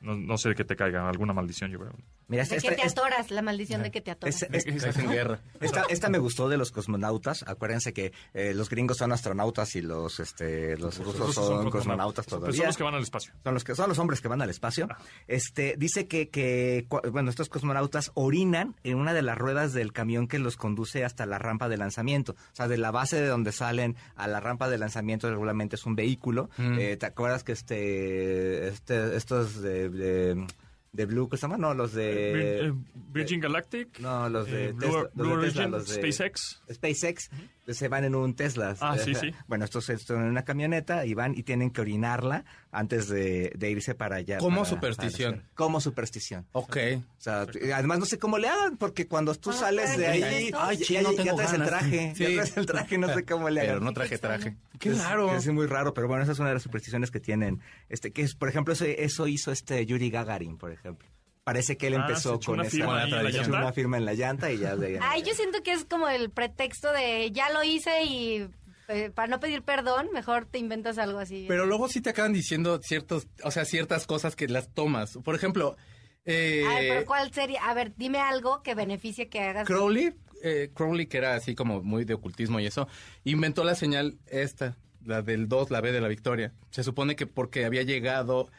no, 0.00 0.14
no 0.16 0.36
sé 0.38 0.54
que 0.54 0.64
te 0.64 0.76
caiga 0.76 1.08
alguna 1.08 1.32
maldición, 1.32 1.70
yo 1.70 1.78
creo. 1.78 1.92
Mira, 2.28 2.42
De 2.44 2.56
esta, 2.56 2.68
que 2.70 2.74
te 2.74 2.82
esta- 2.86 3.00
atoras, 3.02 3.30
la 3.30 3.40
maldición 3.40 3.82
de 3.84 3.92
que 3.92 4.00
te 4.00 4.10
atoras. 4.10 4.42
esta- 4.42 4.56
esta- 4.56 4.70
Estás 4.70 4.98
en 4.98 5.10
guerra. 5.10 5.38
esta- 5.60 5.84
esta 5.88 6.08
me 6.08 6.18
gustó 6.18 6.48
de 6.48 6.56
los 6.56 6.72
cosmonautas. 6.72 7.44
Acuérdense 7.46 7.92
que 7.92 8.12
eh, 8.34 8.52
los 8.52 8.68
gringos 8.68 8.96
son 8.96 9.12
astronautas 9.12 9.76
y 9.76 9.80
los, 9.82 10.18
este, 10.18 10.76
los 10.76 10.98
rusos 10.98 11.18
rusos 11.20 11.34
son, 11.36 11.62
son 11.62 11.70
cosmonautas 11.70 12.24
Pues 12.26 12.30
son 12.30 12.40
todavía. 12.40 12.66
los 12.66 12.76
que 12.76 12.82
van 12.82 12.94
al 12.94 13.02
espacio. 13.02 13.32
Son 13.44 13.54
los 13.54 13.62
que 13.62 13.74
son 13.76 13.88
los 13.88 13.98
hombres 14.00 14.20
que 14.20 14.26
van 14.26 14.42
al 14.42 14.50
espacio. 14.50 14.88
Este 15.28 15.76
dice 15.78 16.08
que, 16.08 16.28
que 16.30 16.86
bueno 17.12 17.30
estos 17.30 17.48
cosmonautas 17.48 18.10
orinan 18.14 18.74
en 18.82 18.96
una 18.96 19.14
de 19.14 19.22
las 19.22 19.38
ruedas 19.38 19.72
del 19.72 19.92
camión 19.92 20.26
que 20.26 20.40
los 20.40 20.56
conduce 20.56 21.04
hasta 21.04 21.26
la 21.26 21.38
rampa 21.38 21.68
de 21.68 21.76
lanzamiento. 21.76 22.32
O 22.32 22.56
sea, 22.56 22.66
de 22.66 22.76
la 22.76 22.90
base 22.90 23.20
de 23.20 23.28
donde 23.28 23.52
salen 23.52 23.96
a 24.16 24.26
la 24.26 24.40
rampa 24.40 24.68
de 24.68 24.78
lanzamiento 24.78 25.30
regularmente 25.30 25.76
es 25.76 25.86
un 25.86 25.94
vehículo. 25.94 26.50
Mm. 26.58 26.78
Eh, 26.80 26.96
¿Te 26.96 27.06
acuerdas 27.06 27.44
que 27.44 27.52
este, 27.52 28.66
este 28.68 29.16
estos 29.16 29.62
de, 29.62 29.85
de, 29.88 30.46
de 30.92 31.06
Blue, 31.06 31.28
¿cómo 31.28 31.36
se 31.36 31.42
llama? 31.42 31.56
No, 31.58 31.74
los 31.74 31.92
de 31.92 32.66
eh, 32.68 32.72
Virgin 32.94 33.40
Galactic. 33.40 33.98
no, 34.00 34.28
los 34.28 34.46
de 34.46 34.66
eh, 34.66 34.72
Blue, 34.72 34.80
Tesla, 34.86 35.10
Blue 35.14 35.28
los 35.28 35.40
de 35.42 35.46
Tesla, 35.48 35.62
Origin, 35.62 35.70
los 35.72 35.88
de 35.88 35.94
SpaceX. 35.94 36.62
SpaceX 36.72 37.30
se 37.74 37.88
van 37.88 38.04
en 38.04 38.14
un 38.14 38.34
Tesla. 38.34 38.76
Ah, 38.80 38.96
sí, 38.98 39.14
sí. 39.14 39.32
Bueno, 39.46 39.64
estos 39.64 39.88
están 39.90 40.18
en 40.18 40.28
una 40.30 40.44
camioneta 40.44 41.04
y 41.06 41.14
van 41.14 41.36
y 41.36 41.42
tienen 41.42 41.70
que 41.70 41.80
orinarla 41.80 42.44
antes 42.70 43.08
de, 43.08 43.52
de 43.56 43.70
irse 43.70 43.94
para 43.94 44.16
allá. 44.16 44.38
Como 44.38 44.56
para- 44.58 44.68
superstición. 44.70 45.34
para 45.40 45.48
como 45.54 45.80
superstición. 45.80 46.46
Ok. 46.52 46.76
O 47.18 47.20
sea, 47.20 47.46
además 47.74 47.98
no 47.98 48.04
sé 48.06 48.18
cómo 48.18 48.38
le 48.38 48.48
hagan, 48.48 48.76
porque 48.76 49.08
cuando 49.08 49.34
tú 49.34 49.50
Ah, 49.50 49.54
sales 49.54 49.96
de 49.96 50.04
¿para 50.04 50.16
qué 50.16 50.24
ahí, 50.24 50.50
ay, 50.54 50.76
ya, 50.78 51.02
no 51.02 51.12
ya 51.12 51.34
traes 51.34 51.52
el 51.52 51.64
traje, 51.64 52.12
ya 52.16 52.26
traes 52.26 52.56
el 52.56 52.66
traje, 52.66 52.98
no 52.98 53.12
sé 53.12 53.24
cómo 53.24 53.48
le 53.50 53.60
Pero 53.62 53.72
hagan. 53.74 53.84
no 53.84 53.92
traje 53.92 54.18
traje. 54.18 54.56
Qué 54.78 54.90
Es- 54.90 55.02
raro. 55.02 55.34
Es, 55.36 55.46
muy 55.48 55.66
raro, 55.66 55.94
pero 55.94 56.06
bueno, 56.08 56.22
esa 56.22 56.32
es 56.32 56.38
una 56.38 56.48
de 56.48 56.54
las 56.54 56.62
supersticiones 56.62 57.10
que 57.10 57.20
tienen. 57.20 57.60
Este, 57.88 58.12
que 58.12 58.22
es, 58.22 58.34
por 58.34 58.48
ejemplo, 58.48 58.74
eso, 58.74 58.84
eso 58.84 59.26
hizo 59.26 59.50
este 59.52 59.84
Yuri 59.86 60.10
Gagarin, 60.10 60.56
por 60.58 60.70
ejemplo. 60.72 61.08
Parece 61.46 61.76
que 61.76 61.86
él 61.86 61.94
Ah, 61.94 61.98
empezó 62.08 62.30
se 62.30 62.34
echó 62.38 62.46
con 62.50 62.58
una 62.58 62.62
esa 62.66 62.76
firma 62.76 62.98
ahí 63.02 63.04
en 63.04 63.10
la 63.14 63.22
se 63.22 63.28
echó 63.28 63.42
llanta. 63.42 63.58
una 63.60 63.72
firma 63.72 63.96
en 63.98 64.04
la 64.04 64.14
llanta 64.14 64.50
y 64.50 64.58
ya 64.58 64.74
de 64.74 64.86
ahí- 64.86 64.98
Ay, 65.00 65.22
yo 65.22 65.32
siento 65.32 65.62
que 65.62 65.70
es 65.70 65.84
como 65.84 66.08
el 66.08 66.28
pretexto 66.30 66.90
de 66.90 67.30
ya 67.30 67.50
lo 67.50 67.62
hice 67.62 68.02
y 68.02 68.48
eh, 68.88 69.10
para 69.14 69.28
no 69.28 69.38
pedir 69.38 69.62
perdón, 69.62 70.08
mejor 70.12 70.46
te 70.46 70.58
inventas 70.58 70.98
algo 70.98 71.20
así. 71.20 71.44
Pero 71.46 71.64
luego 71.66 71.88
sí 71.88 72.00
te 72.00 72.10
acaban 72.10 72.32
diciendo 72.32 72.80
ciertos, 72.82 73.28
o 73.44 73.52
sea, 73.52 73.64
ciertas 73.64 74.08
cosas 74.08 74.34
que 74.34 74.48
las 74.48 74.74
tomas. 74.74 75.18
Por 75.24 75.36
ejemplo, 75.36 75.76
eh, 76.24 76.64
A 76.68 76.74
ver, 76.80 76.88
pero 76.88 77.06
¿cuál 77.06 77.32
sería? 77.32 77.64
A 77.64 77.74
ver, 77.74 77.92
dime 77.96 78.18
algo 78.18 78.64
que 78.64 78.74
beneficie 78.74 79.28
que 79.28 79.38
hagas. 79.40 79.68
Crowley, 79.68 80.14
eh, 80.42 80.70
Crowley, 80.74 81.06
que 81.06 81.18
era 81.18 81.36
así 81.36 81.54
como 81.54 81.80
muy 81.80 82.04
de 82.04 82.14
ocultismo 82.14 82.58
y 82.58 82.66
eso, 82.66 82.88
inventó 83.22 83.62
la 83.62 83.76
señal 83.76 84.18
esta, 84.26 84.76
la 85.04 85.22
del 85.22 85.46
2, 85.48 85.70
la 85.70 85.80
B 85.80 85.92
de 85.92 86.00
la 86.00 86.08
victoria. 86.08 86.52
Se 86.70 86.82
supone 86.82 87.14
que 87.14 87.28
porque 87.28 87.64
había 87.64 87.84
llegado 87.84 88.50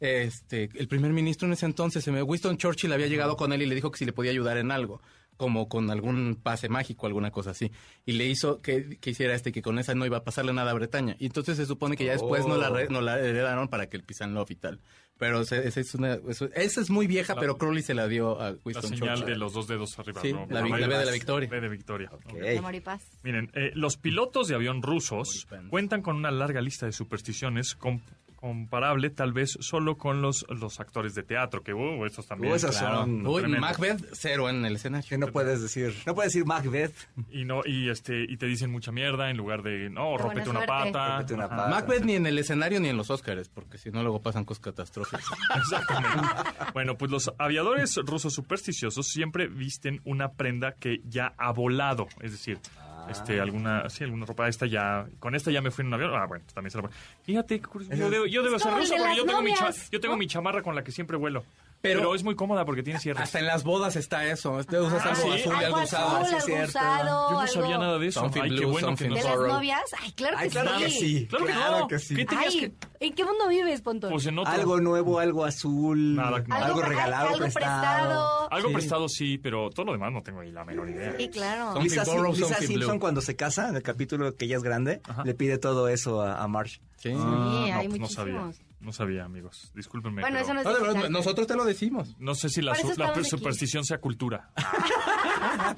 este 0.00 0.68
el 0.74 0.88
primer 0.88 1.12
ministro 1.12 1.46
en 1.46 1.52
ese 1.54 1.66
entonces, 1.66 2.04
se 2.04 2.12
me- 2.12 2.22
Winston 2.22 2.56
Churchill 2.58 2.92
había 2.92 3.06
llegado 3.06 3.36
con 3.36 3.52
él 3.52 3.62
y 3.62 3.66
le 3.66 3.74
dijo 3.74 3.90
que 3.90 3.98
si 3.98 4.04
le 4.04 4.12
podía 4.12 4.30
ayudar 4.30 4.56
en 4.58 4.70
algo, 4.70 5.00
como 5.36 5.68
con 5.68 5.90
algún 5.90 6.38
pase 6.42 6.68
mágico, 6.68 7.06
alguna 7.06 7.30
cosa 7.30 7.50
así. 7.50 7.70
Y 8.06 8.12
le 8.12 8.24
hizo 8.26 8.62
que, 8.62 8.98
que 9.00 9.10
hiciera 9.10 9.34
este, 9.34 9.52
que 9.52 9.60
con 9.62 9.78
esa 9.78 9.94
no 9.94 10.06
iba 10.06 10.16
a 10.18 10.24
pasarle 10.24 10.52
nada 10.54 10.70
a 10.70 10.74
Bretaña. 10.74 11.14
Y 11.18 11.26
entonces 11.26 11.56
se 11.58 11.66
supone 11.66 11.96
que 11.96 12.04
ya 12.06 12.12
después 12.12 12.46
no, 12.46 12.56
la 12.56 12.70
re- 12.70 12.88
no 12.88 13.00
la 13.02 13.18
heredaron 13.18 13.68
para 13.68 13.88
que 13.88 13.96
el 13.98 14.02
Pisan 14.02 14.32
Love 14.32 14.50
y 14.52 14.56
tal. 14.56 14.80
Pero 15.18 15.40
esa 15.42 15.56
es, 15.58 15.94
una, 15.94 16.18
eso- 16.28 16.48
esa 16.54 16.80
es 16.80 16.88
muy 16.90 17.06
vieja, 17.06 17.34
La- 17.34 17.40
pero 17.40 17.56
Crowley 17.58 17.82
se 17.82 17.92
la 17.94 18.06
dio 18.08 18.40
a 18.40 18.52
La 18.52 18.56
Winston 18.64 18.90
señal 18.90 19.16
Churchill. 19.18 19.34
de 19.34 19.38
los 19.38 19.52
dos 19.52 19.66
dedos 19.68 19.98
arriba. 19.98 20.20
Sí, 20.22 20.32
¿no? 20.32 20.46
la, 20.50 20.60
la 20.62 20.86
B 20.86 20.98
de 20.98 21.04
la 21.06 21.12
victoria. 21.12 21.48
B 21.50 21.60
de 21.60 21.68
victoria. 21.68 22.10
Ok. 22.12 22.24
Amor 22.58 22.74
y 22.74 22.80
paz. 22.80 23.02
Miren, 23.22 23.50
eh, 23.54 23.72
los 23.74 23.96
pilotos 23.98 24.48
de 24.48 24.54
avión 24.54 24.80
rusos 24.82 25.46
cuentan 25.70 26.00
con 26.02 26.16
una 26.16 26.30
larga 26.30 26.60
lista 26.62 26.86
de 26.86 26.92
supersticiones 26.92 27.74
com- 27.74 28.00
comparable 28.36 29.10
tal 29.10 29.32
vez 29.32 29.56
solo 29.60 29.96
con 29.98 30.22
los, 30.22 30.46
los 30.48 30.78
actores 30.80 31.14
de 31.14 31.22
teatro, 31.22 31.62
que 31.62 31.74
uh, 31.74 32.04
estos 32.06 32.26
también. 32.26 32.52
Uh, 32.52 32.56
esas 32.56 32.76
Claro. 32.78 32.98
son 33.00 33.26
Uy, 33.26 33.40
tremendos. 33.42 33.60
Macbeth, 33.60 34.04
cero 34.12 34.48
en 34.48 34.64
el 34.64 34.76
escenario. 34.76 35.08
Que 35.08 35.18
no 35.18 35.28
puedes 35.28 35.60
decir, 35.62 35.94
no 36.06 36.14
puedes 36.14 36.32
decir 36.32 36.46
Macbeth. 36.46 36.94
Y 37.30 37.44
no 37.44 37.62
y 37.64 37.88
este 37.90 38.24
y 38.28 38.36
te 38.36 38.46
dicen 38.46 38.70
mucha 38.70 38.92
mierda 38.92 39.30
en 39.30 39.36
lugar 39.36 39.62
de 39.62 39.90
no, 39.90 40.16
rompete 40.16 40.48
una 40.50 40.66
pata. 40.66 41.08
Rómpete 41.16 41.34
una 41.34 41.48
pata. 41.48 41.68
Macbeth 41.68 42.04
ni 42.04 42.14
en 42.14 42.26
el 42.26 42.38
escenario 42.38 42.78
ni 42.80 42.88
en 42.88 42.96
los 42.96 43.10
Oscars, 43.10 43.48
porque 43.48 43.78
si 43.78 43.90
no 43.90 44.02
luego 44.02 44.22
pasan 44.22 44.44
cosas 44.44 44.60
catastróficas. 44.62 45.24
Exactamente. 45.56 46.28
bueno, 46.74 46.96
pues 46.96 47.10
los 47.10 47.32
aviadores 47.38 47.96
rusos 48.04 48.32
supersticiosos 48.34 49.08
siempre 49.08 49.48
visten 49.48 50.00
una 50.04 50.32
prenda 50.32 50.72
que 50.72 51.00
ya 51.04 51.34
ha 51.38 51.52
volado, 51.52 52.06
es 52.20 52.32
decir, 52.32 52.58
Ah. 53.06 53.12
este 53.12 53.40
alguna 53.40 53.88
sí, 53.88 54.04
alguna 54.04 54.26
ropa 54.26 54.48
esta 54.48 54.66
ya 54.66 55.06
con 55.20 55.34
esta 55.34 55.50
ya 55.50 55.60
me 55.60 55.70
fui 55.70 55.82
en 55.82 55.88
un 55.88 55.94
avión. 55.94 56.10
Ah, 56.14 56.26
bueno, 56.26 56.44
también 56.52 56.70
se 56.70 56.78
la 56.78 56.82
pongo. 56.82 56.94
Fíjate, 57.22 57.60
yo 57.96 58.10
debo, 58.10 58.26
yo 58.26 58.42
debo 58.42 58.58
ser 58.58 58.72
ruso 58.74 58.94
porque 58.98 59.16
yo 59.16 59.24
tengo 59.24 59.42
mi 59.42 59.54
cha- 59.54 59.70
yo 59.92 60.00
tengo 60.00 60.16
mi 60.16 60.26
chamarra 60.26 60.62
con 60.62 60.74
la 60.74 60.82
que 60.82 60.92
siempre 60.92 61.16
vuelo. 61.16 61.44
Pero, 61.86 62.00
Pero- 62.00 62.14
es 62.14 62.22
muy 62.24 62.34
cómoda 62.36 62.64
porque 62.64 62.82
tiene 62.82 62.98
cierres. 63.00 63.22
Hasta 63.22 63.38
en 63.38 63.46
las 63.46 63.64
bodas 63.64 63.96
está 63.96 64.24
eso. 64.26 64.58
Este 64.60 64.78
usas 64.80 65.02
Ah, 65.04 65.10
algo 65.10 65.22
¿sí? 65.22 65.40
azul 65.40 65.52
y 65.60 65.64
algo 65.64 65.64
algo 65.64 65.76
azul, 65.78 65.84
usado. 65.98 66.18
sí, 66.18 66.24
es 66.26 66.32
algo 66.34 66.46
cierto. 66.46 66.68
usado, 66.68 67.04
Yo 67.28 67.34
no 67.34 67.40
algo- 67.40 67.52
sabía 67.52 67.78
nada 67.78 67.98
de 67.98 68.06
eso. 68.08 68.20
Something 68.20 68.40
Ay, 68.42 68.50
qué 68.50 68.56
blue, 68.56 68.70
bueno 68.72 68.96
que 68.96 69.08
no 69.08 69.14
¿De 69.14 69.22
las 69.22 69.38
novias? 69.38 69.80
Ay, 70.02 70.12
claro 70.12 70.36
Ay, 70.38 70.44
que 70.48 70.50
claro 70.52 70.70
sí. 70.78 70.84
que 70.84 70.90
sí. 70.90 71.26
Claro 71.28 71.46
que 71.46 71.52
claro 71.52 71.78
no. 71.80 71.86
que 71.88 71.98
sí. 71.98 72.14
¿Qué 72.16 72.26
Ay, 72.36 72.58
que 72.98 73.06
¿en 73.06 73.14
qué 73.14 73.24
mundo 73.24 73.48
vives, 73.48 73.80
Pontón? 73.82 74.10
pues 74.10 74.26
en 74.26 74.38
otro 74.38 74.52
Algo 74.52 74.80
nuevo, 74.80 75.18
algo 75.20 75.44
azul, 75.44 76.16
Nada, 76.16 76.36
algo, 76.38 76.54
algo- 76.54 76.82
regalado, 76.82 77.28
algo 77.28 77.38
prestado. 77.40 78.52
algo 78.52 78.68
Sí. 78.68 78.74
prestado 78.74 79.08
sí, 79.08 79.38
pero 79.38 79.70
todo 79.70 79.86
lo 79.86 79.92
demás 79.92 80.12
no 80.12 80.22
tengo 80.22 80.40
ahí 80.40 80.50
la 80.52 80.64
menor 80.64 80.88
idea. 80.88 81.14
Sí, 81.18 81.28
claro. 81.28 81.72
Son- 81.74 81.82
Lisa, 81.82 82.04
borrow, 82.04 82.32
Lisa 82.32 82.54
Simpson 82.56 82.90
blue. 82.92 83.00
cuando 83.00 83.20
se 83.20 83.36
casa, 83.36 83.68
en 83.68 83.76
el 83.76 83.82
capítulo 83.82 84.34
que 84.34 84.44
ella 84.46 84.56
es 84.56 84.62
grande, 84.62 85.00
Ajá. 85.08 85.22
le 85.24 85.34
pide 85.34 85.58
todo 85.58 85.88
eso 85.88 86.22
a, 86.22 86.42
a 86.42 86.48
Marge. 86.48 86.80
Sí. 86.96 87.10
Ah, 87.14 87.16
no, 87.16 87.78
hay 87.78 87.88
pues 87.88 88.00
muchísimos. 88.00 88.56
No 88.86 88.92
sabía, 88.92 89.24
amigos. 89.24 89.72
Discúlpenme. 89.74 90.22
Bueno, 90.22 90.38
pero 90.40 90.44
eso 90.44 90.54
no 90.54 90.60
es 90.94 90.94
No, 90.94 91.08
nosotros 91.08 91.48
te 91.48 91.56
lo 91.56 91.64
decimos. 91.64 92.14
no 92.20 92.36
sé 92.36 92.48
si 92.48 92.62
la, 92.62 92.72
su- 92.76 92.86
la 92.86 92.92
estamos 92.92 93.18
aquí. 93.18 93.28
superstición 93.28 93.84
sea 93.84 93.98
cultura. 93.98 94.50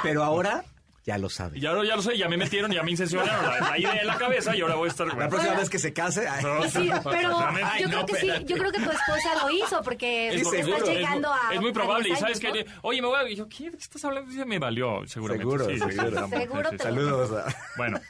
Pero 0.03 0.23
ahora 0.23 0.63
ya 1.07 1.17
lo 1.17 1.31
sabe. 1.31 1.59
Y 1.59 1.65
ahora 1.65 1.87
ya 1.89 1.97
lo 1.97 2.03
sé, 2.03 2.19
ya 2.19 2.29
me 2.29 2.37
metieron, 2.37 2.71
ya 2.71 2.83
me 2.83 2.91
incensionaron 2.91 3.47
la, 3.47 3.61
la 3.71 3.79
idea 3.79 3.95
en 4.03 4.07
la 4.07 4.19
cabeza 4.19 4.55
y 4.55 4.61
ahora 4.61 4.75
voy 4.75 4.89
a 4.89 4.91
estar... 4.91 5.07
La 5.07 5.27
próxima 5.27 5.55
vez 5.57 5.71
que 5.71 5.79
se 5.79 5.95
case... 5.95 6.29
ay, 6.29 6.45
No, 6.45 6.69
Sí, 6.69 6.91
pero 7.03 7.39
Ay, 7.39 7.81
yo 7.85 7.89
no, 7.89 8.05
creo 8.05 8.07
que 8.07 8.15
sí, 8.17 8.27
yo 8.45 8.57
creo 8.59 8.71
que 8.73 8.79
tu 8.83 8.91
esposa 8.91 9.43
lo 9.43 9.51
hizo 9.51 9.81
porque 9.83 10.29
Es, 10.29 10.43
está 10.43 10.51
seguro, 10.51 10.77
es 10.77 10.85
llegando 10.85 11.29
muy- 11.31 11.39
a 11.51 11.55
es 11.55 11.61
muy 11.63 11.73
probable. 11.73 12.09
Y 12.09 12.11
10 12.11 12.21
sabes 12.21 12.45
años, 12.45 12.53
que, 12.65 12.67
oye, 12.83 13.01
me 13.01 13.09
voy 13.09 13.17
a. 13.21 13.27
y 13.31 13.37
yo, 13.37 13.49
¿qué, 13.49 13.71
¿de 13.71 13.79
qué 13.79 13.83
estás 13.85 14.05
hablando? 14.05 14.31
Dice, 14.31 14.45
me 14.45 14.59
valió, 14.59 15.01
seguramente. 15.07 15.45
Seguro, 15.45 15.65
Sí, 15.65 15.79
sí, 15.79 15.81
sí, 15.81 15.93
seguro. 15.93 16.27
sí, 16.27 16.33
sí, 16.35 16.41
Seguro 16.43 16.71
sí, 16.73 16.77
sí. 16.77 16.83
Saludos. 16.83 17.31
a- 17.33 17.57
Bueno, 17.79 18.01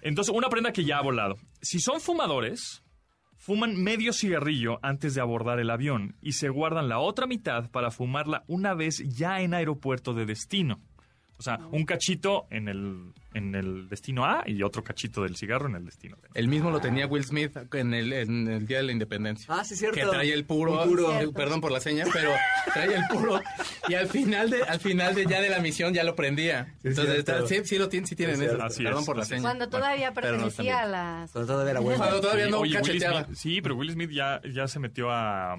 entonces 0.00 0.34
una 0.34 0.48
prenda 0.48 0.72
que 0.72 0.84
ya 0.84 0.98
ha 0.98 1.02
volado. 1.02 1.36
Si 1.60 1.78
son 1.78 2.00
fumadores, 2.00 2.81
fuman 3.42 3.74
medio 3.74 4.12
cigarrillo 4.12 4.78
antes 4.82 5.16
de 5.16 5.20
abordar 5.20 5.58
el 5.58 5.70
avión 5.70 6.14
y 6.22 6.34
se 6.34 6.48
guardan 6.48 6.88
la 6.88 7.00
otra 7.00 7.26
mitad 7.26 7.68
para 7.72 7.90
fumarla 7.90 8.44
una 8.46 8.72
vez 8.72 9.02
ya 9.16 9.40
en 9.40 9.52
aeropuerto 9.52 10.14
de 10.14 10.26
destino. 10.26 10.78
O 11.42 11.44
sea, 11.44 11.58
un 11.72 11.84
cachito 11.84 12.46
en 12.50 12.68
el, 12.68 13.12
en 13.34 13.54
el 13.56 13.88
destino 13.88 14.24
A 14.24 14.44
y 14.46 14.62
otro 14.62 14.84
cachito 14.84 15.24
del 15.24 15.36
cigarro 15.36 15.66
en 15.68 15.74
el 15.74 15.84
destino 15.84 16.16
B. 16.22 16.28
El 16.34 16.46
mismo 16.46 16.70
lo 16.70 16.80
tenía 16.80 17.06
Will 17.08 17.24
Smith 17.24 17.56
en 17.72 17.94
el, 17.94 18.12
en 18.12 18.46
el 18.48 18.66
Día 18.66 18.76
de 18.76 18.84
la 18.84 18.92
Independencia. 18.92 19.46
Ah, 19.52 19.64
sí, 19.64 19.74
cierto. 19.74 19.96
Que 19.98 20.06
traía 20.06 20.34
el 20.34 20.44
puro, 20.44 20.84
puro. 20.84 21.18
eh, 21.20 21.28
perdón 21.34 21.60
por 21.60 21.72
la 21.72 21.80
seña, 21.80 22.04
pero 22.12 22.30
traía 22.72 22.98
el 22.98 23.04
puro 23.10 23.40
y 23.88 23.94
al 23.94 24.06
final 24.06 24.50
de 24.50 24.62
al 24.62 24.78
final 24.78 25.14
de 25.16 25.26
ya 25.26 25.40
de 25.40 25.50
la 25.50 25.58
misión 25.58 25.92
ya 25.92 26.04
lo 26.04 26.14
prendía. 26.14 26.74
Sí, 26.82 26.88
Entonces 26.88 27.18
está- 27.18 27.46
sí, 27.46 27.60
sí 27.64 27.76
lo 27.78 27.88
tienen, 27.88 28.06
sí 28.06 28.14
tienen 28.14 28.40
Es 28.40 28.52
eso. 28.52 28.62
Así 28.62 28.84
perdón 28.84 29.00
es, 29.00 29.06
por 29.06 29.16
la 29.16 29.22
así 29.22 29.30
seña. 29.30 29.42
Cuando 29.42 29.68
todavía 29.68 30.12
pertenecía 30.12 30.82
a 30.82 30.86
las... 30.86 31.32
Cuando 31.32 31.52
todavía 31.52 31.70
era 31.72 31.80
bueno. 31.80 31.98
Cuando 31.98 32.20
todavía 32.20 32.46
no 32.48 32.58
Oye, 32.60 32.76
Will 32.76 32.86
cacheteaba. 32.86 33.24
Smith- 33.24 33.36
sí, 33.36 33.60
pero 33.60 33.74
Will 33.74 33.90
Smith 33.90 34.10
ya, 34.10 34.40
ya 34.54 34.68
se 34.68 34.78
metió 34.78 35.10
a, 35.10 35.56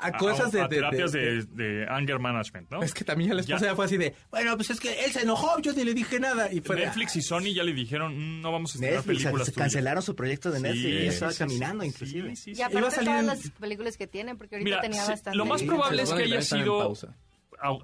A 0.00 0.12
cosas 0.12 0.52
de, 0.52 0.60
a 0.60 0.68
de- 0.68 0.76
terapias 0.76 1.10
de- 1.10 1.44
de, 1.44 1.64
de 1.80 1.86
anger 1.88 2.20
management, 2.20 2.70
¿no? 2.70 2.82
Es 2.84 2.94
que 2.94 3.04
también 3.04 3.30
ya 3.30 3.34
la 3.34 3.40
esposa 3.40 3.60
Ya. 3.60 3.66
ya 3.70 3.74
fue 3.74 3.84
así 3.86 3.96
de, 3.96 4.14
bueno, 4.30 4.54
pues 4.56 4.70
es 4.70 4.78
que 4.78 5.04
él 5.04 5.10
se 5.10 5.22
enojó, 5.22 5.60
yo 5.60 5.72
ni 5.72 5.82
le 5.84 5.92
dije 5.92 6.20
nada. 6.20 6.52
Y 6.52 6.60
fue 6.60 6.76
de, 6.76 6.86
Netflix 6.86 7.16
y 7.16 7.22
Sony 7.22 7.52
ya 7.54 7.64
le 7.64 7.72
dijeron, 7.72 8.16
"Mm, 8.16 8.40
no 8.40 8.52
vamos 8.52 8.70
a 8.70 8.74
estrenar 8.74 8.98
Netflix, 8.98 9.18
películas 9.22 9.46
se 9.46 9.52
tuyas". 9.52 9.64
cancelaron 9.64 10.02
su 10.04 10.14
proyecto 10.14 10.50
de 10.52 10.60
Netflix 10.60 10.82
Sí, 10.82 10.88
y 10.88 11.04
ya 11.04 11.10
estaba 11.10 11.32
sí, 11.32 11.38
caminando, 11.38 11.82
sí, 11.82 11.88
inclusive. 11.88 12.36
sí, 12.36 12.52
Y 12.54 12.62
a 12.62 12.66
aparte 12.66 13.04
todas 13.04 13.20
en- 13.20 13.26
las 13.26 13.50
películas 13.50 13.96
que 13.96 14.06
tienen, 14.06 14.38
porque 14.38 14.54
ahorita 14.54 14.68
Mira, 14.70 14.80
tenía 14.80 15.02
sí, 15.04 15.10
bastante. 15.10 15.36
lo 15.36 15.46
más 15.46 15.62
probable 15.64 16.02
es 16.02 16.12
que 16.12 16.22
haya 16.22 16.42
sido 16.42 16.94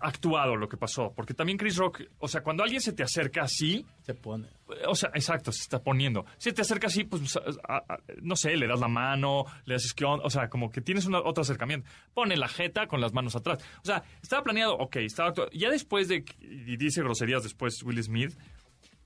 actuado 0.00 0.56
lo 0.56 0.68
que 0.68 0.76
pasó, 0.76 1.12
porque 1.14 1.34
también 1.34 1.58
Chris 1.58 1.76
Rock, 1.76 2.02
o 2.18 2.28
sea, 2.28 2.42
cuando 2.42 2.62
alguien 2.62 2.80
se 2.80 2.92
te 2.92 3.02
acerca 3.02 3.42
así, 3.42 3.84
se 4.02 4.14
pone. 4.14 4.48
o 4.86 4.94
sea, 4.94 5.10
exacto, 5.14 5.52
se 5.52 5.62
está 5.62 5.82
poniendo. 5.82 6.24
Si 6.38 6.52
te 6.52 6.62
acerca 6.62 6.86
así, 6.86 7.04
pues, 7.04 7.36
a- 7.68 7.76
a- 7.88 7.98
no 8.22 8.34
sé, 8.36 8.56
le 8.56 8.66
das 8.66 8.80
la 8.80 8.88
mano, 8.88 9.44
le 9.66 9.74
haces 9.74 9.92
que, 9.94 10.04
o 10.04 10.30
sea, 10.30 10.48
como 10.48 10.70
que 10.70 10.80
tienes 10.80 11.06
una, 11.06 11.18
otro 11.20 11.42
acercamiento. 11.42 11.88
Pone 12.14 12.36
la 12.36 12.48
jeta 12.48 12.86
con 12.86 13.00
las 13.00 13.12
manos 13.12 13.36
atrás. 13.36 13.58
O 13.82 13.84
sea, 13.84 14.02
estaba 14.22 14.42
planeado, 14.42 14.74
ok, 14.76 14.96
estaba 14.96 15.28
actuado. 15.30 15.50
Ya 15.52 15.70
después 15.70 16.08
de, 16.08 16.24
y 16.40 16.76
dice 16.76 17.02
groserías 17.02 17.42
después 17.42 17.82
Will 17.82 18.02
Smith, 18.02 18.32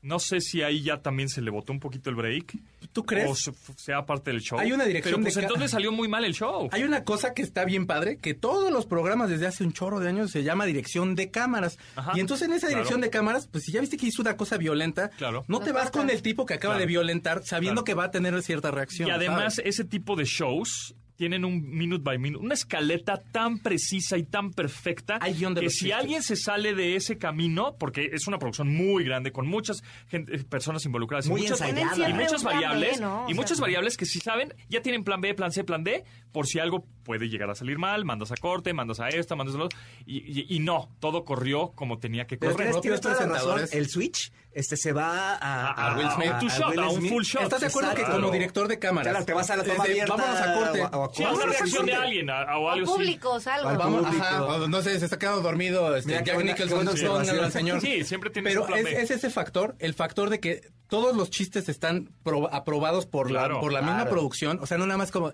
no 0.00 0.18
sé 0.18 0.40
si 0.40 0.62
ahí 0.62 0.82
ya 0.82 1.02
también 1.02 1.28
se 1.28 1.40
le 1.42 1.50
botó 1.50 1.72
un 1.72 1.80
poquito 1.80 2.08
el 2.10 2.16
break. 2.16 2.56
¿Tú 2.92 3.04
crees? 3.04 3.28
O 3.30 3.34
se- 3.34 3.52
sea 3.76 4.06
parte 4.06 4.30
del 4.30 4.40
show. 4.40 4.58
Hay 4.58 4.72
una 4.72 4.84
dirección 4.84 5.14
Pero 5.16 5.24
pues 5.24 5.34
de 5.34 5.42
entonces 5.42 5.70
salió 5.70 5.90
muy 5.92 6.06
mal 6.08 6.24
el 6.24 6.34
show. 6.34 6.68
Hay 6.72 6.84
una 6.84 7.04
cosa 7.04 7.34
que 7.34 7.42
está 7.42 7.64
bien 7.64 7.86
padre, 7.86 8.16
que 8.18 8.34
todos 8.34 8.70
los 8.72 8.86
programas 8.86 9.28
desde 9.28 9.46
hace 9.46 9.64
un 9.64 9.72
chorro 9.72 9.98
de 10.00 10.08
años 10.08 10.30
se 10.30 10.42
llama 10.44 10.66
dirección 10.66 11.14
de 11.14 11.30
cámaras. 11.30 11.78
Ajá. 11.96 12.12
Y 12.14 12.20
entonces 12.20 12.46
en 12.48 12.54
esa 12.54 12.66
Claro. 12.68 12.76
dirección 12.78 13.00
de 13.00 13.10
cámaras, 13.10 13.48
pues 13.48 13.64
si 13.64 13.72
ya 13.72 13.80
viste 13.80 13.96
que 13.96 14.06
hizo 14.06 14.22
una 14.22 14.36
cosa 14.36 14.56
violenta, 14.56 15.10
Claro. 15.10 15.44
no 15.48 15.60
te 15.60 15.72
vas 15.72 15.90
con 15.90 16.08
el 16.10 16.22
tipo 16.22 16.46
que 16.46 16.54
acaba 16.54 16.74
Claro. 16.74 16.80
de 16.80 16.86
violentar 16.86 17.42
sabiendo 17.44 17.82
Claro. 17.82 17.84
que 17.84 17.94
va 17.94 18.04
a 18.04 18.10
tener 18.10 18.40
cierta 18.42 18.70
reacción. 18.70 19.08
Y 19.08 19.10
además, 19.10 19.56
¿sabes? 19.56 19.68
ese 19.74 19.84
tipo 19.84 20.14
de 20.16 20.24
shows 20.24 20.94
tienen 21.18 21.44
un 21.44 21.68
minute 21.68 22.00
by 22.02 22.16
minute, 22.16 22.40
una 22.42 22.54
escaleta 22.54 23.20
tan 23.32 23.58
precisa 23.58 24.16
y 24.16 24.22
tan 24.22 24.52
perfecta 24.52 25.18
Hay 25.20 25.34
guion 25.34 25.52
de 25.52 25.60
que 25.62 25.64
los 25.66 25.72
si 25.74 25.78
chistes. 25.86 25.98
alguien 25.98 26.22
se 26.22 26.36
sale 26.36 26.74
de 26.76 26.94
ese 26.94 27.18
camino, 27.18 27.74
porque 27.76 28.10
es 28.12 28.28
una 28.28 28.38
producción 28.38 28.68
muy 28.68 29.02
grande 29.02 29.32
con 29.32 29.48
muchas 29.48 29.82
gente- 30.08 30.38
personas 30.44 30.84
involucradas 30.86 31.26
y 31.26 31.30
muchas, 31.30 31.60
y 31.60 31.72
muchas 32.14 32.44
B, 32.44 32.44
variables 32.44 32.92
y 32.94 32.98
sea. 32.98 33.26
muchas 33.34 33.58
variables 33.58 33.96
que 33.96 34.06
si 34.06 34.20
saben 34.20 34.54
ya 34.68 34.80
tienen 34.80 35.02
plan 35.02 35.20
B, 35.20 35.34
plan 35.34 35.50
C, 35.50 35.64
plan 35.64 35.82
D 35.82 36.04
por 36.32 36.46
si 36.46 36.58
algo 36.58 36.84
puede 37.04 37.28
llegar 37.28 37.48
a 37.50 37.54
salir 37.54 37.78
mal, 37.78 38.04
mandas 38.04 38.32
a 38.32 38.36
corte, 38.36 38.72
mandas 38.74 39.00
a 39.00 39.08
esta, 39.08 39.34
mandas 39.36 39.54
a 39.54 39.58
lo 39.58 39.64
otro, 39.66 39.78
y, 40.06 40.18
y- 40.40 40.46
y 40.48 40.60
no, 40.60 40.90
todo 41.00 41.24
corrió 41.24 41.72
como 41.74 41.98
tenía 41.98 42.26
que 42.26 42.36
Pero 42.36 42.52
correr. 42.52 42.68
tienes, 42.68 42.82
tienes 42.82 43.00
propios 43.00 43.16
toda 43.18 43.26
la 43.28 43.34
razón. 43.34 43.52
presentadores. 43.54 43.72
El 43.74 43.88
Switch 43.88 44.32
este, 44.52 44.76
se 44.76 44.92
va 44.92 45.34
a, 45.36 45.68
A- 45.72 45.92
a 45.92 45.96
Will 45.96 46.10
Smith. 46.10 46.28
A 46.32 46.38
un 46.40 46.48
shot, 46.48 46.78
a 46.78 46.88
un 46.88 47.06
full 47.08 47.22
shot. 47.22 47.42
¿Estás 47.44 47.60
de 47.60 47.66
acuerdo 47.68 47.94
que 47.94 48.02
como 48.04 48.30
director 48.30 48.66
de 48.68 48.78
cámaras? 48.78 49.10
Claro, 49.10 49.24
te 49.24 49.32
vas 49.32 49.50
a 49.50 49.56
la 49.56 49.64
toma 49.64 49.84
abierta. 49.84 50.16
Vámonos 50.16 50.40
a 50.40 50.54
corte. 50.54 50.80
o 50.82 50.86
a- 50.86 50.98
o 50.98 51.04
a 51.10 51.14
Sí, 51.14 51.22
a 51.24 51.30
una 51.32 51.44
reacción 51.46 51.68
sí, 51.84 51.90
de 51.90 51.96
sí. 51.96 52.02
alguien 52.02 52.30
a- 52.30 52.58
o 52.58 52.68
algo 52.70 52.94
públicos, 52.94 53.46
algo. 53.46 53.68
Al 53.68 53.78
Vamos, 53.78 54.04
público. 54.04 54.24
ajá, 54.24 54.68
no 54.68 54.82
sé, 54.82 54.98
se 54.98 55.04
está 55.04 55.18
quedando 55.18 55.40
dormido 55.42 55.94
este, 55.96 56.10
Mira, 56.10 56.24
Jack 56.24 56.44
Nicholson, 56.44 56.88
al 56.88 57.52
señor. 57.52 57.80
Sí, 57.80 58.04
siempre 58.04 58.30
tienes 58.30 58.54
Pero 58.54 58.74
es, 58.76 59.10
ese 59.10 59.30
factor, 59.30 59.76
el 59.78 59.94
factor 59.94 60.28
de 60.30 60.40
que 60.40 60.60
todos 60.88 61.14
los 61.16 61.30
chistes 61.30 61.68
están 61.68 62.10
pro- 62.22 62.52
aprobados 62.52 63.06
por 63.06 63.30
la, 63.30 63.60
por 63.60 63.72
la 63.72 63.82
misma 63.82 64.06
producción, 64.06 64.58
o 64.60 64.66
sea, 64.66 64.78
no 64.78 64.86
nada 64.86 64.98
más 64.98 65.10
como... 65.10 65.32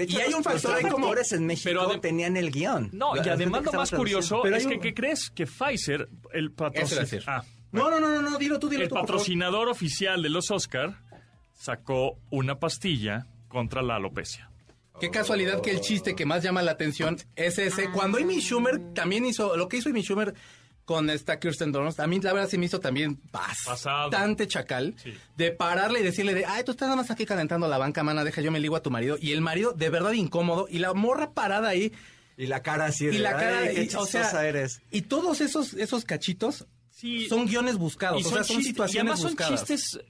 De 0.00 0.04
hecho, 0.04 0.18
y 0.18 0.22
hay 0.22 0.32
un 0.32 0.42
factor 0.42 0.76
ahí 0.76 0.84
como... 0.84 1.12
en 1.14 1.44
México 1.46 1.68
Pero 1.68 1.90
adem- 1.90 2.00
tenían 2.00 2.34
el 2.38 2.50
guion. 2.50 2.88
No, 2.94 3.14
y 3.22 3.28
además 3.28 3.62
lo 3.64 3.72
más 3.72 3.90
curioso 3.90 4.40
Pero 4.42 4.56
es 4.56 4.66
que, 4.66 4.80
¿qué 4.80 4.94
crees? 4.94 5.28
Que 5.28 5.44
Pfizer, 5.46 6.08
el 6.32 6.52
patrocinador... 6.52 7.22
Ah, 7.26 7.44
No, 7.70 7.90
no, 7.90 8.00
no, 8.00 8.08
no, 8.08 8.22
no, 8.30 8.38
dilo 8.38 8.58
tú, 8.58 8.70
dilo 8.70 8.84
el 8.84 8.88
tú. 8.88 8.94
favor. 8.94 9.06
patrocinador 9.08 9.68
oficial 9.68 10.22
de 10.22 10.30
los 10.30 10.50
Oscar 10.50 11.02
sacó 11.52 12.18
una 12.30 12.58
pastilla 12.58 13.26
contra 13.48 13.82
la 13.82 13.96
alopecia. 13.96 14.50
Qué 14.98 15.10
casualidad 15.10 15.60
que 15.60 15.70
el 15.70 15.82
chiste 15.82 16.14
que 16.16 16.24
más 16.24 16.42
llama 16.42 16.62
la 16.62 16.70
atención 16.70 17.18
es 17.36 17.58
ese. 17.58 17.90
Cuando 17.90 18.16
Amy 18.16 18.40
Schumer 18.40 18.94
también 18.94 19.26
hizo, 19.26 19.54
lo 19.54 19.68
que 19.68 19.76
hizo 19.76 19.90
Amy 19.90 20.02
Schumer 20.02 20.32
con 20.90 21.08
esta 21.08 21.38
Kirsten 21.38 21.70
Dunst, 21.70 22.00
a 22.00 22.08
mí 22.08 22.18
la 22.20 22.32
verdad 22.32 22.48
se 22.48 22.58
me 22.58 22.66
hizo 22.66 22.80
también 22.80 23.14
Pasado. 23.30 24.10
bastante 24.10 24.48
chacal 24.48 24.96
Sí. 25.00 25.14
de 25.36 25.52
pararle 25.52 26.00
y 26.00 26.02
decirle 26.02 26.34
de, 26.34 26.44
ay, 26.46 26.64
tú 26.64 26.72
estás 26.72 26.88
nada 26.88 26.96
más 27.00 27.12
aquí 27.12 27.24
calentando 27.26 27.68
la 27.68 27.78
banca, 27.78 28.02
mana, 28.02 28.24
deja 28.24 28.40
yo 28.40 28.50
me 28.50 28.58
ligo 28.58 28.74
a 28.74 28.82
tu 28.82 28.90
marido. 28.90 29.16
Y 29.20 29.30
el 29.30 29.40
marido 29.40 29.72
de 29.72 29.88
verdad 29.88 30.10
incómodo 30.14 30.66
y 30.68 30.80
la 30.80 30.92
morra 30.92 31.30
parada 31.30 31.68
ahí 31.68 31.92
Y 32.36 32.46
la 32.46 32.60
cara 32.64 32.86
así 32.86 33.06
de, 33.06 33.14
y 33.14 33.18
la 33.18 33.30
cara, 33.36 33.58
"Ay, 33.60 33.74
qué 33.76 33.82
y, 33.84 33.86
o 33.94 34.04
sea, 34.04 34.22
chistosa 34.22 34.48
eres. 34.48 34.82
y 34.90 35.02
todos 35.02 35.40
esos, 35.40 35.74
esos 35.74 36.04
cachitos 36.04 36.66
Sí, 36.90 37.28
son 37.28 37.46
guiones 37.46 37.76
buscados, 37.78 38.20
y 38.20 38.24
o 38.26 38.28
sea, 38.28 38.42
son 38.42 38.60
situaciones 38.60 38.94
y 38.94 38.98
además 38.98 39.20
son 39.20 39.30
buscadas. 39.30 39.64
chistes 39.64 40.00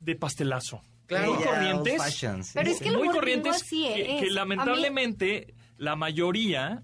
de 0.00 0.16
pastelazo. 0.16 0.82
Claro. 1.06 1.34
muy 1.34 1.44
corrientes. 1.44 2.02
Pero 2.54 2.70
es 2.70 2.80
que 2.80 2.90
muy 2.90 3.08
corrientes 3.10 3.54
así 3.56 3.84
que, 3.84 4.00
es. 4.16 4.20
que 4.20 4.26
mí- 4.26 4.30
lamentablemente 4.30 5.54
la 5.78 5.94
mayoría 5.94 6.82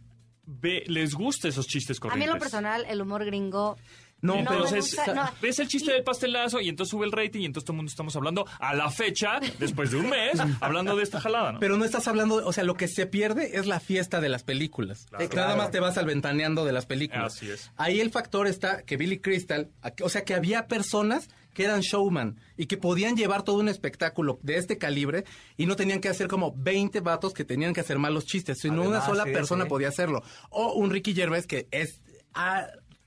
ve, 0.60 0.84
les 0.86 1.14
gusta 1.14 1.48
esos 1.48 1.66
chistes 1.66 1.98
A 1.98 2.04
mí 2.04 2.10
corrientes. 2.10 2.28
en 2.28 2.34
lo 2.34 2.40
personal, 2.40 2.84
el 2.88 3.00
humor 3.00 3.24
gringo... 3.24 3.76
No, 4.22 4.34
no 4.36 4.50
pero 4.50 4.50
me 4.50 4.66
Entonces, 4.68 4.96
gusta, 4.96 5.14
no. 5.14 5.30
ves 5.40 5.58
el 5.60 5.68
chiste 5.68 5.92
Y- 5.92 5.94
del 5.94 6.04
pastelazo 6.04 6.60
y 6.60 6.68
entonces 6.68 6.90
sube 6.90 7.06
el 7.06 7.12
rating 7.12 7.40
y 7.40 7.44
entonces 7.46 7.64
todo 7.64 7.72
el 7.72 7.76
mundo 7.78 7.88
estamos 7.88 8.14
hablando 8.16 8.44
a 8.58 8.74
la 8.74 8.90
fecha, 8.90 9.40
después 9.58 9.92
de 9.92 9.96
un 9.96 10.10
mes, 10.10 10.38
hablando 10.60 10.94
de 10.94 11.02
esta 11.04 11.22
jalada, 11.22 11.52
¿no? 11.52 11.58
Pero 11.58 11.78
no 11.78 11.86
estás 11.86 12.06
hablando, 12.06 12.34
o 12.46 12.52
sea, 12.52 12.62
lo 12.64 12.74
que 12.74 12.86
se 12.86 13.06
pierde 13.06 13.56
es 13.56 13.64
la 13.66 13.80
fiesta 13.80 14.20
de 14.20 14.28
las 14.28 14.42
películas. 14.42 15.06
Claro. 15.08 15.24
Nada 15.24 15.30
Claro. 15.30 15.56
más 15.56 15.70
te 15.70 15.80
vas 15.80 15.96
al 15.96 16.04
ventaneando 16.04 16.66
de 16.66 16.72
las 16.72 16.84
películas. 16.84 17.34
Así 17.34 17.48
es. 17.50 17.70
Ahí 17.78 17.98
el 18.00 18.10
factor 18.10 18.46
está 18.46 18.82
que 18.82 18.98
Billy 18.98 19.20
Crystal, 19.20 19.70
o 20.02 20.08
sea, 20.10 20.22
que 20.26 20.34
había 20.34 20.66
personas 20.66 21.30
que 21.54 21.64
eran 21.64 21.80
showman 21.80 22.38
y 22.56 22.66
que 22.66 22.76
podían 22.76 23.16
llevar 23.16 23.42
todo 23.42 23.58
un 23.58 23.68
espectáculo 23.68 24.38
de 24.42 24.56
este 24.56 24.78
calibre 24.78 25.24
y 25.56 25.66
no 25.66 25.76
tenían 25.76 26.00
que 26.00 26.08
hacer 26.08 26.28
como 26.28 26.54
20 26.56 27.00
vatos 27.00 27.32
que 27.34 27.44
tenían 27.44 27.74
que 27.74 27.80
hacer 27.80 27.98
malos 27.98 28.24
chistes, 28.26 28.58
sino 28.60 28.82
una 28.82 29.00
sola 29.04 29.24
sí, 29.24 29.32
persona 29.32 29.64
sí. 29.64 29.68
podía 29.68 29.88
hacerlo. 29.88 30.22
O 30.50 30.74
un 30.74 30.90
Ricky 30.90 31.14
Gervais 31.14 31.46
que 31.46 31.66
es 31.70 32.00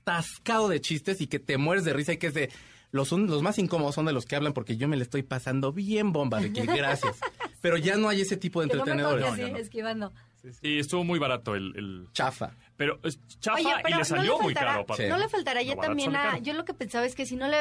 atascado 0.06 0.68
de 0.70 0.82
chistes 0.82 1.22
y 1.22 1.28
que 1.28 1.40
te 1.40 1.58
mueres 1.58 1.86
de 1.86 1.94
risa 1.94 2.14
y 2.14 2.18
que 2.18 2.28
es 2.28 2.34
de... 2.34 2.50
Los, 2.92 3.12
un- 3.12 3.26
los 3.26 3.42
más 3.42 3.58
incómodos 3.58 3.96
son 3.96 4.06
de 4.06 4.14
los 4.14 4.26
que 4.28 4.36
hablan 4.36 4.54
porque 4.54 4.78
yo 4.78 4.88
me 4.88 4.96
le 4.98 5.02
estoy 5.04 5.24
pasando 5.24 5.74
bien 5.74 6.12
bomba, 6.14 6.40
Ricky, 6.40 6.62
gracias. 6.68 7.18
Pero 7.60 7.76
ya 7.78 7.96
no 7.98 8.08
hay 8.08 8.22
ese 8.22 8.38
tipo 8.38 8.62
de 8.62 8.68
no 8.68 8.74
entretenedores. 8.74 9.26
No, 9.36 9.48
no. 9.48 9.58
esquivando. 9.58 10.14
Y 10.62 10.78
estuvo 10.78 11.04
muy 11.04 11.18
barato 11.18 11.56
el... 11.56 11.74
el- 11.76 12.08
Chafa. 12.14 12.52
pero 12.78 13.00
es 13.04 13.18
chafa 13.40 13.58
Oye, 13.58 13.70
pero 13.82 13.96
y 13.96 13.98
le 13.98 14.06
salió 14.06 14.34
no 14.38 14.44
muy 14.44 14.54
faltará- 14.54 14.68
caro. 14.74 14.82
aparte. 14.82 15.04
Sí. 15.06 15.10
No 15.10 15.18
le 15.18 15.28
faltará 15.28 15.62
ya 15.64 15.76
también 15.76 16.16
a... 16.16 16.38
Yo 16.38 16.54
lo 16.54 16.66
que 16.66 16.76
pensaba 16.76 17.06
es 17.08 17.16
que 17.16 17.26
si 17.26 17.36
no 17.36 17.48
le... 17.48 17.58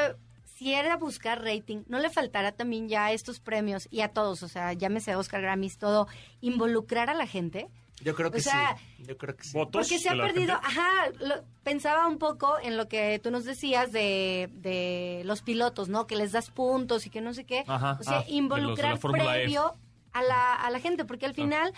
Si 0.63 0.75
era 0.75 0.97
buscar 0.97 1.43
rating, 1.43 1.83
no 1.89 1.99
le 1.99 2.09
faltará 2.11 2.53
también 2.53 2.89
ya 2.89 3.07
a 3.07 3.13
estos 3.13 3.41
premios 3.41 3.89
y 3.91 4.01
a 4.03 4.09
todos, 4.09 4.43
o 4.43 4.49
sea, 4.49 4.73
llámese 4.73 5.17
Oscar, 5.17 5.41
Grammys, 5.43 5.77
todo, 5.79 6.07
involucrar 6.41 7.11
a 7.11 7.15
la 7.15 7.27
gente. 7.27 7.69
Yo 8.01 8.15
creo 8.17 8.31
que 8.31 8.39
O 8.39 8.41
sea, 8.41 8.77
sí. 8.97 9.05
Yo 9.07 9.17
creo 9.17 9.37
que 9.37 9.45
sí. 9.45 9.53
Votos 9.53 9.87
Porque 9.89 9.99
se 10.01 10.09
ha 10.09 10.13
perdido, 10.13 10.55
gente. 10.61 10.67
ajá, 10.67 10.91
lo- 11.21 11.45
pensaba 11.63 12.07
un 12.09 12.19
poco 12.19 12.59
en 12.61 12.77
lo 12.77 12.89
que 12.89 13.21
tú 13.23 13.31
nos 13.31 13.45
decías 13.45 13.93
de, 13.93 14.49
de 14.55 15.23
los 15.25 15.43
pilotos, 15.43 15.89
¿no? 15.89 16.07
Que 16.09 16.17
les 16.17 16.33
das 16.33 16.51
puntos 16.51 17.07
y 17.07 17.11
que 17.11 17.21
no 17.21 17.33
sé 17.33 17.45
qué. 17.45 17.65
Ajá, 17.67 17.99
o 18.01 18.03
sea, 18.03 18.19
ah, 18.19 18.25
de 18.25 18.25
los 18.25 18.27
de 18.27 18.31
la 18.31 18.37
involucrar 18.37 18.97
E. 18.97 18.99
previo 19.01 19.73
a 20.13 20.23
la, 20.23 20.55
a 20.55 20.71
la 20.71 20.81
gente, 20.81 21.05
porque 21.05 21.27
al 21.27 21.35
final 21.35 21.73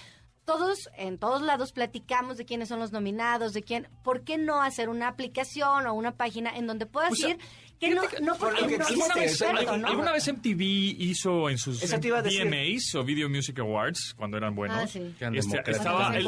todos, 0.44 0.88
en 0.96 1.18
todos 1.18 1.42
lados, 1.42 1.72
platicamos 1.72 2.37
de 2.37 2.44
quiénes 2.44 2.68
son 2.68 2.78
los 2.80 2.92
nominados, 2.92 3.52
de 3.52 3.62
quién. 3.62 3.88
¿Por 4.02 4.22
qué 4.24 4.38
no 4.38 4.61
hacer 4.62 4.88
una 4.88 5.09
aplicación 5.09 5.87
o 5.87 5.94
una 5.94 6.12
página 6.16 6.57
en 6.57 6.66
donde 6.66 6.87
puedas 6.87 7.11
Pues, 7.11 7.20
ir? 7.24 7.38
Que 7.80 7.90
no, 7.90 8.02
no 8.22 8.37
porque 8.37 8.66
que 8.68 8.78
no 8.78 8.85
o 8.85 8.88
sea, 8.88 9.22
experto, 9.24 9.76
¿no? 9.76 9.88
¿Alguna 9.88 10.12
vez 10.12 10.33
MTV 10.33 10.62
hizo 10.62 11.50
en 11.50 11.59
sus. 11.59 11.83
VMAs 11.83 12.94
o 12.94 13.04
Video 13.04 13.28
Music 13.28 13.59
Awards, 13.59 14.14
cuando 14.16 14.37
eran 14.37 14.54
buenos, 14.54 14.78
Ah, 14.78 14.87
sí. 14.87 15.14
Este, 15.35 15.70
estaba 15.70 16.16
el, 16.16 16.26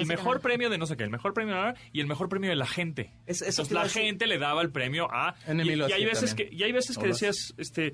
en 0.00 0.08
mejor 0.08 0.40
premio 0.40 0.70
de 0.70 0.78
no 0.78 0.86
sé 0.86 0.96
qué, 0.96 1.04
el 1.04 1.10
mejor 1.10 1.34
premio 1.34 1.54
de 1.54 1.74
y 1.92 2.00
el 2.00 2.06
mejor 2.06 2.28
premio 2.30 2.48
de 2.50 2.56
la 2.56 2.66
gente. 2.66 3.12
Es- 3.26 3.42
Entonces 3.42 3.72
la 3.72 3.88
gente 3.88 4.26
le 4.26 4.38
daba 4.38 4.62
el 4.62 4.70
premio 4.70 5.06
a... 5.12 5.34
NME 5.46 5.64
y, 5.64 5.78
y 5.78 5.92
hay 5.92 6.04
veces 6.06 6.30
también. 6.30 6.48
que, 6.50 6.56
y 6.56 6.62
hay 6.62 6.72
veces 6.72 6.96
que 6.96 7.06
decías, 7.08 7.54
este... 7.58 7.92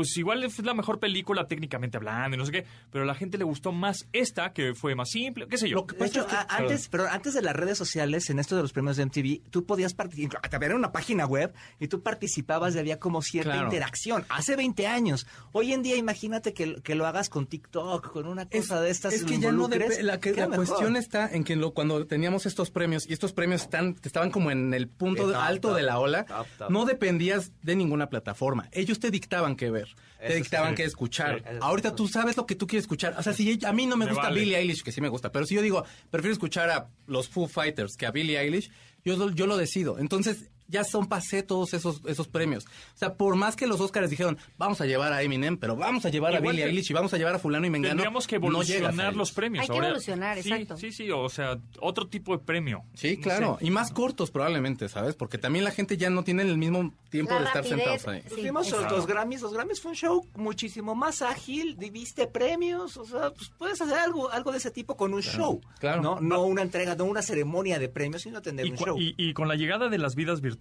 Pues 0.00 0.16
igual 0.16 0.42
es 0.44 0.58
la 0.64 0.72
mejor 0.72 0.98
película 0.98 1.46
técnicamente 1.46 1.98
hablando 1.98 2.34
y 2.34 2.38
no 2.38 2.46
sé 2.46 2.52
qué, 2.52 2.64
pero 2.90 3.04
a 3.04 3.06
la 3.06 3.14
gente 3.14 3.36
le 3.36 3.44
gustó 3.44 3.70
más 3.70 4.06
esta, 4.14 4.54
que 4.54 4.74
fue 4.74 4.94
más 4.94 5.10
simple, 5.10 5.46
qué 5.46 5.58
sé 5.58 5.68
yo. 5.68 5.74
Lo 5.76 5.86
que 5.86 5.92
De 5.94 5.98
pasa 5.98 6.10
hecho, 6.10 6.20
es 6.20 6.26
que- 6.26 6.36
a- 6.36 6.46
antes, 6.56 6.88
pero 6.88 7.06
antes 7.06 7.34
de 7.34 7.42
las 7.42 7.54
redes 7.54 7.76
sociales, 7.76 8.30
en 8.30 8.38
esto 8.38 8.56
de 8.56 8.62
los 8.62 8.72
premios 8.72 8.96
de 8.96 9.02
MTV, 9.04 9.42
tú 9.50 9.66
podías 9.66 9.92
participar, 9.92 10.40
había 10.50 10.74
una 10.74 10.90
página 10.90 11.26
web 11.26 11.52
y 11.78 11.88
tú 11.88 12.02
participabas 12.02 12.74
y 12.74 12.78
había 12.78 12.98
como 12.98 13.20
cierta 13.20 13.52
Claro. 13.52 13.66
interacción. 13.66 14.24
Hace 14.30 14.56
20 14.56 14.86
años. 14.86 15.26
Hoy 15.52 15.74
en 15.74 15.82
día, 15.82 15.96
imagínate 15.96 16.54
que, 16.54 16.76
que 16.82 16.94
lo 16.94 17.06
hagas 17.06 17.28
con 17.28 17.46
TikTok, 17.46 18.10
con 18.10 18.26
una 18.26 18.46
cosa 18.48 18.80
de 18.80 18.88
estas. 18.90 19.12
Es 19.12 19.24
que 19.24 19.38
ya 19.38 19.52
no 19.52 19.64
involucres, 19.64 19.98
depe- 19.98 20.02
la, 20.02 20.18
que- 20.18 20.32
cuestión 20.32 20.96
está 20.96 21.28
en 21.30 21.44
que 21.44 21.56
lo- 21.56 21.72
cuando 21.74 22.06
teníamos 22.06 22.46
estos 22.46 22.70
premios 22.70 23.06
y 23.06 23.12
estos 23.12 23.34
premios 23.34 23.60
están 23.62 23.96
estaban 24.02 24.30
como 24.30 24.50
en 24.50 24.72
el 24.72 24.88
punto 24.88 25.28
de- 25.28 25.36
alto 25.36 25.68
top, 25.68 25.76
de 25.76 25.82
la 25.82 25.98
ola, 25.98 26.24
top, 26.24 26.46
top. 26.56 26.70
no 26.70 26.86
dependías 26.86 27.52
de 27.62 27.76
ninguna 27.76 28.08
plataforma. 28.08 28.68
Ellos 28.72 28.98
te 28.98 29.10
dictaban 29.10 29.56
qué 29.56 29.70
ver, 29.70 29.89
te 30.18 30.34
dictaban 30.34 30.70
sí. 30.70 30.76
qué 30.76 30.84
escuchar. 30.84 31.38
Sí, 31.38 31.56
Ahorita 31.60 31.94
tú 31.94 32.08
sabes 32.08 32.36
lo 32.36 32.46
que 32.46 32.54
tú 32.54 32.66
quieres 32.66 32.84
escuchar. 32.84 33.14
O 33.18 33.22
sea, 33.22 33.32
si 33.32 33.58
a 33.64 33.72
mí 33.72 33.86
no 33.86 33.96
me, 33.96 34.04
Me 34.04 34.12
gusta 34.12 34.28
vale. 34.28 34.40
Billie 34.40 34.56
Eilish, 34.58 34.82
que 34.82 34.92
sí 34.92 35.00
me 35.00 35.08
gusta, 35.08 35.32
pero 35.32 35.46
si 35.46 35.54
yo 35.54 35.62
digo, 35.62 35.84
prefiero 36.10 36.32
escuchar 36.32 36.70
a 36.70 36.88
los 37.06 37.28
Foo 37.28 37.48
Fighters 37.48 37.96
que 37.96 38.06
a 38.06 38.10
Billie 38.10 38.38
Eilish, 38.38 38.70
yo, 39.04 39.30
yo 39.30 39.46
lo 39.46 39.56
decido. 39.56 39.98
Entonces, 39.98 40.50
ya 40.70 40.84
son 40.84 41.06
pasé 41.06 41.42
todos 41.42 41.74
esos, 41.74 42.00
esos 42.06 42.28
premios. 42.28 42.64
O 42.66 42.98
sea, 42.98 43.14
por 43.14 43.36
más 43.36 43.56
que 43.56 43.66
los 43.66 43.80
Oscars 43.80 44.08
dijeron, 44.10 44.38
vamos 44.56 44.80
a 44.80 44.86
llevar 44.86 45.12
a 45.12 45.22
Eminem, 45.22 45.56
pero 45.58 45.76
vamos 45.76 46.04
a 46.06 46.10
llevar 46.10 46.34
a 46.36 46.40
Billie 46.40 46.62
que- 46.64 46.70
Eilish 46.70 46.90
y 46.90 46.94
vamos 46.94 47.12
a 47.12 47.18
llevar 47.18 47.34
a 47.34 47.38
fulano 47.38 47.66
y 47.66 47.70
mengano. 47.70 47.90
Tendríamos 47.92 48.26
que 48.26 48.38
no 48.38 48.46
evolucionar 48.46 49.06
ellos. 49.06 49.16
los 49.16 49.32
premios. 49.32 49.62
Hay 49.62 49.68
que 49.68 49.84
evolucionar, 49.86 50.38
exacto. 50.38 50.76
Sí, 50.76 50.92
sí, 50.92 51.10
o 51.10 51.28
sea, 51.28 51.58
otro 51.80 52.08
tipo 52.08 52.36
de 52.36 52.42
premio. 52.44 52.84
Sí, 52.94 53.16
No 53.16 53.22
claro. 53.22 53.56
sé. 53.58 53.66
Y 53.66 53.70
más 53.70 53.90
cortos 53.90 54.30
probablemente, 54.30 54.88
¿sabes? 54.88 55.14
Porque 55.16 55.38
también 55.38 55.64
la 55.64 55.70
gente 55.72 55.96
ya 55.96 56.08
no 56.10 56.22
tiene 56.24 56.42
el 56.42 56.56
mismo 56.56 56.94
tiempo 57.10 57.32
La 57.34 57.40
de 57.40 57.46
estar 57.46 57.62
rapidez, 57.64 57.78
sentados 58.02 58.08
ahí. 58.08 58.22
sí, 58.34 58.42
Vimos 58.42 58.66
los, 58.66 58.74
exacto. 58.74 58.96
los 58.96 59.06
Grammys, 59.06 59.40
los 59.42 59.52
Grammys 59.52 59.80
fue 59.80 59.90
un 59.90 59.96
show 59.96 60.26
muchísimo 60.36 60.94
más 60.94 61.22
ágil, 61.22 61.76
viste 61.90 62.26
premios, 62.28 62.96
o 62.96 63.04
sea, 63.04 63.30
pues 63.32 63.50
puedes 63.58 63.80
hacer 63.80 63.98
algo, 63.98 64.30
algo 64.30 64.52
de 64.52 64.58
ese 64.58 64.70
tipo 64.70 64.96
con 64.96 65.12
un 65.14 65.22
show, 65.22 65.60
claro. 65.78 66.02
no, 66.02 66.20
no 66.20 66.42
una 66.44 66.62
entrega, 66.62 66.94
no 66.94 67.04
una 67.04 67.22
ceremonia 67.22 67.78
de 67.78 67.88
premios, 67.88 68.22
sino 68.22 68.40
tener 68.40 68.66
Y, 68.66 68.70
un 68.70 68.76
show. 68.76 68.96
y- 68.98 69.14
y 69.16 69.32
con 69.34 69.48
la 69.48 69.56
llegada 69.56 69.88
de 69.88 69.98
las 69.98 70.14
vidas 70.14 70.40
virtuales 70.40 70.59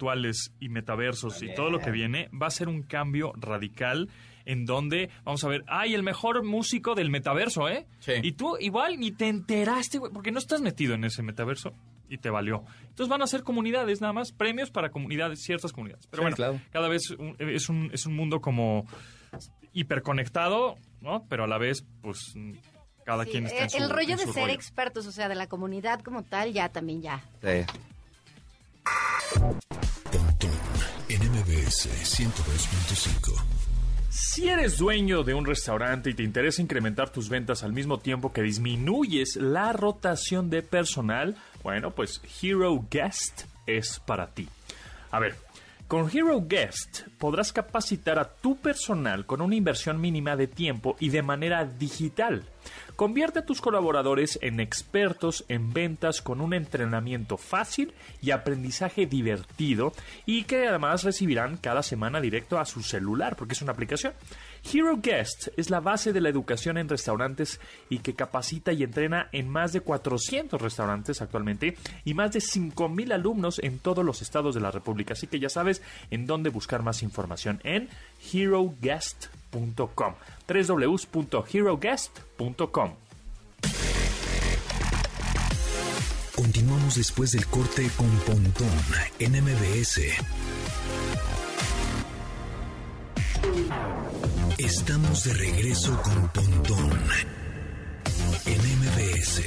y 0.59 0.69
metaversos 0.69 1.41
y 1.43 1.53
todo 1.53 1.69
lo 1.69 1.79
que 1.79 1.91
viene, 1.91 2.29
va 2.31 2.47
a 2.47 2.51
ser 2.51 2.67
un 2.69 2.83
cambio 2.83 3.33
radical 3.35 4.09
en 4.45 4.65
donde, 4.65 5.09
vamos 5.25 5.43
a 5.43 5.47
ver, 5.47 5.63
ay, 5.67 5.93
el 5.93 6.01
mejor 6.01 6.43
músico 6.43 6.95
del 6.95 7.09
metaverso, 7.12 7.67
¿eh? 7.69 7.85
Sí. 7.99 8.13
Y 8.23 8.31
tú 8.31 8.57
igual 8.59 8.99
ni 8.99 9.12
te 9.12 9.27
enteraste, 9.27 9.99
güey, 9.99 10.12
porque 10.12 10.31
no 10.31 10.39
estás 10.39 10.62
metido 10.62 10.95
en 10.95 11.03
ese 11.03 11.21
metaverso 11.21 11.73
y 12.09 12.17
te 12.17 12.31
valió. 12.31 12.63
Entonces 12.81 13.09
van 13.09 13.21
a 13.21 13.27
ser 13.27 13.43
comunidades 13.43 14.01
nada 14.01 14.13
más, 14.13 14.31
premios 14.31 14.71
para 14.71 14.89
comunidades, 14.89 15.43
ciertas 15.43 15.71
comunidades. 15.71 16.07
Pero 16.07 16.21
Sí, 16.21 16.23
bueno, 16.23 16.35
claro. 16.35 16.62
cada 16.71 16.88
vez 16.88 17.13
es, 17.39 17.69
un, 17.69 17.91
es 17.93 18.05
un 18.07 18.15
mundo 18.15 18.41
como 18.41 18.88
hiperconectado, 19.73 20.77
¿no? 21.01 21.25
Pero 21.29 21.43
a 21.43 21.47
la 21.47 21.57
vez, 21.57 21.85
pues, 22.01 22.33
cada 23.05 23.25
Sí, 23.25 23.31
quien 23.31 23.45
está 23.45 23.57
en 23.59 23.63
el, 23.65 23.69
su 23.69 23.77
el 23.77 23.89
rollo 23.89 24.12
en 24.13 24.17
de 24.17 24.25
ser 24.25 24.43
rollo. 24.43 24.53
expertos, 24.53 25.05
o 25.07 25.12
sea, 25.12 25.29
de 25.29 25.35
la 25.35 25.47
comunidad 25.47 26.01
como 26.01 26.23
tal, 26.23 26.53
ya 26.53 26.69
también 26.69 27.01
ya. 27.01 27.23
Sí. 27.41 27.65
Pontón 30.12 30.52
en 31.10 31.21
MBS 31.32 31.89
102.5. 31.89 33.60
Si 34.10 34.49
eres 34.49 34.78
dueño 34.78 35.23
de 35.23 35.34
un 35.34 35.45
restaurante 35.45 36.10
y 36.10 36.13
te 36.13 36.23
interesa 36.23 36.62
incrementar 36.62 37.10
tus 37.10 37.30
ventas 37.30 37.63
al 37.63 37.73
mismo 37.73 37.99
tiempo 37.99 38.34
que 38.34 38.41
disminuyes 38.41 39.36
la 39.36 39.71
rotación 39.73 40.49
de 40.49 40.63
personal, 40.63 41.36
bueno, 41.63 41.91
pues 41.91 42.21
Hero 42.41 42.86
Guest 42.89 43.43
es 43.65 43.99
para 43.99 44.32
ti. 44.32 44.47
A 45.12 45.19
ver, 45.19 45.36
con 45.89 46.08
Hero 46.15 46.45
Guest 46.47 47.08
podrás 47.17 47.52
capacitar 47.52 48.19
a 48.19 48.30
tu 48.30 48.58
personal 48.58 49.25
con 49.25 49.41
una 49.41 49.56
inversión 49.56 49.99
mínima 49.99 50.36
de 50.36 50.45
tiempo 50.45 50.95
y 50.99 51.10
de 51.10 51.23
manera 51.23 51.65
digital. 51.65 52.43
Convierte 52.95 53.39
a 53.39 53.45
tus 53.45 53.60
colaboradores 53.60 54.38
en 54.43 54.60
expertos 54.60 55.45
en 55.47 55.73
ventas 55.73 56.21
con 56.21 56.41
un 56.41 56.54
entrenamiento 56.54 57.38
fácil 57.38 57.95
y 58.21 58.30
aprendizaje 58.30 59.08
divertido 59.08 59.91
y 60.28 60.43
que 60.43 60.67
además 60.67 61.04
recibirán 61.04 61.58
cada 61.58 61.82
semana 61.82 62.21
directo 62.21 62.60
a 62.60 62.65
su 62.65 62.84
celular 62.84 63.36
porque 63.36 63.54
es 63.54 63.62
una 63.63 63.71
aplicación. 63.71 64.13
Hero 64.63 65.00
Guest 65.02 65.48
es 65.58 65.69
la 65.69 65.80
base 65.80 66.13
de 66.13 66.22
la 66.22 66.30
educación 66.30 66.78
en 66.78 66.89
restaurantes 66.89 67.60
y 67.89 68.00
que 68.00 68.15
capacita 68.15 68.74
y 68.74 68.84
entrena 68.84 69.30
en 69.32 69.50
más 69.50 69.74
de 69.74 69.82
400 69.82 70.62
restaurantes 70.62 71.22
actualmente 71.22 71.78
y 72.06 72.13
más 72.13 72.32
de 72.32 72.39
5.000 72.39 73.12
alumnos 73.13 73.60
en 73.60 73.80
todos 73.80 74.06
los 74.06 74.22
estados 74.22 74.56
de 74.56 74.62
la 74.62 74.72
República. 74.72 75.13
Así 75.13 75.28
que 75.28 75.39
ya 75.39 75.50
sabes 75.50 75.82
en 76.12 76.28
dónde 76.28 76.50
buscar 76.50 76.84
más 76.84 77.04
información 77.04 77.60
en 77.63 77.89
heroguest.com 78.34 80.15
www.heroguest.com 80.48 82.93
Continuamos 86.36 86.95
después 86.95 87.32
del 87.34 87.45
corte 87.48 87.89
con 87.98 88.10
Pontón 88.19 88.69
en 89.19 89.43
MBS. 89.43 90.00
Estamos 94.60 95.24
de 95.24 95.34
regreso 95.34 96.02
con 96.04 96.28
Pontón 96.30 96.91
en 98.45 98.60
MBS. 98.80 99.41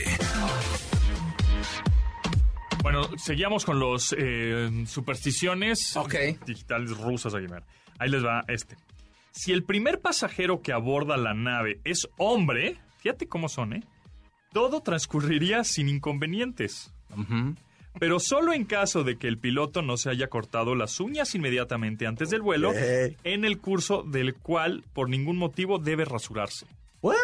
Bueno, 2.82 3.02
seguíamos 3.18 3.64
con 3.64 3.78
los 3.78 4.14
eh, 4.18 4.84
supersticiones 4.86 5.96
Ok. 5.96 6.14
digitales 6.46 6.96
rusas, 6.98 7.34
Aguilar. 7.34 7.64
Ahí 7.98 8.10
les 8.10 8.24
va 8.24 8.42
este. 8.48 8.76
Si 9.30 9.52
el 9.52 9.62
primer 9.64 10.00
pasajero 10.00 10.62
que 10.62 10.72
aborda 10.72 11.16
la 11.16 11.34
nave 11.34 11.80
es 11.84 12.08
hombre, 12.16 12.78
fíjate 12.98 13.28
cómo 13.28 13.48
son, 13.48 13.74
¿eh? 13.74 13.82
Todo 14.52 14.80
transcurriría 14.80 15.62
sin 15.64 15.88
inconvenientes. 15.88 16.92
Ujú. 17.16 17.54
Pero 17.98 18.20
solo 18.20 18.52
en 18.52 18.64
caso 18.64 19.04
de 19.04 19.16
que 19.16 19.28
el 19.28 19.38
piloto 19.38 19.82
no 19.82 19.96
se 19.96 20.10
haya 20.10 20.28
cortado 20.28 20.74
las 20.74 20.98
uñas 20.98 21.34
inmediatamente 21.34 22.06
antes 22.06 22.30
del 22.30 22.42
vuelo, 22.42 22.72
en 22.74 23.44
el 23.44 23.58
curso 23.58 24.02
del 24.02 24.34
cual 24.34 24.84
por 24.92 25.08
ningún 25.08 25.36
motivo 25.36 25.78
debe 25.78 26.04
rasurarse. 26.04 26.66
What? 27.00 27.16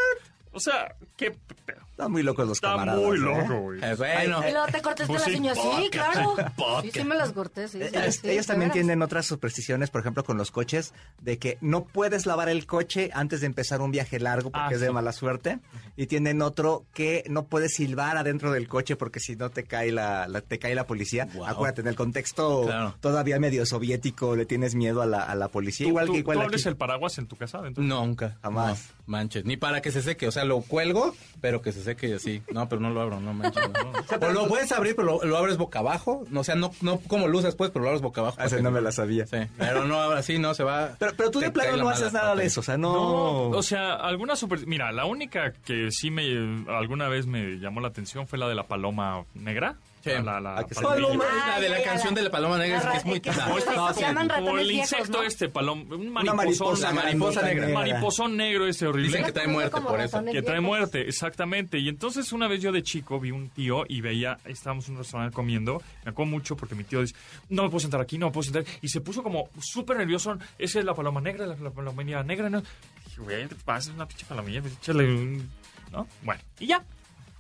O 0.52 0.60
sea, 0.60 0.94
qué 1.16 1.32
pedo. 1.64 1.87
Están 1.98 2.12
muy 2.12 2.22
locos 2.22 2.46
los 2.46 2.58
Está 2.58 2.68
camaradas. 2.70 3.02
muy 3.02 3.16
¿eh? 3.16 3.20
loco, 3.20 3.60
güey. 3.60 3.80
Eh, 3.82 3.94
bueno, 3.96 4.48
Y 4.48 4.52
luego 4.52 4.66
te 4.66 4.80
cortaste 4.82 5.06
Pues 5.08 5.20
las 5.22 5.30
sí, 5.32 5.36
uñas. 5.36 5.58
Sí, 5.58 5.88
claro. 5.90 6.36
sí, 6.82 6.90
Sí, 6.94 7.02
me 7.04 7.16
las 7.16 7.32
corté, 7.32 7.66
sí. 7.66 7.78
sí, 7.80 7.84
Ellos, 7.92 8.14
sí, 8.14 8.30
ellos 8.30 8.46
de 8.46 8.52
también 8.52 8.68
veras. 8.68 8.72
tienen 8.74 9.02
otras 9.02 9.26
supersticiones, 9.26 9.90
por 9.90 10.02
ejemplo, 10.02 10.22
con 10.22 10.36
los 10.38 10.52
coches, 10.52 10.94
de 11.20 11.38
que 11.38 11.58
no 11.60 11.86
puedes 11.86 12.24
lavar 12.24 12.48
el 12.50 12.66
coche 12.66 13.10
antes 13.14 13.40
de 13.40 13.46
empezar 13.46 13.80
un 13.80 13.90
viaje 13.90 14.20
largo 14.20 14.52
porque 14.52 14.74
Ah, 14.74 14.74
es 14.74 14.80
de 14.80 14.86
sí. 14.86 14.92
mala 14.92 15.10
suerte. 15.12 15.58
Y 15.96 16.06
tienen 16.06 16.40
otro 16.40 16.86
que 16.94 17.24
no 17.28 17.46
puedes 17.46 17.74
silbar 17.74 18.16
adentro 18.16 18.52
del 18.52 18.68
coche 18.68 18.94
porque 18.94 19.18
si 19.18 19.34
no 19.34 19.50
te 19.50 19.64
cae 19.64 19.90
la, 19.90 20.28
la- 20.28 20.40
te 20.40 20.60
cae 20.60 20.76
la 20.76 20.86
policía. 20.86 21.26
Wow. 21.34 21.46
Acuérdate, 21.46 21.80
en 21.80 21.88
el 21.88 21.96
contexto 21.96 22.62
Claro. 22.64 22.94
todavía 23.00 23.40
medio 23.40 23.66
soviético 23.66 24.36
le 24.36 24.46
tienes 24.46 24.76
miedo 24.76 25.02
a 25.02 25.06
la, 25.06 25.24
a 25.24 25.34
la 25.34 25.48
policía. 25.48 25.84
¿Tú, 25.86 25.88
igual 25.88 26.06
tú- 26.06 26.12
que 26.12 26.18
igual 26.20 26.36
tú 26.36 26.40
aquí. 26.42 26.46
abres 26.46 26.66
el 26.66 26.76
paraguas 26.76 27.18
en 27.18 27.26
tu 27.26 27.34
casa? 27.34 27.60
Dentro? 27.60 27.82
nunca. 27.82 28.38
Jamás. 28.40 28.90
No, 28.98 29.04
manches. 29.06 29.44
Ni 29.44 29.56
para 29.56 29.80
que 29.80 29.90
se 29.90 30.00
seque. 30.00 30.28
O 30.28 30.30
sea, 30.30 30.44
lo 30.44 30.60
cuelgo, 30.60 31.16
pero 31.40 31.60
que 31.60 31.72
se 31.72 31.82
seque 31.82 31.87
y 32.02 32.12
así. 32.12 32.42
No, 32.52 32.68
pero 32.68 32.80
no 32.80 32.90
lo 32.90 33.00
abro, 33.00 33.20
no 33.20 33.32
manches. 33.32 33.62
no. 34.20 34.26
O 34.26 34.32
lo 34.32 34.48
puedes 34.48 34.70
abrir, 34.72 34.96
pero 34.96 35.06
lo, 35.06 35.24
lo 35.24 35.36
abres 35.36 35.56
boca 35.56 35.78
abajo. 35.78 36.24
No, 36.30 36.40
o 36.40 36.44
sea, 36.44 36.54
no, 36.54 36.70
no 36.80 36.98
como 37.00 37.28
luz 37.28 37.44
después, 37.44 37.70
pero 37.70 37.84
lo 37.84 37.88
abres 37.90 38.02
boca 38.02 38.20
abajo. 38.20 38.36
Ah, 38.40 38.46
no 38.60 38.70
me 38.70 38.80
la 38.80 38.92
sabía. 38.92 39.26
Sí, 39.26 39.38
pero 39.56 39.84
no, 39.84 40.00
ahora 40.00 40.22
sí, 40.22 40.38
no, 40.38 40.54
se 40.54 40.64
va. 40.64 40.90
Pero, 40.98 41.12
pero 41.16 41.30
tú 41.30 41.40
de 41.40 41.50
plano 41.50 41.76
no 41.76 41.88
haces 41.88 42.12
nada 42.12 42.34
de 42.34 42.46
eso, 42.46 42.60
o 42.60 42.62
sea, 42.62 42.76
no... 42.76 42.92
No, 42.92 43.56
o 43.56 43.62
sea, 43.62 43.94
alguna 43.94 44.36
super... 44.36 44.66
Mira, 44.66 44.92
la 44.92 45.04
única 45.04 45.52
que 45.64 45.90
sí 45.90 46.10
me... 46.10 46.64
Alguna 46.68 47.08
vez 47.08 47.26
me 47.26 47.58
llamó 47.58 47.80
la 47.80 47.88
atención 47.88 48.26
fue 48.26 48.38
la 48.38 48.48
de 48.48 48.54
la 48.54 48.66
paloma 48.66 49.24
negra. 49.34 49.76
Sí. 50.02 50.10
La, 50.22 50.40
la 50.40 50.64
que. 50.64 50.74
Paloma, 50.74 51.24
la 51.48 51.60
de 51.60 51.68
la 51.68 51.82
canción 51.82 52.14
de 52.14 52.22
la 52.22 52.30
paloma 52.30 52.56
negra, 52.58 52.82
la 52.82 52.84
es 52.84 52.90
que 52.92 52.98
es 52.98 53.04
muy... 53.04 53.20
que- 53.20 53.30
No, 53.30 53.56
que- 53.56 53.76
no, 53.76 53.92
se 53.94 54.00
llaman 54.00 54.28
Como 54.28 54.46
ratones 54.46 54.64
el 54.64 54.72
insecto 54.72 55.18
¿no? 55.18 55.22
este, 55.24 55.48
palom... 55.48 55.90
un 55.90 56.10
mariposa, 56.12 56.92
mariposa 56.92 57.42
negra. 57.42 57.68
Mariposón 57.68 58.36
negro 58.36 58.66
ese 58.66 58.86
horrible. 58.86 59.08
Dicen 59.08 59.24
que 59.26 59.32
trae 59.32 59.48
muerte 59.48 59.80
por 59.80 60.00
eso. 60.00 60.24
Que 60.24 60.42
trae 60.42 60.60
muerte, 60.60 61.08
exactamente. 61.08 61.78
Y 61.78 61.88
entonces 61.88 62.32
una 62.32 62.46
vez 62.48 62.60
yo 62.62 62.72
de 62.72 62.82
chico 62.82 63.18
vi 63.20 63.30
un 63.32 63.48
tío 63.50 63.84
y 63.88 64.00
veía, 64.00 64.38
estábamos 64.44 64.86
en 64.88 64.94
un 64.94 64.98
restaurante 64.98 65.34
comiendo, 65.34 65.82
me 66.04 66.10
acuerdo 66.10 66.30
mucho 66.30 66.56
porque 66.56 66.74
mi 66.74 66.84
tío 66.84 67.00
dice, 67.00 67.14
no 67.48 67.64
me 67.64 67.68
puedo 67.68 67.80
sentar 67.80 68.00
aquí, 68.00 68.18
no 68.18 68.26
me 68.26 68.32
puedo 68.32 68.44
sentar. 68.44 68.64
Y 68.80 68.88
se 68.88 69.00
puso 69.00 69.22
como 69.22 69.48
súper 69.60 69.96
nervioso, 69.98 70.38
esa 70.58 70.78
es 70.78 70.84
la 70.84 70.94
paloma 70.94 71.20
negra, 71.20 71.46
la, 71.46 71.56
la 71.56 71.70
palomilla 71.70 72.22
negra, 72.22 72.48
¿no? 72.48 72.62
Dije, 73.04 73.20
güey, 73.20 73.46
te 73.46 73.54
pasa 73.56 73.92
una 73.92 74.06
pinche 74.06 74.24
palomilla, 74.26 74.60
pues, 74.60 74.74
échale 74.74 75.04
un... 75.12 75.50
¿No? 75.90 76.06
Bueno, 76.22 76.40
y 76.60 76.66
ya. 76.66 76.84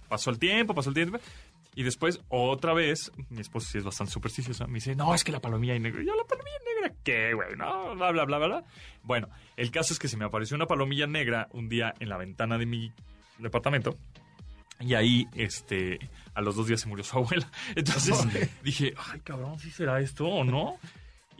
pasó 0.08 0.30
el 0.30 0.38
tiempo, 0.38 0.74
pasó 0.74 0.88
el 0.88 0.94
tiempo. 0.94 1.18
Y 1.78 1.84
después, 1.84 2.20
otra 2.26 2.74
vez, 2.74 3.12
mi 3.30 3.40
esposa 3.40 3.70
sí 3.70 3.78
es 3.78 3.84
bastante 3.84 4.12
supersticiosa, 4.12 4.66
me 4.66 4.78
dice, 4.78 4.96
no, 4.96 5.14
es 5.14 5.22
que 5.22 5.30
la 5.30 5.38
palomilla 5.38 5.78
negra. 5.78 6.02
Y 6.02 6.06
yo, 6.06 6.16
¿la 6.16 6.24
palomilla 6.24 6.56
negra 6.74 6.96
qué, 7.04 7.32
güey? 7.34 7.54
No, 7.54 7.94
bla, 7.94 8.10
bla, 8.10 8.24
bla, 8.24 8.38
bla. 8.38 8.64
Bueno, 9.04 9.28
el 9.56 9.70
caso 9.70 9.92
es 9.92 10.00
que 10.00 10.08
se 10.08 10.16
me 10.16 10.24
apareció 10.24 10.56
una 10.56 10.66
palomilla 10.66 11.06
negra 11.06 11.46
un 11.52 11.68
día 11.68 11.94
en 12.00 12.08
la 12.08 12.16
ventana 12.16 12.58
de 12.58 12.66
mi 12.66 12.92
departamento. 13.38 13.96
Y 14.80 14.94
ahí, 14.94 15.28
este, 15.36 16.00
a 16.34 16.40
los 16.40 16.56
dos 16.56 16.66
días 16.66 16.80
se 16.80 16.88
murió 16.88 17.04
su 17.04 17.16
abuela. 17.18 17.48
Entonces 17.76 18.26
dije, 18.64 18.94
ay, 19.12 19.20
cabrón, 19.20 19.60
¿sí 19.60 19.70
será 19.70 20.00
esto 20.00 20.26
o 20.26 20.42
no? 20.42 20.80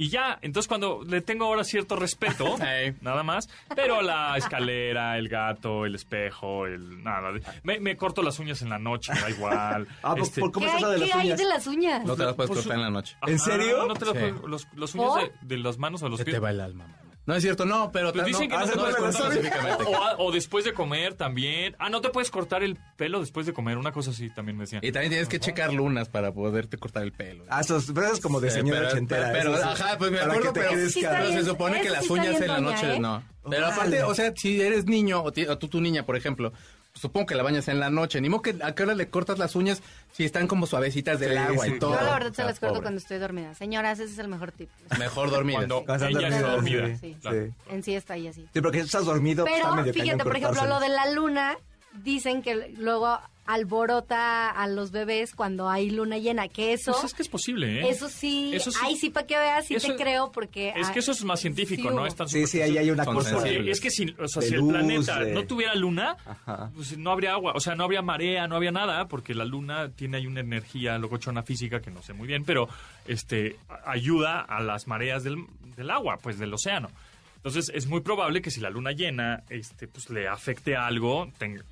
Y 0.00 0.11
ya, 0.11 0.38
entonces 0.42 0.68
cuando 0.68 1.02
le 1.04 1.20
tengo 1.22 1.44
ahora 1.46 1.64
cierto 1.64 1.96
respeto, 1.96 2.56
nada 3.00 3.22
más, 3.24 3.48
pero 3.74 4.00
la 4.00 4.37
escalera, 4.37 5.18
el 5.18 5.28
gato, 5.28 5.84
el 5.84 5.96
espejo, 5.96 6.66
el 6.66 7.02
nada. 7.02 7.32
Me, 7.64 7.80
me 7.80 7.96
corto 7.96 8.22
las 8.22 8.38
uñas 8.38 8.62
en 8.62 8.68
la 8.70 8.78
noche, 8.78 9.12
me 9.12 9.20
da 9.20 9.30
igual. 9.30 9.88
Ah, 10.02 10.11
¿por- 10.14 10.20
Este, 10.20 10.40
por 10.40 10.52
cómo 10.52 10.66
¿Qué, 10.66 10.72
es 10.72 10.78
eso 10.78 10.87
hay, 10.87 10.92
de 10.92 10.98
qué 11.00 11.06
las 11.08 11.16
hay 11.18 11.26
uñas? 11.26 11.38
de 11.38 11.44
las 11.44 11.66
uñas? 11.66 12.04
No 12.06 12.16
te 12.16 12.24
las 12.24 12.34
puedes 12.34 12.48
Pues, 12.50 12.61
cortar 12.61 12.76
en 12.78 12.82
la 12.84 12.90
noche. 12.90 13.16
¿En 13.26 13.38
serio? 13.40 13.87
No 13.87 13.94
te 13.94 14.04
las 14.06 14.14
Sí. 14.14 14.20
puedes- 14.20 14.40
los, 14.48 14.68
los 14.74 14.94
uñas 14.94 15.08
¿Por? 15.11 15.22
de, 15.22 15.32
de 15.42 15.58
las 15.58 15.78
manos 15.78 16.02
o 16.04 16.08
los 16.08 16.18
Se 16.18 16.24
pies. 16.24 16.37
te 16.37 16.40
va 16.40 16.50
el 16.50 16.61
alma, 16.61 16.84
mamá. 16.87 16.98
No 17.28 17.34
es 17.34 17.42
cierto, 17.42 17.66
no, 17.66 17.92
pero 17.92 18.10
Pues 18.12 18.24
dicen 18.24 18.48
que 18.48 18.56
no, 18.56 18.64
específicamente. 18.64 19.84
o, 19.84 20.24
o 20.24 20.32
después 20.32 20.64
de 20.64 20.72
comer 20.72 21.12
también. 21.12 21.76
Ah, 21.78 21.90
no 21.90 22.00
te 22.00 22.08
puedes 22.08 22.30
cortar 22.30 22.62
el 22.62 22.78
pelo 22.96 23.20
después 23.20 23.44
de 23.44 23.52
comer. 23.52 23.76
Una 23.76 23.92
cosa 23.92 24.12
así 24.12 24.30
también 24.30 24.56
me 24.56 24.62
decían. 24.64 24.80
Y 24.82 24.90
también 24.92 25.10
tienes 25.10 25.28
que 25.28 25.38
checar 25.38 25.72
lunas 25.74 26.08
para 26.08 26.32
poderte 26.32 26.78
cortar 26.78 27.02
el 27.02 27.12
pelo. 27.12 27.44
Ah, 27.50 27.60
esos, 27.60 27.92
pero 27.94 28.06
eso 28.06 28.14
es 28.14 28.20
como 28.20 28.40
de 28.40 28.50
Sí, 28.50 28.56
señora 28.60 28.78
pero- 28.80 28.92
ochentera. 28.92 29.30
Pero, 29.32 29.56
sí. 29.58 29.62
ajá, 29.62 29.98
pues 29.98 30.10
me 30.10 30.20
acuerdo, 30.20 30.52
pero. 30.54 30.88
Sí 30.88 31.00
pero 31.02 31.30
se 31.30 31.44
supone 31.44 31.82
que 31.82 31.90
las 31.90 32.06
sí 32.06 32.12
uñas 32.14 32.40
en 32.40 32.48
la 32.48 32.60
noche 32.60 32.94
¿eh? 32.94 32.98
no. 32.98 33.22
Pero 33.50 33.66
aparte, 33.66 34.02
o 34.02 34.14
sea, 34.14 34.32
si 34.34 34.60
eres 34.62 34.86
niño 34.86 35.22
o, 35.22 35.30
ti- 35.32 35.46
o 35.46 35.56
tú 35.58 35.68
tu 35.68 35.80
niña, 35.82 36.04
por 36.06 36.16
ejemplo, 36.16 36.52
supongo 36.98 37.26
que 37.26 37.34
la 37.34 37.42
bañas 37.42 37.68
en 37.68 37.80
la 37.80 37.90
noche. 37.90 38.20
Ni 38.20 38.28
modo 38.28 38.42
que 38.42 38.56
a 38.62 38.74
qué 38.74 38.82
hora 38.82 38.94
le 38.94 39.08
cortas 39.08 39.38
las 39.38 39.54
uñas 39.56 39.82
si 40.12 40.24
están 40.24 40.46
como 40.46 40.66
suavecitas 40.66 41.20
del 41.20 41.32
Sí, 41.32 41.37
agua 41.38 41.64
sí, 41.64 41.72
y 41.74 41.78
todo. 41.78 41.94
Yo 41.98 42.02
la 42.04 42.12
verdad 42.14 42.32
se 42.32 42.44
las 42.44 42.58
corto 42.61 42.74
pobre. 42.74 42.82
cuando 42.82 42.98
estoy 42.98 43.18
dormida. 43.18 43.54
Señoras, 43.54 43.98
ese 43.98 44.12
es 44.12 44.18
el 44.18 44.28
mejor 44.28 44.52
tip. 44.52 44.68
Mejor 44.98 45.30
dormir. 45.30 45.56
Cuando 45.56 45.84
ella 46.08 46.28
está 46.28 46.50
dormida. 46.52 46.96
sí, 46.96 47.16
Claro. 47.20 47.46
sí. 47.46 47.52
En 47.70 47.82
siesta 47.82 48.16
y 48.16 48.28
así. 48.28 48.48
Sí, 48.52 48.61
porque 48.61 48.80
estás 48.80 49.04
dormido, 49.04 49.44
pues, 49.44 49.56
está 49.56 49.68
Pero 49.70 49.80
medio 49.82 49.92
fíjate, 49.94 50.24
por 50.24 50.37
ejemplo, 50.37 50.66
lo 50.66 50.80
de 50.80 50.88
la 50.88 51.11
luna, 51.12 51.56
dicen 52.02 52.42
que 52.42 52.74
luego 52.76 53.18
alborota 53.48 54.50
a 54.50 54.66
los 54.66 54.90
bebés 54.90 55.34
cuando 55.34 55.68
hay 55.68 55.90
luna 55.90 56.18
llena, 56.18 56.48
que 56.48 56.72
eso, 56.72 56.92
Pues 56.92 57.04
es 57.04 57.14
que 57.14 57.22
es 57.22 57.28
posible, 57.28 57.80
¿eh? 57.80 57.88
eso 57.88 58.08
sí, 58.08 58.50
Eso 58.54 58.70
sí. 58.70 58.78
ahí 58.82 58.96
sí 58.96 59.11
para 59.11 59.26
que 59.26 59.37
veas, 59.38 59.66
sí 59.66 59.74
Eso- 59.74 59.88
te 59.88 59.96
creo, 60.02 60.30
porque... 60.32 60.68
Es 60.76 60.88
que 60.90 60.98
ah, 60.98 61.00
eso 61.00 61.12
es 61.12 61.24
más 61.24 61.40
científico, 61.40 61.88
sí 61.88 61.94
¿no? 61.94 62.06
Es 62.06 62.14
tan 62.14 62.28
Sí, 62.28 62.46
sí, 62.46 62.61
ahí 62.61 62.76
hay 62.78 62.90
una 62.90 63.04
cosa. 63.04 63.46
es 63.48 63.80
que 63.80 63.90
si, 63.90 64.14
o 64.18 64.28
sea, 64.28 64.42
De 64.42 64.48
si 64.48 64.54
luz, 64.54 64.68
el 64.74 64.80
planeta 64.80 65.20
de- 65.20 65.32
no 65.32 65.44
tuviera 65.44 65.74
luna, 65.74 66.16
Ajá. 66.26 66.70
pues 66.74 66.96
no 66.98 67.11
habría 67.11 67.32
agua, 67.32 67.52
o 67.54 67.61
sea, 67.61 67.74
no 67.74 67.84
habría 67.84 68.02
marea, 68.02 68.46
no 68.46 68.56
habría 68.56 68.72
nada, 68.72 69.08
porque 69.08 69.34
la 69.34 69.44
luna 69.44 69.90
tiene 69.90 70.18
ahí 70.18 70.26
una 70.26 70.40
energía 70.40 70.98
locochona 70.98 71.42
física 71.42 71.80
que 71.80 71.90
no 71.90 72.02
sé 72.02 72.12
muy 72.12 72.26
bien, 72.26 72.44
pero 72.44 72.68
este 73.06 73.56
ayuda 73.87 74.40
a 74.40 74.61
las 74.61 74.87
mareas 74.87 75.24
del, 75.24 75.37
del 75.76 75.90
agua, 75.90 76.18
pues 76.22 76.38
del 76.38 76.52
océano. 76.52 76.90
Entonces 77.37 77.70
es 77.72 77.87
muy 77.87 78.00
probable 78.00 78.42
que 78.42 78.50
si 78.50 78.61
la 78.61 78.68
luna 78.68 78.90
llena, 78.92 79.44
este, 79.48 79.87
pues 79.88 80.11
le 80.11 80.26
afecte 80.28 80.76
algo, 80.76 81.28
tenga- 81.38 81.62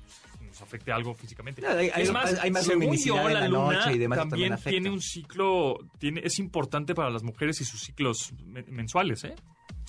nos 0.57 0.61
afecte 0.67 0.91
algo 0.91 1.13
físicamente. 1.13 1.61
No, 1.61 1.69
hay- 1.69 1.91
es 1.95 2.11
más, 2.11 2.33
hay 2.39 2.49
más 2.51 2.65
según 2.65 2.95
yo, 2.97 3.17
en 3.27 3.33
la 3.33 3.41
la 3.41 3.47
luna 3.47 3.73
noche 3.79 3.93
y 3.93 3.97
demás, 3.99 4.17
también 4.19 4.29
también 4.29 4.53
afecta. 4.53 4.69
tiene 4.71 4.89
un 4.89 5.01
ciclo, 5.01 5.77
tiene, 5.99 6.21
es 6.23 6.39
importante 6.39 6.95
para 6.95 7.09
las 7.09 7.23
mujeres 7.23 7.61
y 7.61 7.65
sus 7.65 7.81
ciclos 7.81 8.33
me- 8.45 8.63
mensuales, 8.63 9.23
¿eh? 9.23 9.35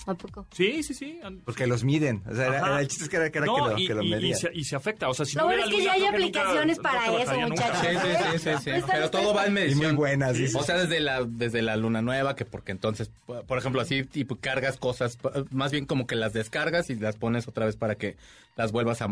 ¿A 0.05 0.13
poco? 0.15 0.47
Sí, 0.53 0.81
sí, 0.81 0.93
sí. 0.93 1.19
Porque 1.43 1.67
los 1.67 1.83
miden. 1.83 2.23
O 2.27 2.33
sea, 2.33 2.47
era, 2.47 2.79
el 2.79 2.87
chiste 2.87 3.03
es 3.03 3.09
que 3.09 3.17
era, 3.17 3.29
que, 3.29 3.37
era 3.39 3.47
No, 3.47 3.55
que 3.55 3.61
lo, 3.61 3.77
y, 3.77 3.87
que 3.87 3.93
lo 3.95 4.01
y- 4.03 4.07
y 4.07 4.11
medían. 4.11 4.39
se, 4.39 4.49
y 4.53 4.63
se 4.63 4.75
afecta. 4.75 5.09
O 5.09 5.13
sea, 5.13 5.25
si 5.25 5.35
Lo 5.35 5.41
no 5.41 5.47
bueno 5.47 5.63
hubiera 5.65 5.69
es 5.69 5.75
que 5.75 5.81
luna, 5.83 5.85
ya 5.85 5.93
hay 5.93 6.23
nunca- 6.23 6.39
aplicaciones 6.41 6.77
no 6.77 6.83
para 6.83 7.05
eso, 7.21 7.33
nunca. 7.33 7.47
muchachos. 7.47 7.79
Sí, 7.81 7.87
sí, 7.87 8.07
sí, 8.31 8.39
sí, 8.39 8.63
sí. 8.63 8.69
Está- 8.71 8.93
Pero 8.93 9.05
está- 9.05 9.19
todo 9.21 9.33
va 9.33 9.45
en 9.45 9.51
Y 9.51 9.55
medición. 9.55 9.79
muy 9.87 9.95
buenas, 9.95 10.37
sí. 10.37 10.45
O 10.55 10.63
sea, 10.63 10.77
desde 10.77 10.99
la, 11.01 11.23
desde 11.25 11.61
la 11.61 11.75
luna 11.75 12.01
nueva, 12.01 12.35
que 12.35 12.45
porque 12.45 12.71
entonces, 12.71 13.11
por 13.45 13.57
ejemplo, 13.57 13.81
así 13.81 14.03
tipo 14.03 14.37
cargas 14.37 14.77
cosas, 14.77 15.17
más 15.51 15.71
bien 15.73 15.85
como 15.85 16.07
que 16.07 16.15
las 16.15 16.31
descargas 16.33 16.89
y 16.89 16.95
las 16.95 17.17
pones 17.17 17.47
otra 17.49 17.65
vez 17.65 17.75
para 17.75 17.95
que 17.95 18.15
las 18.55 18.71
vuelvas 18.71 19.01
a, 19.01 19.07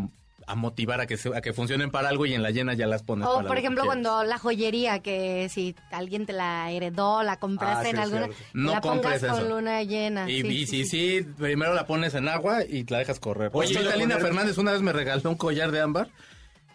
a 0.48 0.56
motivar 0.56 1.02
a 1.02 1.06
que, 1.08 1.18
se- 1.18 1.36
a 1.36 1.42
que 1.42 1.52
funcionen 1.54 1.92
para 1.92 2.10
algo 2.10 2.26
y 2.26 2.34
en 2.34 2.42
la 2.42 2.52
llena 2.52 2.74
ya 2.74 2.88
las 2.88 3.04
pones 3.04 3.28
O 3.28 3.36
para 3.36 3.48
por 3.48 3.58
ejemplo 3.58 3.84
cuando 3.86 4.24
la 4.24 4.38
joyería, 4.40 5.00
que 5.00 5.50
si 5.50 5.76
alguien 5.92 6.26
te 6.26 6.34
la 6.34 6.72
heredó, 6.72 7.22
la 7.22 7.38
compraste 7.38 7.80
Ah, 7.80 7.84
sí, 7.84 7.90
en 7.90 7.98
alguna, 8.00 8.30
No 8.54 8.72
la 8.72 8.82
pongas 8.82 9.02
compres 9.20 9.22
con 9.32 9.40
eso. 9.42 9.50
luna 9.50 9.84
llena. 9.84 10.30
Y, 10.30 10.42
Sí, 10.42 10.48
y 10.48 10.66
sí, 10.66 10.66
si 10.66 10.86
sí. 10.86 11.20
sí, 11.20 11.28
primero 11.38 11.74
la 11.74 11.86
pones 11.86 12.14
en 12.16 12.28
agua 12.30 12.64
y 12.64 12.86
la 12.86 13.00
dejas 13.00 13.20
correr. 13.20 13.52
Oye, 13.54 13.78
Oye, 13.78 13.88
Talina 13.90 14.16
poner- 14.16 14.22
Fernández 14.22 14.58
una 14.58 14.72
vez 14.72 14.82
me 14.82 14.94
regaló 14.94 15.30
un 15.30 15.36
collar 15.36 15.72
de 15.72 15.82
ámbar. 15.82 16.10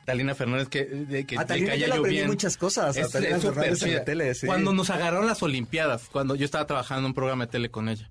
Talina 0.04 0.34
Fernández 0.34 0.68
que, 0.68 0.84
de, 0.84 1.24
que, 1.26 1.36
Ah, 1.38 1.40
de 1.42 1.46
Talina, 1.46 1.72
que 1.72 1.78
yo 1.78 1.84
haya 1.86 1.94
aprendí 1.96 2.22
muchas 2.24 2.56
cosas, 2.56 2.96
a 2.96 3.00
Es, 3.00 3.10
Talina 3.10 3.36
es 3.36 3.42
Fernández 3.42 3.82
en 3.84 3.94
la 3.94 4.04
tele, 4.04 4.34
sí. 4.34 4.46
Cuando 4.46 4.72
nos 4.74 4.90
agarraron 4.90 5.26
las 5.26 5.42
Olimpiadas, 5.42 6.08
cuando 6.10 6.34
yo 6.34 6.44
estaba 6.44 6.66
trabajando 6.66 7.00
en 7.00 7.06
un 7.06 7.14
programa 7.14 7.46
de 7.46 7.52
tele 7.52 7.70
con 7.70 7.88
ella. 7.88 8.10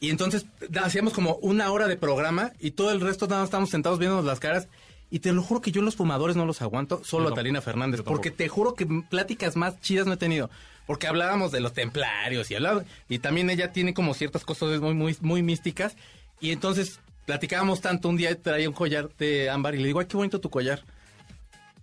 Y 0.00 0.10
entonces 0.10 0.46
hacíamos 0.80 1.12
como 1.12 1.34
una 1.42 1.70
hora 1.72 1.86
de 1.88 1.96
programa 1.96 2.52
y 2.60 2.70
todo 2.70 2.92
el 2.92 3.00
resto 3.00 3.26
nada 3.26 3.40
más 3.40 3.48
estábamos 3.48 3.68
sentados 3.70 3.98
viéndonos 3.98 4.24
las 4.24 4.40
caras. 4.40 4.68
Y 5.10 5.20
te 5.20 5.32
lo 5.32 5.42
juro 5.42 5.60
que 5.60 5.72
yo 5.72 5.80
los 5.82 5.96
fumadores 5.96 6.36
no 6.36 6.44
los 6.44 6.60
aguanto, 6.60 7.02
solo 7.04 7.30
a. 7.30 7.34
Talina 7.34 7.60
Fernández. 7.60 8.02
Porque 8.02 8.30
te 8.30 8.48
juro 8.48 8.74
que 8.74 8.86
pláticas 9.08 9.56
más 9.56 9.80
chidas 9.80 10.06
no 10.06 10.12
he 10.14 10.18
tenido. 10.18 10.50
Porque 10.86 11.06
hablábamos 11.06 11.52
de 11.52 11.60
los 11.60 11.72
templarios 11.72 12.50
y 12.50 12.54
hablaba, 12.54 12.84
y 13.08 13.18
también 13.18 13.50
ella 13.50 13.72
tiene 13.72 13.94
como 13.94 14.14
ciertas 14.14 14.44
cosas 14.44 14.80
muy, 14.80 14.94
muy, 14.94 15.16
muy 15.20 15.42
místicas. 15.42 15.96
Y 16.40 16.50
entonces 16.52 17.00
platicábamos 17.26 17.80
tanto, 17.80 18.08
un 18.08 18.16
día 18.16 18.40
traía 18.40 18.68
un 18.68 18.74
collar 18.74 19.10
de 19.18 19.50
ámbar 19.50 19.74
y 19.74 19.78
le 19.78 19.86
digo, 19.86 20.00
ay, 20.00 20.06
qué 20.06 20.16
bonito 20.16 20.40
tu 20.40 20.50
collar. 20.50 20.82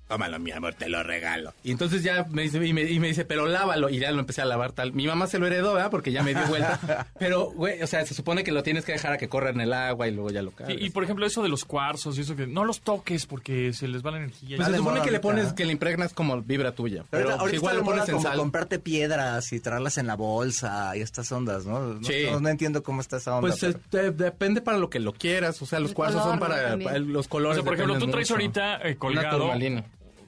Tómalo, 0.08 0.38
mi 0.40 0.52
amor, 0.52 0.76
te 0.76 0.88
lo 0.88 1.02
regalo. 1.02 1.54
Y 1.64 1.72
entonces 1.72 2.04
ya 2.04 2.26
me 2.30 2.44
dice, 2.44 2.64
y 2.64 2.74
me, 2.74 2.84
y 2.84 3.00
me 3.00 3.08
dice, 3.08 3.26
pero 3.26 3.48
lávalo. 3.48 3.90
Y 3.90 3.98
ya 3.98 4.12
lo 4.12 4.20
empecé 4.20 4.44
a 4.44 4.46
lavar 4.46 4.72
tal. 4.72 4.94
Mi 4.94 5.08
mamá 5.08 5.26
se 5.26 5.40
lo 5.40 5.48
heredó, 5.48 5.74
¿verdad? 5.74 5.90
Porque 5.90 6.12
ya 6.12 6.22
me 6.22 6.36
dio 6.36 6.46
vuelta. 6.46 7.08
pero, 7.20 7.46
güey, 7.52 7.82
o 7.82 7.88
sea, 7.88 8.06
se 8.06 8.14
supone 8.14 8.44
que 8.44 8.52
lo 8.52 8.62
tienes 8.62 8.86
que 8.86 8.92
dejar 8.92 9.14
a 9.14 9.18
que 9.18 9.28
corra 9.30 9.50
en 9.50 9.62
el 9.62 9.74
agua 9.74 10.08
y 10.08 10.12
luego 10.12 10.30
ya 10.30 10.44
lo 10.44 10.52
Sí, 10.52 10.56
cargas. 10.58 10.78
y 10.80 10.90
por 10.92 11.04
ejemplo, 11.04 11.26
eso 11.26 11.42
de 11.42 11.50
los 11.50 11.66
cuarzos 11.66 12.20
y 12.20 12.22
eso 12.22 12.36
que 12.36 12.46
no 12.46 12.66
los 12.66 12.82
toques 12.82 13.26
porque 13.26 13.74
se 13.74 13.88
les 13.88 14.06
va 14.06 14.12
la 14.12 14.18
energía. 14.18 14.58
Pues 14.58 14.70
se 14.70 14.78
supone 14.78 15.02
que 15.02 15.10
le 15.10 15.20
pones, 15.20 15.54
que 15.54 15.66
le 15.66 15.72
impregnas 15.72 16.14
como 16.14 16.40
vibra 16.40 16.72
tuya. 16.74 17.04
Pero 17.10 17.26
Pero, 17.30 17.40
ahorita, 17.40 17.56
igual 17.56 17.78
lo 17.78 17.84
pones 17.84 18.08
en 18.08 18.16
como 18.18 18.28
sal. 18.28 18.38
comprarte 18.38 18.78
piedras 18.78 19.52
y 19.54 19.60
traerlas 19.60 19.98
en 19.98 20.06
la 20.06 20.16
bolsa 20.16 20.96
y 20.96 21.02
estas 21.02 21.32
ondas, 21.32 21.66
¿no? 21.66 21.80
No, 21.96 22.04
Sí. 22.08 22.28
no, 22.30 22.40
no 22.40 22.50
entiendo 22.50 22.84
cómo 22.84 23.02
está 23.02 23.18
esa 23.18 23.38
onda. 23.38 23.50
Pues 23.50 23.60
pero- 23.60 24.04
eh, 24.08 24.12
de- 24.12 24.26
depende 24.26 24.62
para 24.62 24.78
lo 24.78 24.92
que 24.92 25.00
lo 25.00 25.14
quieras. 25.14 25.60
O 25.64 25.66
sea, 25.66 25.80
los 25.80 25.90
El 25.90 25.96
cuarzos 25.96 26.22
color, 26.22 26.34
son 26.34 26.40
para, 26.40 26.78
para 26.78 27.00
los 27.00 27.26
O 27.26 27.30
colores. 27.30 27.56
sea, 27.56 27.64
por 27.66 27.74
ejemplo, 27.74 27.98
tú 27.98 28.08
traes 28.12 28.30
mucho. 28.30 28.34
ahorita 28.36 28.76
eh, 28.84 28.90
Una 28.92 28.96
colgado. 29.00 29.38
turmalina. 29.40 29.84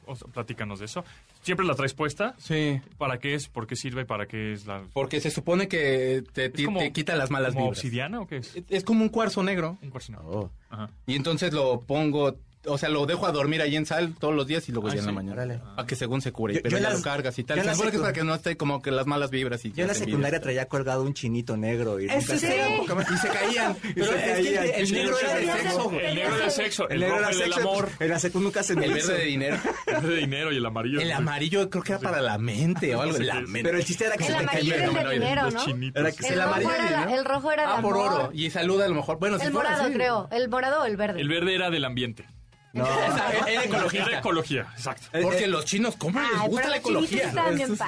O 0.07 0.15
sea, 0.15 0.27
platícanos 0.29 0.79
de 0.79 0.85
eso. 0.85 1.03
¿Siempre 1.41 1.65
la 1.65 1.75
traes 1.75 1.93
puesta? 1.93 2.35
Sí. 2.37 2.81
¿Para 2.97 3.19
qué 3.19 3.33
es? 3.35 3.47
¿Por 3.47 3.67
qué 3.67 3.75
sirve? 3.75 4.05
¿Para 4.05 4.25
qué 4.27 4.53
es 4.53 4.65
la...? 4.65 4.83
Porque 4.93 5.19
se 5.21 5.29
supone 5.31 5.67
que 5.67 6.23
te, 6.33 6.45
¿Es 6.45 6.53
te- 6.53 6.65
como- 6.65 6.79
te 6.79 6.91
quita 6.91 7.15
las 7.15 7.29
malas 7.31 7.53
como 7.53 7.65
vibras. 7.65 7.79
obsidiana 7.79 8.21
o 8.21 8.27
qué 8.27 8.37
es? 8.37 8.55
Es 8.69 8.83
como 8.83 9.03
un 9.03 9.09
cuarzo 9.09 9.43
negro. 9.43 9.77
Un 9.81 9.89
cuarzo. 9.89 10.13
Oh. 10.25 10.49
Ajá. 10.69 10.89
Y 11.05 11.15
entonces 11.15 11.53
lo 11.53 11.81
pongo, 11.81 12.35
o 12.67 12.77
sea, 12.77 12.89
lo 12.89 13.05
dejo 13.05 13.25
a 13.25 13.31
dormir 13.31 13.61
ahí 13.61 13.75
en 13.75 13.85
sal 13.85 14.13
todos 14.19 14.35
los 14.35 14.45
días 14.47 14.67
y 14.69 14.71
luego 14.71 14.87
Ah, 14.89 14.93
ya 14.95 14.99
en 14.99 15.05
la 15.07 15.11
mañana. 15.11 15.61
Para 15.75 15.87
que 15.87 15.95
según 15.95 16.21
se 16.21 16.31
cure. 16.31 16.55
Yo- 16.55 16.61
pero 16.61 16.77
yo 16.77 16.83
ya 16.83 16.89
las- 16.89 16.99
lo 16.99 17.03
cargas 17.03 17.37
y 17.39 17.43
tal. 17.43 17.61
Se 17.61 17.71
supone 17.71 17.91
que 17.91 17.97
es 17.97 18.01
para 18.01 18.13
que 18.13 18.23
no 18.23 18.33
esté 18.35 18.57
como 18.57 18.81
que 18.81 18.91
las 18.91 19.05
malas 19.07 19.29
vibras 19.31 19.63
y 19.65 19.71
Yo 19.71 19.83
en 19.83 19.87
la 19.89 19.93
secundaria 19.93 20.39
traía 20.41 20.67
colgado 20.67 21.03
un 21.03 21.13
chinito 21.13 21.57
negro 21.57 21.99
y 21.99 22.07
nunca 22.07 22.21
sí, 22.21 22.37
se- 22.39 22.77
y 23.13 23.17
se 23.17 23.27
caían. 23.29 23.75
Pero 23.95 24.05
se 24.07 24.15
es 24.17 24.23
que 24.47 24.53
caían. 24.53 24.65
el 24.75 24.91
negro 24.91 25.17
era 25.19 25.35
de 25.35 25.45
sexo. 25.61 25.91
El 25.91 26.15
negro 26.15 26.37
del 26.37 26.51
sexo, 26.51 26.89
el, 26.89 26.93
El 26.95 26.99
negro 27.01 27.17
era 27.19 27.29
el 27.29 27.37
del 27.39 27.53
amor, 27.53 27.89
En 27.99 28.09
la 28.09 28.19
secu 28.19 28.39
nunca 28.39 28.63
se 28.63 28.75
me 28.75 28.85
El 28.85 28.93
verde 28.93 29.17
de 29.17 29.23
dinero. 29.25 29.57
el 29.87 29.93
verde 29.95 30.09
de 30.09 30.17
dinero 30.21 30.51
y 30.53 30.57
el 30.57 30.65
amarillo. 30.65 30.99
El 31.01 31.11
amarillo 31.11 31.69
creo 31.69 31.83
que 31.83 31.91
era 31.93 32.01
para 32.01 32.21
la 32.21 32.37
mente 32.37 32.95
o 32.95 33.01
algo. 33.01 33.17
La 33.19 33.41
mente. 33.41 33.63
Pero 33.63 33.77
el 33.77 33.85
chiste 33.85 34.05
era 34.05 34.15
que 34.17 34.23
El 34.25 34.29
se 34.31 34.33
te 34.35 34.39
amarillo 34.43 34.71
caía. 34.71 34.83
era 34.83 35.01
el 35.01 35.07
de 35.07 35.13
dinero. 35.13 35.31
Era 35.31 35.41
El 35.47 35.53
rojo, 35.53 36.71
era 36.71 36.83
de 36.83 36.89
dinero. 36.89 37.19
el 37.19 37.25
rojo 37.25 37.51
era 37.51 37.63
de 37.63 37.67
Ah, 37.73 37.81
por 37.81 37.93
amor. 37.95 38.11
oro. 38.13 38.29
Y 38.33 38.49
saluda 38.49 38.85
a 38.85 38.87
lo 38.89 38.95
mejor. 38.95 39.19
Bueno, 39.19 39.39
si 39.39 39.45
El 39.45 39.53
morado, 39.53 39.91
creo. 39.91 40.27
¿El 40.31 40.49
morado 40.49 40.81
o 40.81 40.85
el 40.85 40.97
verde? 40.97 41.21
El 41.21 41.27
verde 41.29 41.55
era 41.55 41.69
del 41.69 41.85
ambiente. 41.85 42.25
No. 42.73 42.85
Era 43.47 43.63
ecologista. 43.63 44.05
Era 44.09 44.19
ecología, 44.19 44.67
exacto. 44.73 45.07
Porque 45.21 45.47
los 45.47 45.65
chinos, 45.65 45.95
¿cómo 45.97 46.19
les 46.19 46.29
Ay, 46.39 46.47
gusta 46.49 46.69
la 46.69 46.77
ecología? 46.77 47.33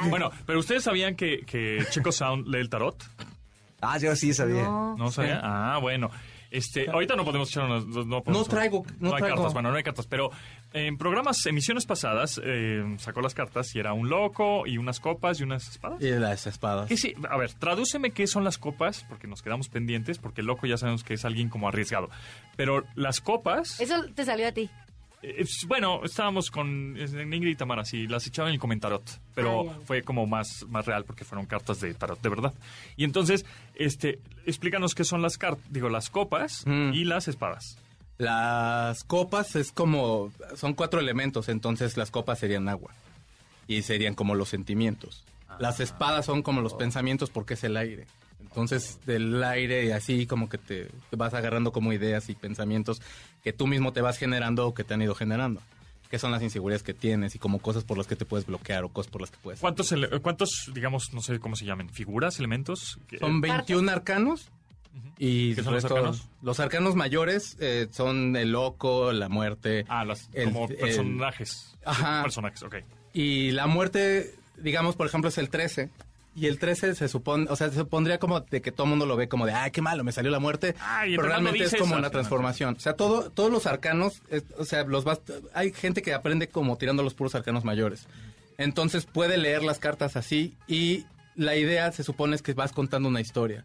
Bueno, 0.10 0.32
pero 0.46 0.60
ustedes 0.60 0.84
sabían 0.84 1.16
que, 1.16 1.46
que 1.46 1.86
Checo 1.90 2.12
Sound 2.12 2.48
lee 2.48 2.60
el 2.60 2.70
tarot. 2.70 3.04
Ah, 3.82 3.98
yo 3.98 4.16
sí 4.16 4.34
sabía. 4.34 4.64
No. 4.64 4.98
¿No 4.98 5.12
sabían? 5.12 5.40
Ah, 5.44 5.78
bueno. 5.82 6.10
Este, 6.52 6.90
ahorita 6.90 7.16
no 7.16 7.24
podemos 7.26 7.50
echar 7.50 7.66
unas, 7.66 7.86
no, 7.86 8.24
podemos- 8.24 8.48
No 8.48 8.54
traigo- 8.54 8.84
no 9.00 9.14
hay 9.14 9.20
traigo. 9.20 9.36
cartas, 9.38 9.54
bueno, 9.54 9.70
no 9.72 9.78
hay 9.78 9.84
cartas, 9.84 10.08
pero 10.08 10.32
en 10.74 10.98
programas, 10.98 11.46
emisiones 11.46 11.86
pasadas, 11.86 12.42
eh, 12.44 12.84
sacó 12.98 13.22
las 13.22 13.36
cartas 13.36 13.76
y 13.76 13.80
era 13.80 13.94
un 13.94 14.10
loco 14.10 14.66
y 14.66 14.78
unas 14.80 15.00
copas 15.00 15.40
y 15.40 15.44
unas 15.44 15.68
espadas. 15.70 16.02
Y 16.02 16.10
las 16.12 16.48
espadas. 16.48 16.88
¿Qué 16.88 16.98
sí? 16.98 17.14
A 17.30 17.38
ver, 17.38 17.54
tradúceme 17.54 18.12
qué 18.12 18.26
son 18.26 18.44
las 18.44 18.58
copas, 18.58 19.06
porque 19.08 19.28
nos 19.28 19.42
quedamos 19.44 19.70
pendientes, 19.70 20.18
porque 20.18 20.42
el 20.42 20.48
loco 20.48 20.66
ya 20.66 20.78
sabemos 20.78 21.04
que 21.04 21.14
es 21.14 21.24
alguien 21.26 21.50
como 21.50 21.68
arriesgado. 21.68 22.10
Pero 22.56 22.84
las 22.96 23.22
copas, 23.22 23.80
Eso 23.80 24.04
te 24.16 24.26
salió 24.26 24.48
a 24.48 24.52
ti. 24.52 24.70
Eh, 25.22 25.36
es- 25.40 25.66
bueno, 25.68 26.02
estábamos 26.04 26.50
con 26.52 26.96
Ingrid 26.98 27.52
y 27.52 27.56
Tamara, 27.56 27.84
sí, 27.86 28.08
las 28.08 28.26
echaban 28.28 28.50
en 28.50 28.56
el 28.56 28.60
comentarot, 28.60 29.04
pero 29.36 29.70
Ah, 29.70 29.80
fue 29.86 30.02
como 30.04 30.26
más, 30.28 30.66
más 30.70 30.86
real 30.86 31.04
porque 31.06 31.24
fueron 31.26 31.46
cartas 31.46 31.80
de 31.82 31.94
tarot, 31.94 32.22
de 32.22 32.30
verdad. 32.30 32.54
Y 32.98 33.04
entonces, 33.04 33.46
este, 33.76 34.20
explícanos 34.46 34.96
qué 34.96 35.04
son 35.04 35.22
las 35.22 35.38
cartas, 35.38 35.64
digo, 35.70 35.90
las 35.90 36.10
copas 36.10 36.64
Mm. 36.66 36.94
y 36.94 37.04
las 37.06 37.28
espadas. 37.28 37.78
Las 38.18 39.04
copas 39.06 39.56
es 39.56 39.72
como, 39.72 40.32
son 40.58 40.74
cuatro 40.74 41.00
elementos, 41.00 41.48
entonces 41.50 41.96
las 41.98 42.12
copas 42.12 42.38
serían 42.40 42.68
agua. 42.68 42.92
Y 43.68 43.82
serían 43.84 44.14
como 44.16 44.36
los 44.36 44.50
sentimientos. 44.50 45.24
Las 45.60 45.80
espadas 45.80 46.26
son 46.26 46.42
como 46.44 46.62
los 46.62 46.74
pensamientos 46.74 47.30
porque 47.30 47.54
es 47.54 47.64
el 47.64 47.78
aire. 47.78 48.08
Entonces, 48.42 49.00
del 49.06 49.44
aire 49.44 49.94
así 49.94 50.26
como 50.26 50.50
que 50.50 50.58
te, 50.58 50.86
te 51.10 51.16
vas 51.16 51.34
agarrando 51.34 51.72
como 51.72 51.94
ideas 51.94 52.30
y 52.30 52.36
pensamientos 52.36 53.02
que 53.44 53.54
tú 53.54 53.68
mismo 53.68 53.94
te 53.94 54.02
vas 54.02 54.18
generando 54.18 54.66
o 54.68 54.74
que 54.74 54.84
te 54.84 54.94
han 54.94 55.02
ido 55.02 55.16
generando. 55.16 55.62
Que 56.10 56.18
son 56.18 56.32
las 56.32 56.42
inseguridades 56.42 56.82
que 56.82 56.96
tienes 56.96 57.36
y 57.36 57.40
como 57.40 57.60
cosas 57.60 57.84
por 57.84 57.98
las 57.98 58.08
que 58.08 58.16
te 58.16 58.26
puedes 58.26 58.48
bloquear 58.48 58.84
o 58.84 58.90
cosas 58.90 59.12
por 59.12 59.22
las 59.22 59.30
que 59.30 59.38
puedes... 59.44 59.60
¿Cuántos, 59.60 59.94
¿Cuántos, 60.24 60.72
digamos, 60.74 61.14
no 61.14 61.22
sé 61.22 61.40
cómo 61.40 61.56
se 61.56 61.66
llaman, 61.66 61.90
figuras, 61.90 62.40
elementos? 62.40 62.98
Son 63.20 63.40
21 63.42 63.92
arcanos. 63.92 64.50
Y 65.20 65.54
¿Qué 65.54 65.62
son 65.64 65.76
los 65.76 65.86
arcanos? 65.86 66.28
los 66.42 66.60
arcanos 66.60 66.96
mayores 66.96 67.56
eh, 67.60 67.88
son 67.92 68.36
el 68.36 68.52
loco, 68.54 69.12
la 69.14 69.30
muerte. 69.30 69.86
Ah, 69.88 70.04
las, 70.04 70.30
el- 70.34 70.46
como 70.52 70.68
el- 70.68 70.76
personajes. 70.78 71.78
Ajá. 71.86 72.24
Personajes, 72.24 72.64
ok. 72.64 72.76
Y 73.14 73.52
la 73.52 73.68
muerte, 73.68 74.34
digamos, 74.58 74.96
por 74.96 75.06
ejemplo, 75.06 75.30
es 75.30 75.38
el 75.38 75.50
13. 75.50 75.90
Y 76.40 76.48
el 76.48 76.58
13 76.58 76.96
se 76.96 77.08
supone, 77.10 77.48
o 77.50 77.56
sea, 77.56 77.70
se 77.70 77.76
supondría 77.76 78.18
como 78.18 78.40
de 78.40 78.62
que 78.62 78.72
todo 78.72 78.86
el 78.86 78.92
mundo 78.92 79.06
lo 79.06 79.18
ve 79.18 79.28
como 79.28 79.46
de, 79.46 79.52
ay, 79.54 79.72
qué 79.72 79.82
malo, 79.82 80.04
me 80.06 80.12
salió 80.14 80.32
la 80.32 80.40
muerte. 80.40 80.74
Pero 81.18 81.24
realmente 81.28 81.58
es 81.66 81.72
como 81.82 81.96
una 82.00 82.10
transformación. 82.12 82.76
O 82.78 82.80
sea, 82.80 82.94
todo, 82.94 83.30
todos 83.30 83.52
los 83.52 83.66
arcanos, 83.66 84.22
es- 84.30 84.44
o 84.58 84.64
sea, 84.64 84.84
los 84.86 85.04
hay 85.54 85.74
gente 85.74 86.02
que 86.02 86.14
aprende 86.14 86.48
como 86.48 86.78
tirando 86.78 87.04
los 87.04 87.14
puros 87.14 87.36
arcanos 87.36 87.66
mayores. 87.66 88.08
Entonces 88.58 89.06
puede 89.06 89.38
leer 89.38 89.64
las 89.64 89.80
cartas 89.80 90.16
así 90.16 90.54
y 90.68 91.06
la 91.36 91.56
idea 91.56 91.92
se 91.92 92.04
supone 92.04 92.36
es 92.36 92.42
que 92.42 92.54
vas 92.54 92.72
contando 92.72 93.10
una 93.10 93.22
historia. 93.22 93.64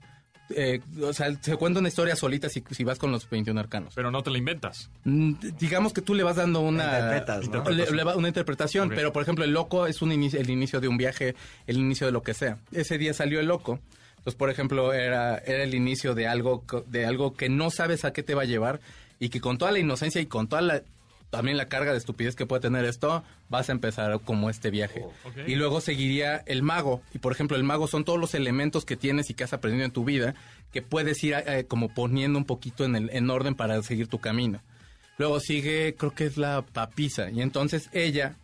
Eh, 0.51 0.81
o 1.03 1.13
sea, 1.15 1.35
se 1.41 1.57
cuenta 1.57 1.81
una 1.81 1.89
historia 1.89 2.17
solita 2.17 2.49
si, 2.51 2.63
si 2.71 2.85
vas 2.85 2.99
con 2.99 3.11
los 3.11 3.29
21 3.31 3.59
arcanos. 3.59 3.95
Pero 3.95 4.11
no 4.11 4.23
te 4.23 4.31
la 4.31 4.37
inventas. 4.39 4.91
Mm, 5.05 5.35
digamos 5.59 5.93
que 5.95 6.03
tú 6.03 6.15
le 6.15 6.23
vas 6.23 6.37
dando 6.37 6.61
una 6.61 6.85
Interpretas, 6.85 7.49
¿no? 7.49 7.71
le- 7.71 7.91
le 7.91 8.05
va- 8.05 8.15
una 8.17 8.29
interpretación, 8.29 8.91
pero 8.91 9.13
por 9.13 9.23
ejemplo 9.23 9.45
el 9.45 9.53
loco 9.53 9.87
es 9.87 10.03
un 10.03 10.13
inicio, 10.13 10.39
el 10.41 10.51
inicio 10.51 10.81
de 10.81 10.89
un 10.89 10.99
viaje, 10.99 11.35
el 11.67 11.79
inicio 11.79 12.07
de 12.07 12.13
lo 12.13 12.23
que 12.23 12.35
sea. 12.35 12.59
Ese 12.73 12.99
día 12.99 13.15
salió 13.15 13.41
el 13.41 13.47
loco. 13.47 13.81
Entonces, 14.19 14.35
por 14.39 14.49
ejemplo, 14.51 14.93
era, 14.93 15.39
era 15.39 15.63
el 15.65 15.75
inicio 15.75 16.15
de 16.15 16.27
algo 16.27 16.65
de 16.89 17.05
algo 17.07 17.35
que 17.35 17.49
no 17.49 17.71
sabes 17.71 18.05
a 18.05 18.13
qué 18.13 18.23
te 18.23 18.35
va 18.35 18.43
a 18.43 18.47
llevar 18.47 18.81
y 19.19 19.29
que 19.31 19.41
con 19.41 19.59
toda 19.59 19.71
la 19.73 19.79
inocencia 19.79 20.21
y 20.21 20.27
con 20.27 20.47
toda 20.49 20.61
la 20.63 20.83
también 21.37 21.57
la 21.57 21.69
carga 21.69 21.93
de 21.93 21.99
estupidez 21.99 22.37
que 22.37 22.47
puede 22.47 22.63
tener 22.63 22.85
esto, 22.85 23.25
vas 23.49 23.69
a 23.69 23.73
empezar 23.73 24.21
como 24.25 24.51
este 24.51 24.71
viaje. 24.71 25.03
ok. 25.25 25.49
Y 25.49 25.57
luego 25.57 25.81
seguiría 25.81 26.37
el 26.47 26.63
mago. 26.63 27.03
Y 27.13 27.19
por 27.19 27.33
ejemplo, 27.33 27.57
el 27.57 27.65
mago 27.65 27.87
son 27.89 28.05
todos 28.05 28.19
los 28.21 28.35
elementos 28.35 28.85
que 28.85 28.97
tienes 28.97 29.31
y 29.31 29.35
que 29.35 29.45
has 29.45 29.53
aprendido 29.53 29.85
en 29.85 29.91
tu 29.91 30.05
vida 30.05 30.35
que 30.73 30.81
puedes 30.83 31.23
ir 31.25 31.35
eh, 31.47 31.65
como 31.69 31.89
poniendo 31.93 32.39
un 32.39 32.45
poquito 32.45 32.85
en, 32.85 32.95
el, 32.97 33.11
en 33.13 33.29
orden 33.31 33.55
para 33.55 33.83
seguir 33.83 34.07
tu 34.09 34.19
camino. 34.21 34.61
Luego 35.19 35.39
sigue, 35.41 35.95
creo 35.97 36.13
que 36.15 36.27
es 36.27 36.37
la 36.37 36.63
papisa. 36.63 37.31
Y 37.31 37.41
entonces 37.43 37.89
ella, 37.93 38.37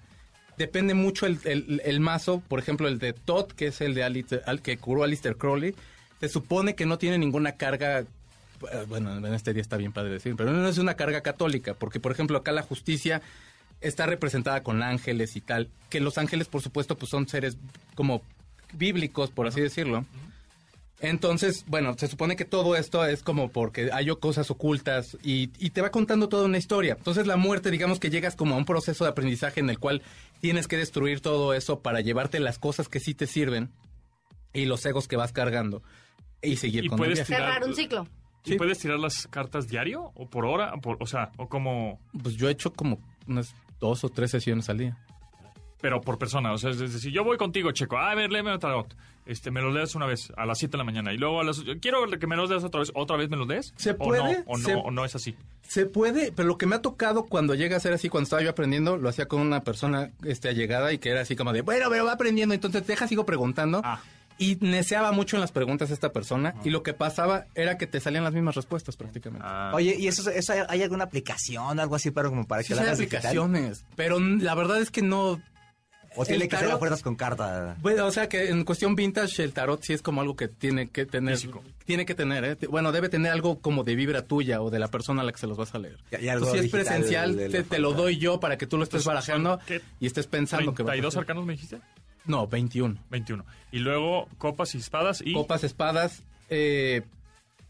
depende 0.59 0.95
mucho 0.95 1.27
el, 1.27 1.39
el- 1.45 1.81
el 1.85 2.01
mazo. 2.01 2.43
Por 2.49 2.59
ejemplo, 2.59 2.87
el 2.89 2.99
de 2.99 3.13
Todd, 3.13 3.47
que 3.53 3.67
es 3.69 3.81
el 3.81 3.95
de 3.95 4.05
Alistair- 4.05 4.43
al 4.47 4.63
que 4.63 4.77
curó 4.79 5.03
Alistair 5.05 5.37
Crowley, 5.37 5.75
se 6.21 6.29
supone 6.29 6.75
que 6.75 6.87
no 6.87 6.99
tiene 6.99 7.19
ninguna 7.19 7.53
carga. 7.53 8.05
Eh, 8.73 8.85
Bueno, 8.89 9.17
en 9.17 9.35
este 9.35 9.53
día 9.53 9.63
está 9.63 9.77
bien 9.77 9.93
padre 9.93 10.11
decir, 10.11 10.35
pero 10.37 10.53
no 10.53 10.69
es 10.69 10.79
una 10.79 10.95
carga 10.95 11.21
católica, 11.23 11.75
porque 11.75 12.01
por 12.01 12.13
ejemplo 12.13 12.39
acá 12.39 12.53
la 12.53 12.63
justicia 12.63 13.23
está 13.81 14.07
representada 14.07 14.63
con 14.63 14.83
ángeles 14.83 15.37
y 15.37 15.41
tal, 15.41 15.69
que 15.89 16.01
los 16.01 16.19
ángeles 16.19 16.49
por 16.49 16.63
supuesto 16.63 16.97
pues 16.97 17.11
son 17.11 17.29
seres 17.29 17.57
como 17.95 18.23
bíblicos, 18.73 19.31
por 19.31 19.47
así 19.47 19.61
decirlo. 19.61 20.05
Entonces, 21.03 21.65
bueno, 21.67 21.97
se 21.97 22.09
supone 22.09 22.37
que 22.37 22.45
todo 22.45 22.77
esto 22.77 23.07
es 23.07 23.23
como 23.23 23.51
porque 23.51 23.91
hay 23.91 24.09
cosas 24.17 24.51
ocultas 24.51 25.17
y, 25.23 25.51
y 25.59 25.71
te 25.71 25.81
va 25.81 25.91
contando 25.91 26.29
toda 26.29 26.45
una 26.45 26.59
historia. 26.59 26.95
Entonces 26.99 27.27
la 27.27 27.39
muerte, 27.39 27.71
digamos 27.71 27.99
que 27.99 28.11
llegas 28.11 28.37
como 28.37 28.55
a 28.55 28.59
un 28.59 28.67
proceso 28.67 29.05
de 29.05 29.11
aprendizaje 29.11 29.61
en 29.61 29.71
el 29.71 29.79
cual 29.79 30.03
tienes 30.41 30.69
que 30.69 30.77
destruir 30.77 31.21
todo 31.21 31.55
eso 31.55 31.81
para 31.81 32.03
llevarte 32.03 32.39
las 32.39 32.59
cosas 32.59 32.89
que 32.89 33.01
sí 33.01 33.15
te 33.15 33.27
sirven 33.27 33.71
y 34.53 34.67
los 34.67 34.85
egos 34.85 35.09
que 35.09 35.17
vas 35.17 35.33
cargando 35.33 35.83
y 36.43 36.57
seguir 36.57 36.85
Y 36.85 36.89
con 36.89 37.03
el 37.03 37.15
viaje. 37.15 37.35
Cerrar 37.35 37.65
un 37.65 37.75
ciclo. 37.75 38.07
¿Y 38.45 38.51
Sí. 38.53 38.57
puedes 38.57 38.79
tirar 38.79 38.99
las 38.99 39.27
cartas 39.29 39.69
diario 39.69 40.13
o 40.15 40.27
por 40.29 40.45
hora? 40.47 40.73
O, 40.75 40.81
por- 40.81 40.97
o 41.01 41.07
sea, 41.07 41.31
o 41.37 41.49
como... 41.49 42.01
Pues 42.23 42.37
yo 42.37 42.49
he 42.49 42.53
hecho 42.53 42.73
como 42.73 42.99
unas 43.29 43.55
dos 43.81 44.03
o 44.05 44.09
tres 44.09 44.31
sesiones 44.31 44.69
al 44.71 44.79
día. 44.79 44.97
Pero 45.81 46.01
por 46.03 46.19
persona, 46.19 46.53
o 46.53 46.59
sea, 46.59 46.71
es 46.71 46.79
decir, 46.79 47.11
yo 47.11 47.25
voy 47.25 47.39
contigo, 47.39 47.73
Checo, 47.73 47.97
a 47.97 48.15
ver, 48.15 48.31
léeme 48.31 48.51
otra 48.53 48.69
tarot. 48.71 48.95
Este, 49.25 49.51
me 49.51 49.61
lo 49.63 49.71
lees 49.71 49.95
una 49.95 50.05
vez 50.07 50.31
a 50.37 50.45
las 50.45 50.59
7 50.59 50.73
de 50.73 50.79
la 50.79 50.85
mañana 50.85 51.13
y 51.13 51.17
luego 51.17 51.41
a 51.41 51.45
las... 51.45 51.63
Quiero 51.81 52.07
que 52.07 52.27
me 52.27 52.37
los 52.37 52.51
leas 52.51 52.65
otra 52.65 52.81
vez, 52.81 52.91
¿otra 52.95 53.17
vez 53.17 53.31
me 53.31 53.37
los 53.39 53.47
lees? 53.49 53.73
¿Se 53.77 53.93
¿O 53.93 53.97
puede? 53.99 54.39
no, 54.41 54.45
o 54.47 54.59
no, 54.59 54.65
Se- 54.65 54.75
o 54.75 54.91
no 54.91 55.05
es 55.07 55.15
así. 55.15 55.37
Se 55.63 55.87
puede, 55.87 56.33
pero 56.33 56.49
lo 56.49 56.59
que 56.59 56.67
me 56.67 56.75
ha 56.77 56.83
tocado 56.83 57.25
cuando 57.27 57.55
llega 57.55 57.77
a 57.77 57.81
ser 57.81 57.93
así, 57.95 58.09
cuando 58.11 58.25
estaba 58.25 58.43
yo 58.43 58.51
aprendiendo, 58.51 58.97
lo 58.99 59.09
hacía 59.09 59.27
con 59.27 59.41
una 59.41 59.63
persona 59.63 60.11
este, 60.25 60.49
allegada 60.49 60.93
y 60.93 60.99
que 60.99 61.11
era 61.11 61.21
así 61.23 61.35
como 61.37 61.53
de, 61.53 61.63
bueno, 61.63 61.87
pero 61.89 62.05
va 62.05 62.13
aprendiendo, 62.13 62.55
entonces 62.55 62.87
deja, 62.87 63.07
sigo 63.07 63.25
preguntando. 63.25 63.81
Ah. 63.85 64.01
Y 64.41 64.57
neceaba 64.63 65.13
mucho 65.13 65.37
en 65.37 65.41
las 65.43 65.53
preguntas 65.53 65.91
esta 65.91 66.13
persona 66.13 66.55
y 66.65 66.71
lo 66.71 66.83
que 66.83 66.95
pasaba 66.95 67.45
era 67.55 67.77
que 67.77 67.87
te 67.87 68.01
salían 68.01 68.25
las 68.25 68.33
mismas 68.33 68.55
respuestas 68.57 68.97
prácticamente. 68.97 69.47
Ah. 69.49 69.71
Oye, 69.75 69.95
¿y 69.99 70.09
eso, 70.09 70.29
eso 70.31 70.55
hay, 70.55 70.61
hay 70.67 70.83
alguna 70.83 71.05
aplicación, 71.05 71.79
algo 71.79 71.95
así, 71.95 72.11
pero 72.11 72.31
como 72.31 72.47
para 72.47 72.63
Sí, 72.63 72.69
que 72.69 72.75
la 72.77 72.81
hay 72.83 72.89
digital? 72.97 73.19
aplicaciones, 73.19 73.85
pero 73.97 74.19
la 74.19 74.55
verdad 74.55 74.81
es 74.81 74.91
que 74.91 75.03
no... 75.03 75.41
¿O 76.17 76.25
tiene 76.27 76.49
que 76.49 76.57
tarot- 76.57 76.79
fuerzas 76.79 77.03
con 77.03 77.15
carta? 77.15 77.77
Bueno, 77.83 78.07
o 78.07 78.11
sea 78.11 78.29
que 78.31 78.49
en 78.49 78.65
cuestión 78.65 78.97
vintage 78.97 79.45
el 79.45 79.53
tarot 79.53 79.81
sí 79.85 79.93
es 79.93 80.03
como 80.03 80.23
algo 80.23 80.35
que 80.37 80.49
tiene 80.49 80.89
que 80.89 81.05
tener... 81.07 81.37
Físico. 81.37 81.63
Tiene 81.85 82.05
que 82.07 82.15
tener, 82.17 82.45
¿eh? 82.45 82.57
Bueno, 82.69 82.91
debe 82.93 83.09
tener 83.11 83.31
algo 83.31 83.61
como 83.61 83.85
de 83.85 83.95
vibra 83.95 84.23
tuya 84.23 84.61
o 84.63 84.71
de 84.71 84.79
la 84.81 84.89
persona 84.89 85.21
a 85.23 85.25
la 85.25 85.31
que 85.33 85.39
se 85.39 85.47
los 85.47 85.57
vas 85.59 85.73
a 85.75 85.79
leer. 85.79 85.99
Y- 86.19 86.25
y 86.25 86.29
algo 86.31 86.47
Entonces, 86.47 86.63
si 86.63 86.67
es 86.67 86.73
presencial, 86.73 87.37
te, 87.37 87.63
te 87.63 87.79
lo 87.79 87.93
doy 87.93 88.17
yo 88.19 88.41
para 88.41 88.57
que 88.59 88.67
tú 88.67 88.77
lo 88.79 88.83
estés 88.85 89.03
Entonces, 89.07 89.29
barajando 89.29 89.61
y 90.01 90.07
estés 90.07 90.27
pensando 90.27 90.75
que 90.75 90.83
va 90.83 90.95
a 90.95 90.97
¿32 90.97 91.03
pasar. 91.03 91.21
arcanos 91.21 91.45
me 91.47 91.53
dijiste? 91.53 91.79
No, 92.31 92.47
21. 92.47 92.97
21. 93.11 93.45
Y 93.73 93.79
luego 93.81 94.29
copas 94.39 94.75
y 94.75 94.79
espadas 94.79 95.23
y... 95.25 95.33
Copas, 95.35 95.65
espadas, 95.65 96.23
eh, 96.49 97.03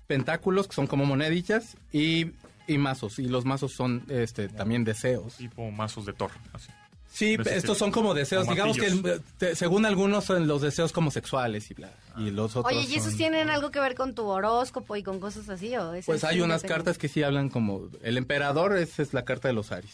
pentáculos, 0.07 0.69
que 0.69 0.75
son 0.75 0.87
como 0.87 1.05
monedillas, 1.07 1.77
y, 1.93 2.33
y 2.67 2.79
mazos. 2.79 3.19
Y 3.19 3.27
los 3.29 3.45
mazos 3.45 3.73
son 3.73 4.05
este 4.09 4.49
también 4.49 4.85
deseos. 4.85 5.35
Tipo 5.37 5.71
mazos 5.71 6.07
de 6.07 6.13
Thor, 6.13 6.31
así. 6.53 6.69
Sí, 7.13 7.37
estos 7.47 7.77
son 7.77 7.91
como 7.91 8.15
deseos. 8.15 8.45
Como 8.45 8.55
Digamos 8.55 8.77
que 8.77 8.89
martillos. 8.89 9.21
te- 9.39 9.57
según 9.57 9.85
algunos 9.85 10.25
son 10.25 10.47
los 10.47 10.63
deseos 10.63 10.93
como 10.93 11.11
sexuales 11.11 11.69
y 11.71 11.75
bla. 11.75 11.91
Y 12.17 12.31
los 12.31 12.55
otros 12.55 12.73
Oye, 12.73 12.87
¿y 12.89 12.95
esos 12.95 13.09
son- 13.11 13.17
tienen 13.19 13.51
algo 13.51 13.73
que 13.73 13.81
ver 13.81 13.97
con 13.97 14.15
tu 14.15 14.27
horóscopo 14.27 14.95
y 14.95 15.03
con 15.03 15.19
cosas 15.19 15.49
así? 15.49 15.75
¿o 15.77 15.93
ese 15.93 16.07
Pues 16.07 16.19
es 16.23 16.25
hay 16.31 16.41
unas 16.41 16.63
cartas 16.63 16.99
que 16.99 17.09
sí 17.09 17.25
hablan 17.25 17.49
como... 17.49 17.89
El 18.03 18.17
emperador, 18.17 18.77
esa 18.77 19.03
es 19.03 19.13
la 19.13 19.25
carta 19.25 19.49
de 19.49 19.55
los 19.55 19.73
Aries. 19.73 19.93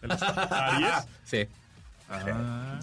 ¿De 0.00 0.08
los 0.08 0.22
Aries? 0.22 0.88
Sí. 1.26 1.46
Ah, 2.08 2.80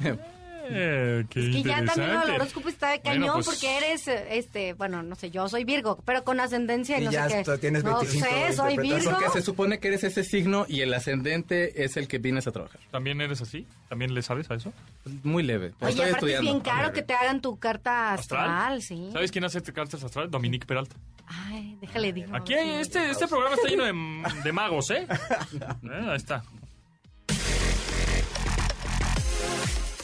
eh, 0.70 1.26
qué 1.30 1.40
Es 1.40 1.56
que 1.56 1.64
ya 1.64 1.84
también 1.86 2.10
el 2.12 2.32
horóscopo 2.32 2.70
está 2.70 2.92
de 2.92 3.00
Bueno, 3.04 3.22
cañón 3.28 3.34
pues, 3.36 3.46
porque 3.48 3.78
eres, 3.78 4.08
este, 4.08 4.74
bueno, 4.74 5.04
no 5.04 5.16
sé, 5.16 5.32
yo 5.32 5.48
soy 5.50 5.64
Virgo, 5.64 6.00
pero 6.06 6.24
con 6.24 6.40
ascendencia 6.40 6.98
y 7.00 7.04
Y 7.04 7.06
no 7.06 7.12
ya 7.12 7.30
sé 7.30 7.44
qué. 7.46 7.58
tienes 7.58 7.84
no 7.84 8.00
25 8.00 8.26
sé, 8.26 8.54
soy. 8.54 8.78
Virgo. 8.78 9.12
Porque 9.12 9.30
se 9.30 9.42
supone 9.42 9.80
que 9.80 9.88
eres 9.90 10.04
ese 10.04 10.24
signo 10.24 10.66
y 10.68 10.82
el 10.82 10.94
ascendente 10.94 11.84
es 11.84 11.98
el 11.98 12.08
que 12.08 12.18
vienes 12.18 12.48
a 12.48 12.52
trabajar. 12.52 12.80
¿También 12.92 13.20
eres 13.22 13.42
así? 13.42 13.66
¿También 13.90 14.14
le 14.14 14.22
sabes 14.22 14.50
a 14.52 14.56
eso? 14.56 14.74
Muy 15.24 15.44
leve. 15.44 15.74
Oye, 15.80 15.90
estoy 15.92 15.92
aparte 15.92 16.04
es 16.10 16.16
estudiando. 16.16 16.52
bien 16.52 16.60
caro 16.62 16.94
que 16.94 17.02
te 17.02 17.14
hagan 17.14 17.42
tu 17.42 17.58
carta 17.58 18.14
astral, 18.14 18.50
¿Astral? 18.50 18.82
sí. 18.82 19.10
¿Sabes 19.14 19.32
quién 19.32 19.44
hace 19.46 19.62
cartas 19.62 20.04
astral? 20.04 20.30
Dominique 20.32 20.66
Peralta. 20.66 20.96
Ay, 21.28 21.76
déjale 21.82 22.14
digo. 22.14 22.36
Aquí 22.36 22.54
hay- 22.54 22.82
este, 22.82 23.10
este 23.10 23.28
programa 23.28 23.56
está 23.56 23.68
lleno 23.68 23.84
de, 23.86 24.42
de 24.44 24.52
magos, 24.52 24.92
¿eh? 24.92 25.08
Eh, 25.84 26.06
Ahí 26.10 26.18
está. 26.18 26.44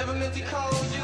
Never 0.00 0.14
meant 0.14 0.32
to 0.32 0.40
call 0.40 0.72
you 0.94 0.99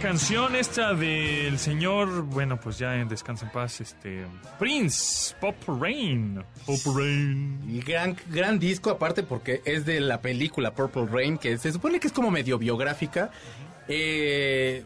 canción 0.00 0.56
esta 0.56 0.94
del 0.94 1.58
señor, 1.58 2.22
bueno, 2.22 2.58
pues 2.58 2.78
ya 2.78 2.96
en 2.96 3.08
Descansa 3.08 3.44
en 3.44 3.52
Paz, 3.52 3.80
este, 3.82 4.24
Prince, 4.58 5.34
Pop 5.38 5.54
Rain. 5.66 6.42
Pop 6.64 6.78
Rain. 6.96 7.62
Y 7.68 7.80
gran, 7.80 8.16
gran 8.28 8.58
disco, 8.58 8.90
aparte 8.90 9.22
porque 9.22 9.60
es 9.64 9.84
de 9.84 10.00
la 10.00 10.22
película 10.22 10.74
Purple 10.74 11.06
Rain, 11.06 11.36
que 11.36 11.58
se 11.58 11.70
supone 11.70 12.00
que 12.00 12.06
es 12.06 12.12
como 12.12 12.30
medio 12.30 12.58
biográfica. 12.58 13.30
Eh, 13.88 14.84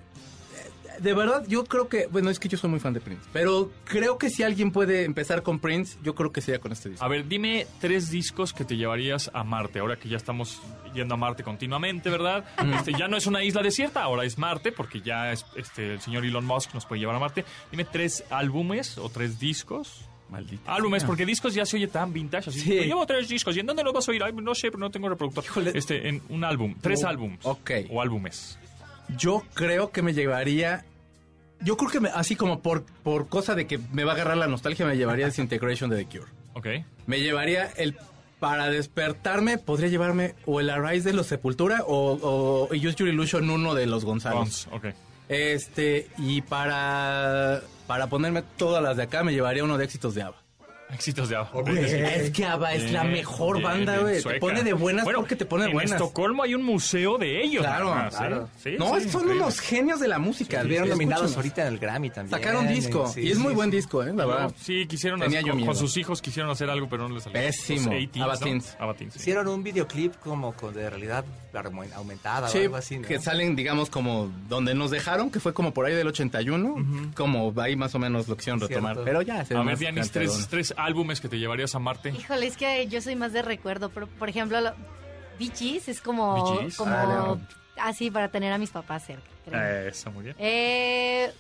de 1.01 1.15
verdad, 1.15 1.45
yo 1.49 1.65
creo 1.65 1.89
que, 1.89 2.07
bueno, 2.07 2.31
es 2.31 2.39
que 2.39 2.49
yo 2.49 2.57
soy 2.59 2.71
muy 2.71 2.81
fan 2.81 2.93
de 2.93 3.01
Prince, 3.01 3.23
pero 3.33 3.71
creo 3.85 4.19
que 4.19 4.31
si 4.31 4.43
alguien 4.43 4.71
puede 4.73 5.05
empezar 5.05 5.43
con 5.43 5.59
Prince, 5.61 5.99
yo 6.03 6.15
creo 6.15 6.33
que 6.33 6.41
sería 6.41 6.61
con 6.61 6.73
este 6.73 6.89
disco. 6.91 7.05
A 7.05 7.09
ver, 7.09 7.27
dime 7.29 7.67
tres 7.81 8.11
discos 8.11 8.53
que 8.53 8.65
te 8.65 8.77
llevarías 8.77 9.31
a 9.35 9.45
Marte, 9.45 9.79
ahora 9.79 9.97
que 9.97 10.09
ya 10.09 10.17
estamos 10.17 10.61
yendo 10.95 11.15
a 11.15 11.17
Marte 11.17 11.43
continuamente, 11.43 12.11
¿verdad? 12.11 12.45
Este, 12.77 12.93
ya 12.93 13.09
no 13.09 13.17
es 13.17 13.27
una 13.27 13.43
isla 13.45 13.63
desierta, 13.63 14.03
ahora 14.03 14.25
es 14.25 14.39
Marte, 14.39 14.73
porque 14.73 15.01
ya 15.01 15.33
es, 15.33 15.45
este, 15.57 15.95
el 15.95 16.01
señor 16.01 16.25
Elon 16.25 16.45
Musk 16.45 16.75
nos 16.75 16.87
puede 16.87 17.01
llevar 17.01 17.17
a 17.17 17.19
Marte. 17.19 17.45
Dime 17.71 17.85
tres 17.85 18.25
álbumes 18.31 18.99
o 18.99 19.09
tres 19.09 19.39
discos. 19.39 20.09
Maldita. 20.31 20.75
Álbumes, 20.75 21.05
porque 21.05 21.27
discos 21.27 21.53
ya 21.55 21.67
se 21.67 21.77
oye 21.77 21.87
tan 21.87 22.13
vintage. 22.13 22.49
Así, 22.51 22.61
Sí. 22.61 22.71
"Me 22.71 22.87
llevo 22.87 23.05
tres 23.07 23.29
discos. 23.29 23.55
¿Y 23.57 23.61
en 23.61 23.67
dónde 23.67 23.85
los 23.85 23.93
vas 23.93 24.09
a 24.09 24.11
oír? 24.11 24.23
Ay, 24.25 24.33
no 24.33 24.55
sé, 24.55 24.69
pero 24.69 24.79
no 24.79 24.91
tengo 24.91 25.09
reproductor. 25.09 25.45
Híjole. 25.45 25.73
Este, 25.75 26.09
en 26.09 26.23
un 26.31 26.45
álbum. 26.45 26.75
Tres 26.81 27.05
Oh, 27.05 27.09
álbums. 27.09 27.39
ok. 27.45 27.71
O 27.91 28.01
álbumes. 28.01 28.59
Yo 29.17 29.43
creo 29.55 29.91
que 29.91 30.03
me 30.03 30.15
llevaría. 30.15 30.85
Yo 31.61 31.77
creo 31.77 31.91
que 31.91 32.01
me- 32.01 32.09
así 32.11 32.37
como 32.37 32.61
por, 32.61 32.85
por 32.85 33.29
cosa 33.29 33.55
de 33.55 33.67
que 33.67 33.79
me 33.93 34.05
va 34.05 34.13
a 34.13 34.15
agarrar 34.17 34.37
la 34.37 34.47
nostalgia, 34.49 34.85
me 34.87 34.97
llevaría 34.97 35.27
Disintegration 35.27 35.89
de 35.91 36.05
The 36.05 36.19
Cure. 36.19 36.31
Ok. 36.55 36.67
Me 37.07 37.21
llevaría 37.21 37.67
el. 37.77 37.97
Para 38.41 38.69
despertarme, 38.69 39.57
podría 39.57 39.89
llevarme 39.89 40.35
o 40.45 40.61
el 40.61 40.69
Arise 40.69 41.09
de 41.09 41.15
los 41.15 41.27
Sepultura 41.29 41.83
o, 41.87 42.19
o 42.21 42.69
Use 42.75 42.95
Your 42.97 43.09
Illusion 43.09 43.49
1 43.49 43.75
de 43.75 43.87
los 43.87 44.05
González. 44.05 44.39
Guns, 44.39 44.69
ok. 44.73 44.87
Este, 45.29 46.09
y 46.19 46.43
para. 46.43 47.63
Para 47.87 48.07
ponerme 48.09 48.43
todas 48.57 48.83
las 48.83 48.97
de 48.97 49.03
acá, 49.05 49.23
me 49.25 49.33
llevaría 49.33 49.65
uno 49.65 49.79
de 49.79 49.85
éxitos 49.85 50.15
de 50.15 50.23
ABBA. 50.23 50.43
Éxitos 50.91 51.29
de 51.29 51.37
ABBA. 51.37 51.71
Es 51.73 52.31
que 52.31 52.45
ABBA 52.45 52.75
es 52.75 52.93
la 52.93 53.05
mejor 53.05 53.57
bien, 53.59 53.69
banda, 53.69 53.99
güey. 53.99 54.23
Te 54.23 54.39
pone 54.39 54.63
de 54.63 54.73
buenas 54.75 55.05
Bueno, 55.05 55.21
porque 55.21 55.35
te 55.35 55.45
pone 55.45 55.65
de 55.65 55.71
en 55.71 55.75
buenas. 55.75 55.93
Estocolmo 55.93 56.43
hay 56.45 56.55
un 56.55 56.63
museo 56.63 57.19
de 57.19 57.43
ellos. 57.43 57.63
Claro, 57.63 57.87
nada 57.87 58.05
más, 58.05 58.15
¿eh? 58.15 58.17
claro. 58.19 58.49
Sí, 58.63 58.71
No, 58.79 58.87
sí, 59.01 59.09
son 59.09 59.23
increíble. 59.23 59.43
unos 59.43 59.61
genios 59.61 59.99
de 60.01 60.09
la 60.09 60.19
música. 60.19 60.63
Sí, 60.63 60.69
nominados 60.69 60.97
escúchenlos. 61.31 61.37
ahorita 61.37 61.63
en 61.63 61.69
el 61.69 61.79
Grammy 61.81 62.11
también. 62.11 62.31
Sacaron 62.31 62.69
disco. 62.69 63.09
Sí, 63.09 63.23
y 63.23 63.31
es 63.31 63.37
sí, 63.37 63.43
muy 63.43 63.51
sí. 63.51 63.57
buen 63.57 63.71
disco, 63.71 64.03
¿eh? 64.05 64.13
La 64.15 64.27
verdad. 64.27 64.53
Sí, 64.61 64.87
quisieron 64.87 65.19
Tenía 65.21 65.41
hacer- 65.41 65.49
yo 65.53 65.57
con, 65.57 65.67
con 65.67 65.77
sus 65.77 65.97
hijos 65.97 66.23
quisieron 66.23 66.51
hacer 66.53 66.71
algo, 66.71 66.89
pero 66.89 67.09
no 67.09 67.15
les 67.15 67.25
salió. 67.25 67.41
Pésimo. 67.41 67.91
ABBA 67.91 68.35
¿no? 68.35 68.39
Teens. 68.39 68.77
ABBA 68.79 68.95
Teens, 68.95 69.15
sí. 69.15 69.21
Hicieron 69.21 69.49
un 69.49 69.63
videoclip 69.65 70.15
como 70.17 70.53
con 70.55 70.75
de 70.75 70.89
realidad 70.91 71.25
aumentada 71.95 72.49
Sí, 72.49 72.59
o 72.59 72.63
algo 72.63 72.77
así, 72.77 72.99
¿no? 72.99 73.07
que 73.07 73.21
salen, 73.21 73.55
digamos, 73.55 73.89
como 73.89 74.31
donde 74.49 74.75
nos 74.75 74.91
dejaron, 74.91 75.31
que 75.31 75.39
fue 75.41 75.55
como 75.55 75.73
por 75.73 75.87
ahí 75.87 75.95
del 75.95 76.09
81, 76.09 77.13
como 77.15 77.53
ahí 77.61 77.77
más 77.77 77.95
o 77.95 77.99
menos 77.99 78.27
lo 78.29 78.37
quisieron 78.37 78.61
retomar. 78.61 78.99
Pero 79.05 79.23
ya, 79.23 79.45
se 79.45 79.55
A 79.55 79.61
ve 79.61 79.67
ver, 79.67 79.79
Dianis, 79.79 80.11
tres. 80.11 80.74
Tres 80.75 80.85
álbumes 80.87 81.21
que 81.21 81.29
te 81.29 81.39
llevarías 81.39 81.75
a 81.75 81.79
Marte. 81.79 82.11
Híjole, 82.11 82.47
es 82.47 82.57
que 82.57 82.87
yo 82.89 83.01
soy 83.01 83.17
más 83.17 83.33
de 83.33 83.43
recuerdo, 83.43 83.89
pero 83.91 84.07
por 84.07 84.29
ejemplo, 84.29 84.61
lo, 84.61 84.73
es 85.89 86.01
como, 86.01 86.59
Gees. 86.61 86.77
como 86.77 86.91
Ah, 86.95 87.37
así 87.89 88.11
para 88.11 88.29
tener 88.29 88.53
a 88.53 88.59
mis 88.59 88.71
papás 88.71 89.05
cerca. 89.07 89.29
creo. 89.45 89.89
Eso, 89.89 90.11
muy 90.13 90.25
bien. 90.25 90.37
Eh, 90.39 91.31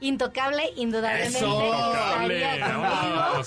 intocable, 0.00 0.62
indudablemente. 0.76 1.38
Eso. 1.38 1.46
Intocable, 1.64 2.44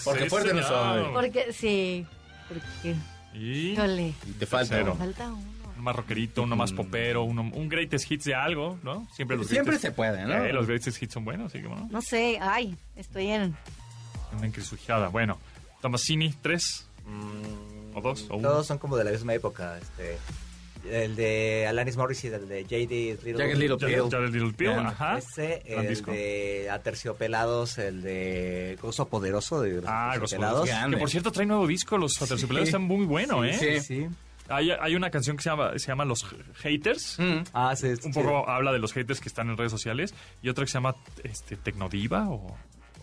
Porque 0.04 0.24
sí, 0.24 0.30
fuerte 0.30 0.54
no 0.54 0.64
soy. 0.64 1.04
Porque, 1.14 1.54
sí, 1.54 2.06
porque, 2.48 2.96
Y 3.34 3.72
híjole, 3.72 4.14
te 4.40 4.46
falta. 4.46 4.76
Tercero. 4.76 4.96
falta 4.96 5.28
uno. 5.28 5.38
uno 5.74 5.84
más 5.84 5.96
rockerito, 5.96 6.44
uno 6.44 6.56
más 6.56 6.72
popero, 6.74 7.24
uno, 7.24 7.42
un 7.42 7.70
greatest 7.70 8.10
hits 8.12 8.26
de 8.26 8.36
algo, 8.36 8.80
¿no? 8.84 9.08
Siempre 9.14 9.38
los 9.38 9.48
Siempre 9.48 9.76
greatest- 9.78 9.82
se 9.82 9.92
puede, 9.92 10.26
¿no? 10.26 10.34
Eh, 10.46 10.52
los 10.54 10.66
greatest 10.68 11.02
hits 11.02 11.14
son 11.14 11.26
buenos, 11.26 11.48
así 11.54 11.62
que 11.62 11.68
bueno, 11.68 11.88
No 11.92 12.02
sé, 12.02 12.38
ay, 12.42 12.76
estoy 12.96 13.28
en... 13.28 13.56
una 14.38 14.48
encrucijada. 14.48 15.08
Bueno, 15.10 15.38
Tomasini, 15.82 16.34
tres 16.42 16.86
Mm, 17.06 17.96
o 17.98 18.02
dos 18.02 18.28
o 18.30 18.36
uno. 18.38 18.50
Todos 18.50 18.68
son 18.68 18.78
como 18.78 18.96
de 18.96 19.04
la 19.04 19.12
misma 19.12 19.34
época. 19.34 19.80
Este, 19.80 20.18
el 20.92 21.16
de 21.16 21.66
Alanis 21.68 21.98
Morissette, 21.98 22.36
el 22.36 22.48
de 22.48 22.62
J.D. 22.64 23.18
Little, 23.24 23.34
Jagged 23.34 23.58
Little 23.58 23.78
Pill. 23.78 24.32
Little 24.32 24.54
Pill, 24.54 24.70
ajá. 24.86 25.18
Ese, 25.18 25.64
el 25.66 25.88
disco. 25.88 26.12
de 26.12 26.70
Aterciopelados, 26.72 27.78
el 27.80 28.02
de 28.04 28.78
Gozo 28.82 29.08
Poderoso 29.08 29.62
de 29.62 29.72
los 29.82 29.86
Ah. 29.88 30.12
Aterciopelados. 30.12 30.70
Que 30.90 30.98
por 30.98 31.10
cierto 31.10 31.32
trae 31.32 31.46
nuevo 31.48 31.66
disco, 31.68 31.98
los 31.98 32.22
Aterciopelados 32.22 32.70
están 32.70 32.84
muy 32.84 33.06
buenos, 33.06 33.44
¿eh? 33.46 33.82
Sí. 33.82 34.00
Sí. 34.02 34.08
Hay, 34.52 34.72
hay 34.72 34.96
una 34.96 35.12
canción 35.12 35.38
que 35.38 35.44
se 35.44 35.50
llama, 35.52 35.72
se 35.78 35.88
llama 35.88 36.06
Los 36.06 36.26
Haters. 36.56 37.18
Mm. 37.20 37.44
Ah, 37.54 37.76
sí, 37.76 37.88
Un 37.88 37.98
sí. 38.02 38.10
poco 38.14 38.50
habla 38.50 38.72
de 38.72 38.80
los 38.80 38.94
haters 38.94 39.20
que 39.20 39.30
están 39.30 39.48
en 39.50 39.58
redes 39.58 39.72
sociales. 39.72 40.14
Y 40.42 40.50
otra 40.50 40.66
que 40.66 40.72
se 40.72 40.76
llama 40.76 40.96
este, 41.24 41.56
Tecnodiva 41.56 42.28
o 42.30 42.58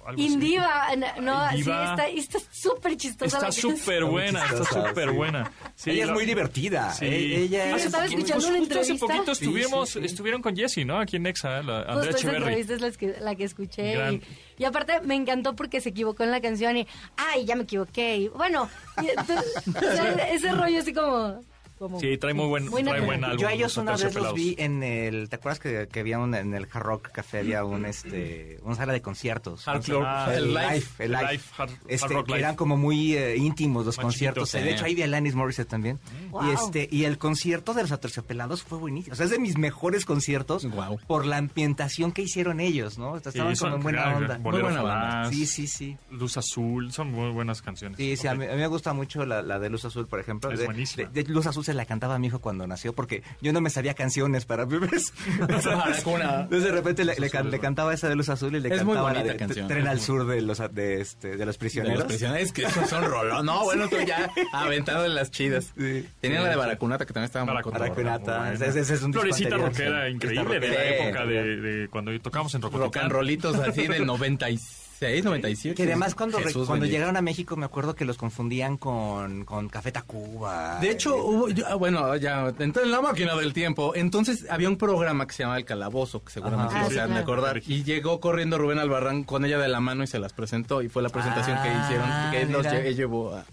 algo 0.08 0.22
así. 0.22 0.32
Indiva, 0.32 0.86
no, 1.20 1.50
sí, 1.50 1.56
Indiva. 1.58 1.90
está 1.90 2.08
está 2.08 2.38
súper 2.50 2.96
chistosa 2.96 3.36
Está 3.38 3.52
súper 3.52 4.04
buena, 4.04 4.44
está 4.44 4.64
súper 4.64 5.10
sí. 5.10 5.14
buena. 5.16 5.52
Sí, 5.74 5.90
ella 5.90 6.04
es 6.04 6.10
muy 6.10 6.24
divertida. 6.26 6.92
Sí. 6.92 7.04
E- 7.06 7.42
Ella 7.44 7.64
Sí, 7.64 7.70
es- 7.76 7.84
estaba 7.86 8.04
Pues 8.04 8.14
escuchando 8.14 8.48
una 8.48 8.58
justo 8.58 8.74
hace 8.80 8.92
entrevista. 8.92 9.06
poquito 9.06 9.32
estuvimos, 9.32 9.88
sí, 9.90 9.98
sí. 10.00 10.06
estuvieron 10.06 10.42
con 10.42 10.56
Jessie, 10.56 10.84
¿no? 10.84 10.98
Aquí 11.00 11.16
en 11.16 11.22
Nexa, 11.24 11.62
la 11.62 11.80
Andrea 11.82 12.12
Justo 12.12 12.28
esa 12.28 12.36
entrevista 12.36 12.74
es 12.74 12.80
la 12.80 12.90
que, 12.92 13.16
la 13.20 13.34
que 13.34 13.44
escuché. 13.44 13.92
Gran- 13.94 14.14
Y, 14.14 14.22
y 14.58 14.64
aparte 14.64 15.00
me 15.02 15.14
encantó 15.14 15.54
porque 15.56 15.80
se 15.80 15.90
equivocó 15.90 16.22
en 16.24 16.30
la 16.30 16.40
canción 16.40 16.76
y, 16.76 16.86
ay, 17.16 17.44
ya 17.44 17.56
me 17.56 17.64
equivoqué. 17.64 18.16
Y, 18.16 18.28
bueno, 18.28 18.68
y 19.02 19.08
entonces, 19.08 19.54
o 19.68 19.80
sea, 19.80 20.12
ese 20.30 20.52
rollo 20.52 20.78
así 20.80 20.92
como... 20.92 21.40
como 21.78 22.00
Sí, 22.00 22.16
trae 22.18 22.34
muy 22.34 22.46
buen, 22.46 22.70
trae 22.70 23.00
buen 23.00 23.24
álbum. 23.24 23.38
Yo 23.40 23.48
a 23.48 23.52
ellos 23.52 23.76
los 23.76 23.82
una 23.82 23.92
vez 23.96 24.14
los 24.14 24.34
vi 24.34 24.54
en 24.58 24.82
el... 24.82 25.28
¿Te 25.28 25.36
acuerdas 25.36 25.58
que, 25.60 25.88
que 25.90 26.00
había 26.00 26.18
un, 26.18 26.34
en 26.34 26.54
el 26.54 26.66
Hard 26.72 26.82
Rock 26.82 27.08
Café 27.12 27.38
había 27.40 27.64
un, 27.64 27.84
este, 27.84 28.58
una 28.62 28.74
sala 28.76 28.92
de 28.92 29.02
conciertos? 29.02 29.66
Hard 29.68 29.82
Club. 29.82 30.02
Ah, 30.04 30.28
el 30.34 30.44
el 30.44 30.54
live. 30.54 30.82
el 30.98 31.12
live. 31.12 31.26
Live, 31.32 31.42
Hard- 31.58 31.70
Este, 31.88 32.06
Hard 32.06 32.12
Rock 32.14 32.28
Live. 32.28 32.38
eran 32.40 32.56
como 32.56 32.76
muy 32.76 33.14
eh, 33.14 33.36
íntimos 33.36 33.84
los 33.86 33.96
Más 33.98 34.04
conciertos. 34.04 34.50
chiquitos, 34.50 34.64
de 34.64 34.70
eh. 34.70 34.74
hecho, 34.74 34.84
ahí 34.84 34.94
vi 34.94 35.02
a 35.02 35.04
Alanis 35.04 35.34
Morissette 35.34 35.68
también. 35.68 35.98
Wow. 36.30 36.46
Y 36.46 36.50
este 36.54 36.88
y 36.90 37.04
el 37.04 37.18
concierto 37.18 37.74
de 37.74 37.82
los 37.82 37.92
Aterciopelados 37.92 38.62
fue 38.62 38.78
buenísimo. 38.78 39.12
O 39.12 39.16
sea, 39.16 39.24
es 39.24 39.30
de 39.30 39.38
mis 39.38 39.58
mejores 39.58 40.04
conciertos 40.04 40.64
Guau. 40.66 40.98
por 41.06 41.26
la 41.26 41.36
ambientación 41.36 42.12
que 42.12 42.22
hicieron 42.22 42.60
ellos, 42.60 42.98
¿no? 42.98 43.18
Sí, 43.20 43.28
Estaban 43.28 43.56
son 43.56 43.70
como 43.70 43.76
en 43.76 43.82
buena 43.82 44.02
gran- 44.02 44.16
onda. 44.22 44.38
Muy 44.38 44.60
buena 44.62 44.82
banda. 44.82 45.30
Sí, 45.30 45.46
sí, 45.46 45.66
sí. 45.66 45.96
Luz 46.10 46.36
Azul, 46.36 46.92
son 46.92 47.12
muy 47.12 47.30
buenas 47.30 47.60
canciones. 47.62 47.96
Sí, 47.98 48.16
sí, 48.16 48.26
a 48.28 48.32
Ok. 48.32 48.38
mí, 48.38 48.44
a 48.46 48.50
mí 48.52 48.56
me 48.56 48.66
gusta 48.66 48.92
mucho 48.92 49.26
la, 49.26 49.42
la 49.42 49.58
de 49.58 49.68
Luz 49.70 49.84
Azul, 49.84 50.06
por 50.06 50.20
ejemplo. 50.20 50.50
Es 50.50 50.58
de, 50.60 50.64
buenísima. 50.66 51.08
de- 51.10 51.22
de 51.24 51.30
Luz 51.32 51.46
Azul 51.46 51.64
se 51.66 51.74
la 51.74 51.84
cantaba 51.86 52.14
a 52.14 52.18
mi 52.18 52.28
hijo 52.28 52.40
cuando 52.40 52.66
nació 52.66 52.94
porque 52.94 53.22
yo 53.42 53.52
no 53.52 53.60
me 53.60 53.70
sabía 53.70 53.94
canciones 53.94 54.44
para 54.46 54.64
bebés. 54.64 55.12
Entonces 55.38 56.64
de 56.64 56.72
repente 56.72 57.04
le, 57.04 57.14
le 57.16 57.30
can- 57.30 57.50
le 57.50 57.58
cantaba 57.58 57.92
esa 57.94 58.08
de 58.08 58.16
Luz 58.16 58.28
Azul 58.28 58.54
y 58.56 58.60
le 58.60 58.68
Es 58.68 58.78
cantaba 58.82 59.12
la 59.12 59.22
de 59.22 59.36
canción. 59.36 59.68
Tren 59.68 59.86
al 59.86 60.00
Sur 60.00 60.26
de 60.26 60.40
los, 60.42 60.58
de, 60.72 61.00
este, 61.00 61.28
de 61.28 61.32
los 61.32 61.38
De 61.38 61.46
los 61.46 61.56
prisioneros. 61.58 62.04
prisioneros, 62.04 62.52
que 62.52 62.62
esos 62.64 62.88
son 62.88 63.04
rolón. 63.04 63.44
No, 63.46 63.64
bueno, 63.64 63.88
tú 63.88 63.96
ya 64.06 64.30
aventado 64.52 65.04
en 65.06 65.14
las 65.14 65.30
chidas. 65.30 65.72
Sí. 65.76 66.08
Tenían 66.20 66.44
la 66.44 66.50
de 66.50 66.56
Baracunata 66.56 67.06
que 67.06 67.12
también 67.12 67.26
estaba 67.26 67.44
Baracunata. 67.44 67.84
Baracunata. 67.84 68.38
Muy 68.40 68.48
buena. 68.56 68.66
Ese- 68.66 68.80
ese 68.80 68.94
es 68.94 69.02
un 69.02 69.10
disco 69.12 69.22
Florecita 69.22 69.56
rockera 69.56 70.08
increíble 70.08 70.60
de 70.60 70.68
la 70.68 70.84
época 70.84 71.26
de, 71.26 71.56
de 71.56 71.88
cuando 71.88 72.18
tocamos 72.20 72.54
en 72.54 72.62
Rock 72.62 72.72
Rocotitlán. 72.74 73.04
and 73.06 73.12
rollitos 73.12 73.56
así 73.56 73.86
del 73.86 74.06
96, 74.06 74.85
97. 75.00 75.74
Que 75.74 75.82
además 75.84 76.14
cuando, 76.14 76.38
re- 76.38 76.44
Jesús 76.44 76.66
cuando 76.66 76.86
llegaron 76.86 77.16
a 77.16 77.22
México 77.22 77.56
me 77.56 77.64
acuerdo 77.66 77.94
que 77.94 78.04
los 78.04 78.16
confundían 78.16 78.76
con, 78.76 79.44
con 79.44 79.68
Café 79.68 79.92
Tacuba. 79.92 80.78
De 80.80 80.90
hecho, 80.90 81.16
hubo, 81.16 81.48
yo- 81.50 81.66
ah, 81.68 81.74
bueno, 81.74 82.16
ya, 82.16 82.52
entré 82.58 82.82
en 82.84 82.90
la 82.90 83.00
máquina 83.00 83.34
del 83.36 83.52
tiempo. 83.52 83.92
Entonces 83.94 84.46
había 84.50 84.68
un 84.68 84.76
programa 84.78 85.26
que 85.26 85.34
se 85.34 85.42
llamaba 85.42 85.58
El 85.58 85.64
Calabozo, 85.64 86.22
que 86.24 86.30
seguramente 86.32 86.74
Ajá. 86.74 86.80
no 86.80 86.86
Ah, 86.86 86.88
se 86.88 86.94
sí, 86.94 87.00
han 87.00 87.08
de 87.08 87.14
claro. 87.14 87.22
acordar. 87.32 87.62
Y 87.66 87.84
llegó 87.84 88.20
corriendo 88.20 88.58
Rubén 88.58 88.78
Albarrán 88.78 89.24
con 89.24 89.44
ella 89.44 89.58
de 89.58 89.68
la 89.68 89.80
mano 89.80 90.02
y 90.02 90.06
se 90.06 90.18
las 90.18 90.32
presentó. 90.32 90.82
Y 90.82 90.88
fue 90.88 91.02
la 91.02 91.08
presentación 91.10 91.56
que 91.62 91.68
Ah, 91.68 91.82
hicieron, 91.84 92.30
que 92.30 92.42
él 92.42 92.52
los 92.52 92.96
llevó 92.96 93.34
a, 93.34 93.44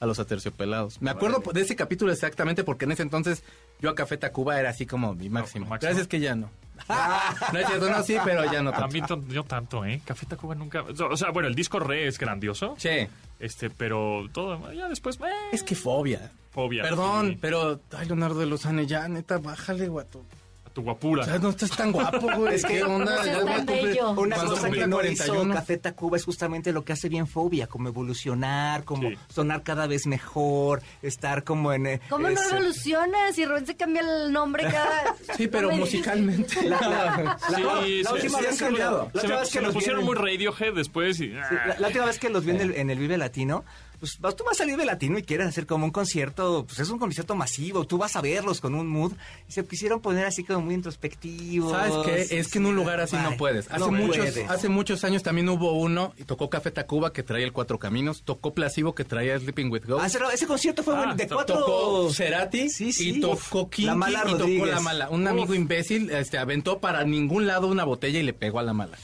a 0.00 0.06
los 0.06 0.18
aterciopelados. 0.18 1.00
Me 1.02 1.10
acuerdo 1.10 1.42
de 1.52 1.60
ese 1.60 1.76
capítulo 1.76 2.12
exactamente 2.12 2.64
porque 2.64 2.84
en 2.84 2.92
ese 2.92 3.02
entonces 3.02 3.42
yo 3.80 3.90
a 3.90 3.94
Café 3.94 4.16
Tacuba 4.16 4.58
era 4.58 4.70
así 4.70 4.86
como 4.86 5.14
mi 5.14 5.28
máximo. 5.28 5.64
lo 5.64 5.70
máximo. 5.70 5.88
Gracias 5.90 6.08
que 6.08 6.20
ya 6.20 6.34
no. 6.34 6.50
No 6.88 7.58
es 7.58 7.66
cierto, 7.66 7.90
no, 7.90 8.02
sí, 8.02 8.16
pero 8.24 8.50
ya 8.52 8.62
no 8.62 8.70
A 8.70 8.72
tanto. 8.74 8.88
mí 8.88 9.02
to- 9.02 9.24
yo 9.28 9.44
tanto, 9.44 9.84
¿eh? 9.84 10.00
Café 10.04 10.26
Tacuba 10.26 10.54
nunca... 10.54 10.82
O 11.10 11.16
sea, 11.16 11.30
bueno, 11.30 11.48
el 11.48 11.54
disco 11.54 11.78
Re 11.78 12.06
es 12.06 12.18
grandioso, 12.18 12.74
Che, 12.78 13.08
este, 13.38 13.70
pero 13.70 14.26
todo... 14.32 14.72
Ya 14.72 14.88
después... 14.88 15.18
eh, 15.20 15.24
es 15.52 15.62
que 15.62 15.74
fobia. 15.74 16.30
Fobia. 16.50 16.82
Perdón, 16.82 17.30
sí. 17.30 17.38
pero, 17.40 17.80
ay, 17.96 18.06
Leonardo 18.06 18.38
de 18.40 18.46
Lozane, 18.46 18.86
ya, 18.86 19.08
neta, 19.08 19.38
bájale, 19.38 19.88
guato. 19.88 20.24
Tu 20.72 20.82
guapura. 20.82 21.22
O 21.22 21.26
sea, 21.26 21.38
no 21.38 21.50
estás 21.50 21.70
tan 21.70 21.92
guapo, 21.92 22.28
güey. 22.36 22.54
Es 22.54 22.64
que- 22.64 22.72
¿Qué 22.78 22.82
onda? 22.84 23.22
No 23.24 23.44
tan 23.44 23.66
bello. 23.66 24.10
Una 24.12 24.36
cosa 24.36 24.70
que 24.70 24.86
no 24.86 24.96
41. 24.96 25.10
hizo 25.42 25.48
Café 25.54 25.76
Tacuba 25.76 26.16
es 26.16 26.24
justamente 26.24 26.72
lo 26.72 26.82
que 26.84 26.94
hace 26.94 27.08
bien 27.10 27.26
Fobia, 27.26 27.66
como 27.66 27.88
evolucionar, 27.88 28.84
como 28.84 29.10
Sí. 29.10 29.16
sonar 29.28 29.62
cada 29.62 29.86
vez 29.86 30.06
mejor, 30.06 30.82
estar 31.02 31.44
como 31.44 31.72
en... 31.74 31.86
eh, 31.86 32.00
¿Cómo 32.08 32.22
no 32.28 32.28
ese- 32.30 32.54
evoluciona 32.56 33.32
si 33.34 33.44
Rubén 33.44 33.66
se 33.66 33.76
cambia 33.76 34.00
el 34.02 34.32
nombre 34.32 34.64
cada... 34.64 35.14
Sí, 35.36 35.48
pero 35.48 35.70
No 35.70 35.76
musicalmente. 35.76 36.62
La, 36.66 36.80
la- 36.80 36.88
la- 36.90 37.38
Sí, 37.84 38.02
la 38.02 38.08
se- 38.10 38.14
última 38.14 38.38
sí 38.38 38.44
vez 38.46 38.58
cambiado. 38.58 39.10
la 39.12 39.20
se 39.20 39.26
última 39.26 39.34
me, 39.34 39.40
vez 39.40 39.48
se 39.48 39.52
que 39.52 39.60
me 39.60 39.66
los 39.66 39.74
vi 39.74 39.78
pusieron 39.80 40.04
muy 40.04 40.14
Radiohead 40.16 40.74
después 40.74 41.20
y... 41.20 41.24
sí, 41.28 41.32
la, 41.34 41.76
la 41.78 41.86
última 41.88 42.06
vez 42.06 42.18
que 42.18 42.30
los 42.30 42.44
vi 42.44 42.52
en 42.52 42.60
el, 42.62 42.74
en 42.76 42.88
el 42.90 42.98
Vive 42.98 43.18
Latino, 43.18 43.64
pues 44.02 44.18
tú 44.36 44.42
vas 44.42 44.56
a 44.56 44.64
salir 44.64 44.76
de 44.76 44.84
latino 44.84 45.16
y 45.16 45.22
quieres 45.22 45.46
hacer 45.46 45.64
como 45.64 45.84
un 45.84 45.92
concierto, 45.92 46.64
pues 46.66 46.80
es 46.80 46.90
un 46.90 46.98
concierto 46.98 47.36
masivo, 47.36 47.86
tú 47.86 47.98
vas 47.98 48.16
a 48.16 48.20
verlos 48.20 48.60
con 48.60 48.74
un 48.74 48.88
mood. 48.88 49.12
Y 49.48 49.52
se 49.52 49.64
quisieron 49.64 50.00
poner 50.00 50.26
así 50.26 50.42
como 50.42 50.62
muy 50.62 50.74
introspectivos. 50.74 51.70
¿Sabes 51.70 52.26
qué? 52.28 52.38
Es 52.40 52.48
que 52.48 52.58
en 52.58 52.66
un 52.66 52.74
lugar 52.74 52.98
así 52.98 53.14
no 53.14 53.36
puedes. 53.36 53.70
Hace, 53.70 53.78
no 53.78 53.92
muchos, 53.92 54.16
puedes. 54.16 54.50
hace 54.50 54.68
muchos 54.68 55.04
años 55.04 55.22
también 55.22 55.48
hubo 55.48 55.74
uno 55.78 56.14
y 56.18 56.24
tocó 56.24 56.50
Café 56.50 56.72
Tacuba 56.72 57.12
que 57.12 57.22
traía 57.22 57.44
el 57.44 57.52
Cuatro 57.52 57.78
Caminos, 57.78 58.22
tocó 58.24 58.54
Plasivo 58.54 58.92
que 58.96 59.04
traía 59.04 59.38
Sleeping 59.38 59.70
with 59.70 59.84
Ghosts. 59.86 60.02
Ah, 60.02 60.06
ese, 60.26 60.34
ese 60.34 60.46
concierto 60.48 60.82
fue 60.82 60.94
Ah, 60.94 60.98
bueno, 60.98 61.14
de 61.14 61.28
cuatro... 61.28 61.58
Tocó 61.60 62.12
Cerati 62.12 62.70
Sí, 62.70 62.92
sí. 62.92 63.10
y 63.10 63.20
tocó 63.20 63.70
Kinky 63.70 63.84
La 63.86 63.94
Mala 63.94 64.24
y 64.26 64.32
tocó. 64.36 64.66
La 64.66 64.80
Mala. 64.80 65.10
Un 65.10 65.28
amigo 65.28 65.54
imbécil 65.54 66.10
este, 66.10 66.38
aventó 66.38 66.80
para 66.80 67.04
ningún 67.04 67.46
lado 67.46 67.68
una 67.68 67.84
botella 67.84 68.18
y 68.18 68.24
le 68.24 68.32
pegó 68.32 68.58
a 68.58 68.64
La 68.64 68.72
Mala. 68.72 68.98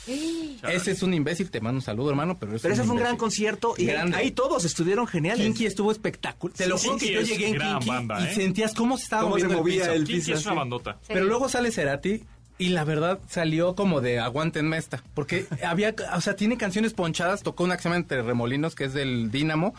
Ese 0.69 0.91
es 0.91 1.03
un 1.05 1.15
imbécil, 1.15 1.51
te 1.53 1.61
mando 1.61 1.79
un 1.79 1.83
saludo, 1.83 2.11
hermano, 2.11 2.37
pero, 2.37 2.57
es 2.57 2.63
Pero 2.63 2.75
ese 2.75 2.83
fue 2.83 2.95
un 2.95 3.01
gran 3.01 3.17
concierto 3.17 3.75
y 3.79 3.87
Grande. 3.87 4.17
ahí 4.17 4.33
todos 4.33 4.65
estuvieron 4.65 4.88
geniales. 5.07 5.45
Kinky 5.47 5.67
estuvo 5.67 5.93
espectacular. 5.93 6.57
Te 6.57 6.65
Sí, 6.65 6.71
lo 6.71 6.79
juro 6.79 6.97
Kinky 6.97 7.07
que 7.07 7.15
yo 7.15 7.21
llegué 7.23 7.49
en 7.49 7.59
Kinky 7.59 7.89
banda, 7.89 8.21
y 8.21 8.25
¿eh? 8.25 8.35
sentías 8.35 8.75
cómo 8.75 8.97
se 8.97 9.05
estaba 9.05 9.23
Cómo 9.23 9.37
se 9.39 9.45
moviendo 9.45 9.63
movía 9.63 9.83
piso. 9.83 9.93
el 9.93 10.05
Kinky 10.05 10.21
piso, 10.21 10.35
es 10.35 10.47
una 10.47 10.55
bandota. 10.55 10.99
Sí. 11.03 11.09
Pero 11.13 11.25
luego 11.27 11.49
sale 11.49 11.71
Cerati 11.71 12.25
y 12.59 12.69
la 12.71 12.85
verdad 12.85 13.21
salió 13.29 13.75
como 13.75 14.01
de 14.01 14.19
aguántenme 14.19 14.77
esta. 14.79 15.03
Porque 15.15 15.47
había, 15.65 15.95
o 16.15 16.21
sea, 16.21 16.37
tiene 16.37 16.57
canciones 16.57 16.95
ponchadas. 16.95 17.43
Tocó 17.43 17.65
una 17.65 17.77
que 17.77 17.83
se 17.83 17.89
llama 17.89 17.97
Entre 17.97 18.23
Remolinos, 18.23 18.75
que 18.75 18.85
es 18.85 18.93
del 18.95 19.31
Dínamo. 19.31 19.75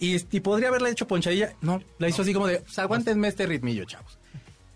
Y, 0.00 0.16
y 0.34 0.40
podría 0.40 0.68
haberla 0.68 0.90
hecho 0.90 1.06
ponchadilla. 1.08 1.54
No, 1.60 1.82
la 1.98 2.08
hizo 2.08 2.22
así 2.22 2.32
como 2.32 2.46
de, 2.46 2.58
pues, 2.60 2.78
aguántenme 2.78 3.28
este 3.28 3.46
ritmillo, 3.46 3.84
chavos. 3.84 4.17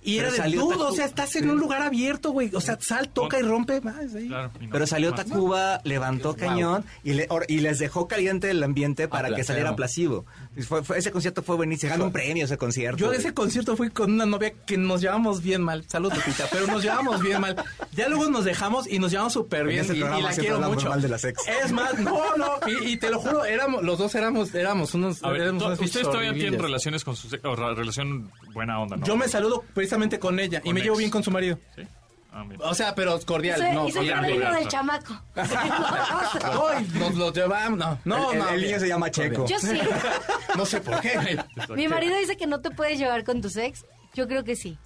Y 0.05 0.16
Pero 0.18 0.34
era 0.34 0.44
de 0.48 0.57
dudo, 0.57 0.88
o 0.88 0.92
sea, 0.92 1.05
estás 1.07 1.36
en 1.36 1.48
un 1.48 1.59
lugar 1.59 1.80
abierto, 1.82 2.32
güey. 2.32 2.50
O 2.55 2.61
sea, 2.61 2.76
sal, 2.80 3.09
toca 3.09 3.38
y 3.38 3.42
rompe 3.42 3.80
más. 3.80 3.94
Claro, 4.26 4.50
y 4.61 4.66
no- 4.66 4.72
Pero 4.72 4.86
salió 4.86 5.12
más. 5.12 5.24
Tacuba, 5.24 5.80
levantó 5.84 6.34
cañón 6.36 6.84
y, 7.05 7.12
le- 7.12 7.26
or- 7.30 7.44
y 7.48 7.59
les 7.61 7.78
dejó 7.78 8.09
caliente 8.09 8.50
el 8.50 8.62
ambiente 8.62 9.07
para 9.09 9.34
que 9.34 9.44
saliera 9.44 9.76
placebo. 9.76 10.26
Y 10.57 10.62
fue- 10.62 10.82
fue- 10.82 10.98
ese 10.98 11.11
concierto 11.12 11.42
fue 11.42 11.57
buenísimo. 11.57 11.90
Ganó 11.90 12.07
un 12.07 12.12
premio 12.12 12.44
ese 12.44 12.59
concierto. 12.59 12.98
Yo 12.98 13.11
de 13.11 13.18
ese 13.18 13.32
concierto 13.32 13.76
fui 13.76 13.90
con 13.90 14.12
una 14.12 14.26
novia 14.26 14.53
que 14.66 14.76
nos 14.76 15.00
llevamos 15.00 15.42
bien 15.42 15.62
mal. 15.62 15.84
Salud, 15.88 16.12
Lupita, 16.12 16.46
pero 16.50 16.66
nos 16.66 16.82
llevamos 16.82 17.22
bien 17.22 17.40
mal. 17.40 17.57
Ya 17.92 18.09
luego 18.09 18.28
nos 18.28 18.44
dejamos 18.44 18.86
y 18.90 18.98
nos 18.98 19.11
llevamos 19.12 19.32
súper 19.34 19.61
En 19.62 19.66
bien. 19.68 19.80
este 19.82 19.96
y, 19.96 20.00
la 20.00 20.30
quiero 20.34 20.61
mucho. 20.61 20.88
mal 20.88 21.00
de 21.00 21.09
las 21.09 21.24
ex. 21.24 21.40
Es 21.64 21.70
más, 21.72 21.98
no, 22.00 22.36
no. 22.36 22.59
Y, 22.66 22.92
y 22.92 22.96
te 22.96 23.09
lo 23.11 23.20
juro, 23.20 23.44
éramos, 23.44 23.82
los 23.82 23.98
dos 23.98 24.14
éramos, 24.14 24.55
éramos 24.55 24.94
unos. 24.94 25.22
A 25.22 25.30
ver, 25.30 25.42
éramos 25.42 25.78
ustedes 25.80 26.07
todavía 26.07 26.32
tienen 26.34 26.59
relaciones 26.61 27.05
con 27.05 27.14
sus... 27.16 27.32
o 27.44 27.55
relación 27.57 28.30
buena 28.53 28.80
onda, 28.80 28.96
¿no? 28.96 29.07
Yo 29.07 29.16
me 29.16 29.28
saludo 29.28 29.64
precisamente 29.93 30.18
con 30.18 30.40
ella 30.40 30.61
y 30.64 30.72
me 30.72 30.80
llevo 30.80 30.97
bien 30.97 31.11
con 31.11 31.22
su 31.22 31.30
marido. 31.30 31.59
¿Sí? 31.76 31.82
Ah. 32.34 32.45
O 32.61 32.74
sea, 32.74 32.95
pero 32.95 33.20
cordial. 33.26 33.59
Soy- 33.61 33.72
no, 33.74 33.88
y 33.88 33.93
soy 33.93 34.09
cordial. 34.11 34.55
del 34.55 34.68
chamaco. 34.68 35.20
Nos 36.99 37.14
los 37.14 37.34
llevamos. 37.34 37.78
No, 37.78 37.99
no, 38.07 38.32
El- 38.32 38.38
no. 38.38 38.49
el 38.49 38.62
niño 38.62 38.78
se 38.80 38.88
llama 38.88 39.11
Checo. 39.11 39.47
Yo 39.47 39.59
sí. 39.59 39.78
No 40.57 40.64
sé 40.66 40.80
por 40.80 41.01
qué. 41.01 41.38
Mi 41.74 41.88
marido 41.88 42.16
dice 42.18 42.36
que 42.36 42.47
no 42.47 42.61
te 42.61 42.70
puedes 42.70 42.99
llevar 42.99 43.24
con 43.24 43.40
tus 43.43 43.57
ex. 43.57 43.84
Yo 44.14 44.26
creo 44.28 44.45
que 44.45 44.57
sí. 44.57 44.78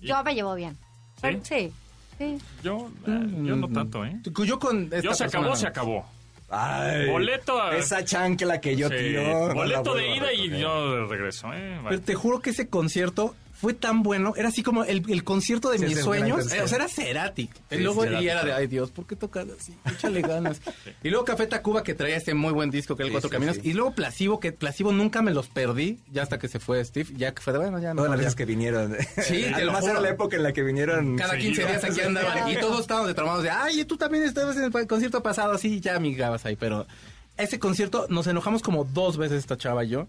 Yo 0.00 0.22
me 0.24 0.34
llevo 0.34 0.54
bien. 0.54 0.76
Pero- 1.22 1.40
sí. 1.42 1.72
Sí. 2.18 2.36
Yo, 2.62 2.90
eh, 3.06 3.26
yo 3.44 3.56
no 3.56 3.66
tanto, 3.70 4.04
¿eh? 4.04 4.20
Yo 4.44 4.58
con 4.58 4.82
esta 4.84 5.00
Yo 5.00 5.14
se 5.14 5.24
persona 5.24 5.40
acabó, 5.40 5.48
no. 5.54 5.56
se 5.56 5.66
acabó. 5.66 6.06
Ay, 6.50 7.08
Boleto 7.08 7.62
a- 7.62 7.74
Esa 7.76 8.04
chancla 8.04 8.60
que 8.60 8.76
yo 8.76 8.88
Sí, 8.90 8.94
tiro. 8.96 9.22
no 9.22 9.48
la 9.48 9.54
boleto 9.54 9.94
de 9.94 10.16
ida 10.16 10.32
y 10.34 10.50
yo 10.60 10.96
de 10.96 11.04
regreso, 11.06 11.50
¿eh? 11.54 11.76
Vale. 11.76 11.88
Pero 11.88 12.02
te 12.02 12.14
juro 12.14 12.40
que 12.40 12.50
ese 12.50 12.68
concierto 12.68 13.34
fue 13.60 13.74
tan 13.74 14.02
bueno, 14.02 14.32
era 14.36 14.48
así 14.48 14.62
como 14.62 14.84
el, 14.84 15.04
el 15.10 15.22
concierto 15.22 15.70
de 15.70 15.78
Sí, 15.78 15.84
mis 15.84 16.00
sueños, 16.00 16.50
eh, 16.52 16.62
o 16.62 16.68
sea, 16.68 16.76
era 16.76 16.88
Cerati. 16.88 17.50
Sí, 17.68 17.76
y 17.76 17.78
luego 17.78 18.02
Cerati, 18.02 18.24
y 18.24 18.28
era 18.28 18.42
de, 18.42 18.52
ay 18.54 18.66
Dios, 18.66 18.90
¿por 18.90 19.06
qué 19.06 19.16
tocar 19.16 19.46
así? 19.58 19.76
Échale 19.84 20.22
ganas. 20.22 20.60
Y 21.02 21.08
luego 21.08 21.24
Café 21.24 21.46
Tacuba 21.46 21.82
que 21.82 21.94
traía 21.94 22.16
este 22.16 22.34
muy 22.34 22.52
buen 22.52 22.70
disco 22.70 22.96
que 22.96 23.02
era 23.02 23.08
el 23.08 23.12
Cuatro 23.12 23.30
Caminos. 23.30 23.58
Y 23.62 23.72
luego 23.72 23.94
Plasivo, 23.94 24.40
que 24.40 24.52
Plasivo 24.52 24.92
nunca 24.92 25.22
me 25.22 25.32
los 25.32 25.48
perdí, 25.48 25.98
ya 26.10 26.22
hasta 26.22 26.38
que 26.38 26.48
se 26.48 26.58
fue 26.58 26.84
Steve, 26.84 27.10
ya 27.16 27.32
que 27.32 27.42
fue 27.42 27.52
de, 27.52 27.58
bueno, 27.58 27.78
ya 27.78 27.94
no. 27.94 27.96
Todas 27.96 28.10
las 28.10 28.18
veces 28.18 28.34
que 28.34 28.44
vinieron. 28.44 28.96
Sí, 29.22 29.44
Además 29.54 29.84
era 29.84 30.00
la 30.00 30.10
época 30.10 30.36
en 30.36 30.42
la 30.42 30.52
que 30.52 30.62
vinieron. 30.62 31.16
Cada 31.16 31.36
15 31.38 31.66
días 31.66 31.84
aquí 31.84 32.00
andaban 32.00 32.48
y 32.50 32.56
todos 32.56 32.80
estábamos 32.80 33.08
de 33.08 33.14
traumados 33.14 33.42
de, 33.42 33.50
ay, 33.50 33.84
tú 33.84 33.96
también 33.96 34.24
estabas 34.24 34.56
en 34.56 34.64
el 34.64 34.86
concierto 34.86 35.22
pasado, 35.22 35.52
así 35.52 35.80
ya 35.80 35.96
amigabas 35.96 36.44
ahí, 36.46 36.56
pero 36.56 36.86
ese 37.36 37.58
concierto 37.58 38.06
nos 38.08 38.26
enojamos 38.26 38.62
como 38.62 38.84
dos 38.84 39.16
veces 39.16 39.38
esta 39.38 39.56
chava 39.56 39.84
y 39.84 39.88
yo 39.88 40.06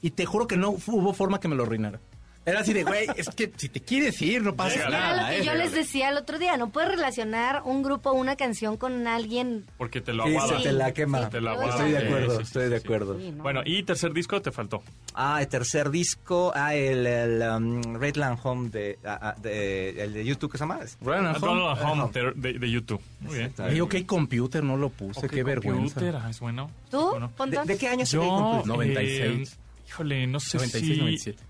y 0.00 0.10
te 0.10 0.26
juro 0.26 0.46
que 0.46 0.56
no 0.56 0.70
hubo 0.70 1.12
forma 1.12 1.40
que 1.40 1.48
me 1.48 1.56
lo 1.56 1.64
arruinara. 1.64 2.00
Era 2.48 2.60
así 2.60 2.72
de, 2.72 2.84
güey, 2.84 3.06
es 3.16 3.28
que 3.30 3.52
si 3.56 3.68
te 3.68 3.80
quieres 3.80 4.20
ir, 4.22 4.42
no 4.42 4.54
pasa 4.56 4.76
Llégale. 4.76 4.96
Era 4.96 5.10
lo 5.10 5.16
nada. 5.16 5.30
que 5.30 5.38
¿eh? 5.38 5.44
yo 5.44 5.54
les 5.54 5.72
decía 5.72 6.08
el 6.08 6.16
otro 6.16 6.38
día. 6.38 6.56
No 6.56 6.70
puedes 6.70 6.90
relacionar 6.90 7.62
un 7.64 7.82
grupo, 7.82 8.12
una 8.12 8.36
canción 8.36 8.76
con 8.76 9.06
alguien. 9.06 9.66
Porque 9.76 10.00
te 10.00 10.12
lo 10.12 10.24
Sí, 10.24 10.30
aguada. 10.30 10.56
se 10.58 10.62
te 10.64 10.72
la 10.72 10.92
quema. 10.92 11.24
Sí, 11.24 11.30
Te 11.30 11.40
la 11.40 11.50
aguada. 11.52 11.70
Estoy 11.70 11.90
de 11.92 12.00
Sí, 12.00 12.06
acuerdo, 12.06 12.30
sí, 12.30 12.36
sí, 12.36 12.42
estoy 12.42 12.64
sí, 12.64 12.68
de 12.70 12.80
sí. 12.80 12.84
acuerdo. 12.86 13.18
Sí, 13.18 13.30
no. 13.32 13.42
Bueno, 13.42 13.60
y 13.64 13.82
tercer 13.82 14.12
disco 14.12 14.40
te 14.42 14.50
faltó. 14.52 14.82
Ah, 15.14 15.40
el 15.42 15.48
tercer 15.48 15.90
disco, 15.90 16.52
ah, 16.54 16.74
el, 16.74 17.06
el 17.06 17.42
um, 17.42 17.96
Redland 17.96 18.38
Home 18.42 18.70
de, 18.70 18.98
ah, 19.04 19.18
ah, 19.20 19.34
de- 19.40 20.02
el 20.02 20.12
de 20.14 20.24
YouTube, 20.24 20.50
¿qué 20.52 20.58
se 20.58 20.62
llama? 20.62 20.80
Run 21.00 21.26
and 21.26 21.36
Home. 21.42 21.60
Donald 21.60 21.78
Home 21.82 22.10
de, 22.12 22.32
de, 22.52 22.58
de 22.58 22.70
YouTube. 22.70 23.00
Muy 23.20 23.36
bien. 23.38 23.52
Ay, 23.58 23.80
ok, 23.80 23.96
computer, 24.06 24.62
no 24.64 24.76
lo 24.76 24.88
puse, 24.88 25.20
Ok, 25.26 25.32
qué 25.32 25.42
vergüenza. 25.42 25.94
computer, 26.00 26.16
ah, 26.24 26.30
es 26.30 26.40
bueno. 26.40 26.70
¿Tú, 26.90 27.14
Es 27.14 27.36
bueno. 27.36 27.64
¿De, 27.64 27.72
de 27.72 27.78
qué 27.78 27.88
año 27.88 28.06
se 28.06 28.16
ve 28.16 28.24
Yo, 28.24 28.30
Computer? 28.30 28.66
96. 28.68 29.50
eh, 29.52 29.56
híjole, 29.88 30.26
no 30.26 30.40
sé 30.40 30.56
96, 30.58 30.92
si 30.94 30.98
97. 31.00 31.42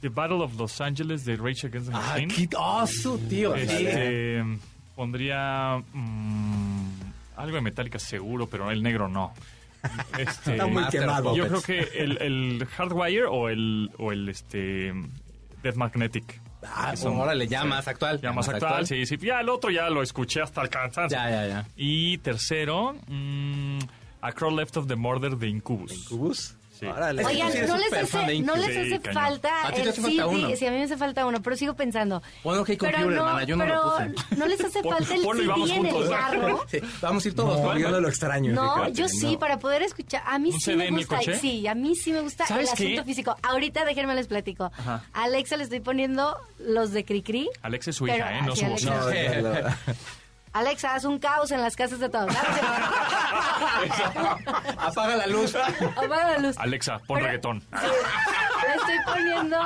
The 0.00 0.08
Battle 0.08 0.42
of 0.42 0.56
Los 0.56 0.80
Angeles 0.80 1.24
de 1.24 1.36
Rage 1.36 1.66
Against 1.66 1.90
the 1.90 1.96
Ah, 1.96 2.12
Machine. 2.14 2.34
qué 2.34 2.48
oh, 2.56 2.86
su 2.86 3.18
tío. 3.18 3.54
sí. 3.54 3.62
Este, 3.62 4.44
pondría 4.96 5.82
mm, 5.92 6.88
algo 7.36 7.56
de 7.56 7.60
Metallica 7.62 7.98
seguro, 7.98 8.46
pero 8.46 8.70
el 8.70 8.82
negro 8.82 9.08
no. 9.08 9.32
Este, 10.18 10.52
Está 10.52 10.66
muy 10.66 10.84
quemado. 10.88 11.34
yo 11.34 11.48
creo 11.48 11.62
que 11.62 11.78
el, 12.02 12.18
el 12.20 12.66
Hardwire 12.66 13.24
o 13.26 13.48
el, 13.48 13.90
o 13.98 14.12
el 14.12 14.28
este, 14.28 14.92
Death 15.62 15.76
Magnetic. 15.76 16.40
Ah, 16.62 16.94
son- 16.94 17.18
órale, 17.18 17.48
ya 17.48 17.64
más 17.64 17.88
actual. 17.88 18.20
Ya 18.20 18.32
más 18.32 18.46
actual, 18.48 18.86
sí, 18.86 19.06
sí. 19.06 19.16
Ya 19.18 19.40
el 19.40 19.48
otro 19.48 19.70
ya 19.70 19.88
lo 19.88 20.02
escuché 20.02 20.42
hasta 20.42 20.68
cansancio. 20.68 21.16
Ya, 21.16 21.30
ya, 21.30 21.46
ya. 21.46 21.66
Y 21.76 22.18
tercero, 22.18 22.94
mm, 23.08 23.78
A 24.20 24.32
Crow 24.32 24.54
Left 24.54 24.76
of 24.76 24.86
the 24.86 24.96
Murder 24.96 25.36
de 25.38 25.48
Incubus. 25.48 26.06
¿Cubus? 26.08 26.56
Sí. 26.80 26.86
Órale. 26.86 27.24
Oigan, 27.26 27.48
¿no 27.66 27.76
les 27.76 27.92
hace, 27.92 28.40
no 28.40 28.56
les 28.56 28.76
hace 28.76 29.00
falta 29.12 29.66
A 29.66 29.68
ti 29.68 29.74
te 29.76 29.82
el 29.82 29.88
hace 29.90 30.00
falta 30.00 30.22
CD? 30.24 30.26
uno. 30.46 30.56
Sí, 30.56 30.66
a 30.66 30.70
mí 30.70 30.76
me 30.78 30.84
hace 30.84 30.96
falta 30.96 31.26
uno, 31.26 31.42
pero 31.42 31.56
sigo 31.56 31.74
pensando. 31.74 32.22
Bueno, 32.42 32.62
ok, 32.62 32.66
pero 32.68 32.78
computer, 32.80 33.06
no, 33.06 33.12
hermana, 33.28 33.44
yo 33.44 33.56
no 33.56 33.64
pero 33.64 33.74
lo 33.76 34.12
puse. 34.14 34.36
no 34.36 34.46
les 34.46 34.60
hace 34.64 34.82
falta 34.88 35.14
el 35.14 35.20
CD 35.20 35.46
vamos 35.46 35.70
en 35.70 35.86
el 35.86 35.92
juntos. 35.92 36.10
carro. 36.10 36.64
Sí, 36.70 36.78
vamos 37.02 37.24
a 37.24 37.28
ir 37.28 37.34
todos. 37.34 37.60
No, 37.60 38.00
lo 38.00 38.08
extraño. 38.08 38.52
No, 38.54 38.74
fíjate, 38.76 38.92
yo 38.94 39.08
sí, 39.08 39.32
no. 39.34 39.38
para 39.38 39.58
poder 39.58 39.82
escuchar. 39.82 40.22
A 40.26 40.38
mí 40.38 40.48
¿Un 40.50 40.54
sí 40.58 40.60
CD 40.72 40.76
me 40.78 40.86
el 40.86 41.06
gusta. 41.06 41.20
Sí, 41.38 41.66
a 41.66 41.74
mí 41.74 41.94
sí 41.96 42.12
me 42.12 42.20
gusta 42.20 42.44
el 42.58 42.66
asunto 42.68 43.04
físico. 43.04 43.36
Ahorita 43.42 43.84
déjenme 43.84 44.14
les 44.14 44.26
platico. 44.26 44.64
Ajá. 44.76 45.04
A 45.12 45.24
Alexa 45.24 45.56
le 45.58 45.64
estoy 45.64 45.80
poniendo 45.80 46.36
los 46.58 46.92
de 46.92 47.04
Cricri. 47.04 47.50
Alex 47.62 47.88
es 47.88 47.96
su 47.96 48.06
hija, 48.06 48.38
¿eh? 48.38 48.42
No 48.46 48.56
su 48.56 48.64
Alexa. 48.64 49.00
voz. 49.04 49.14
Alexa, 50.52 50.94
haz 50.94 51.04
un 51.04 51.18
caos 51.20 51.50
en 51.52 51.60
las 51.60 51.76
casas 51.76 52.00
de 52.00 52.08
todos. 52.08 52.34
Apaga 54.78 55.16
la 55.16 55.26
luz. 55.26 55.54
Apaga 55.54 56.32
la 56.32 56.38
luz. 56.38 56.56
Alexa, 56.58 56.98
pon 57.06 57.16
Pero- 57.18 57.26
reggaetón. 57.26 57.60
Sí, 57.60 57.66
le 58.66 58.74
estoy 58.74 59.14
poniendo 59.14 59.58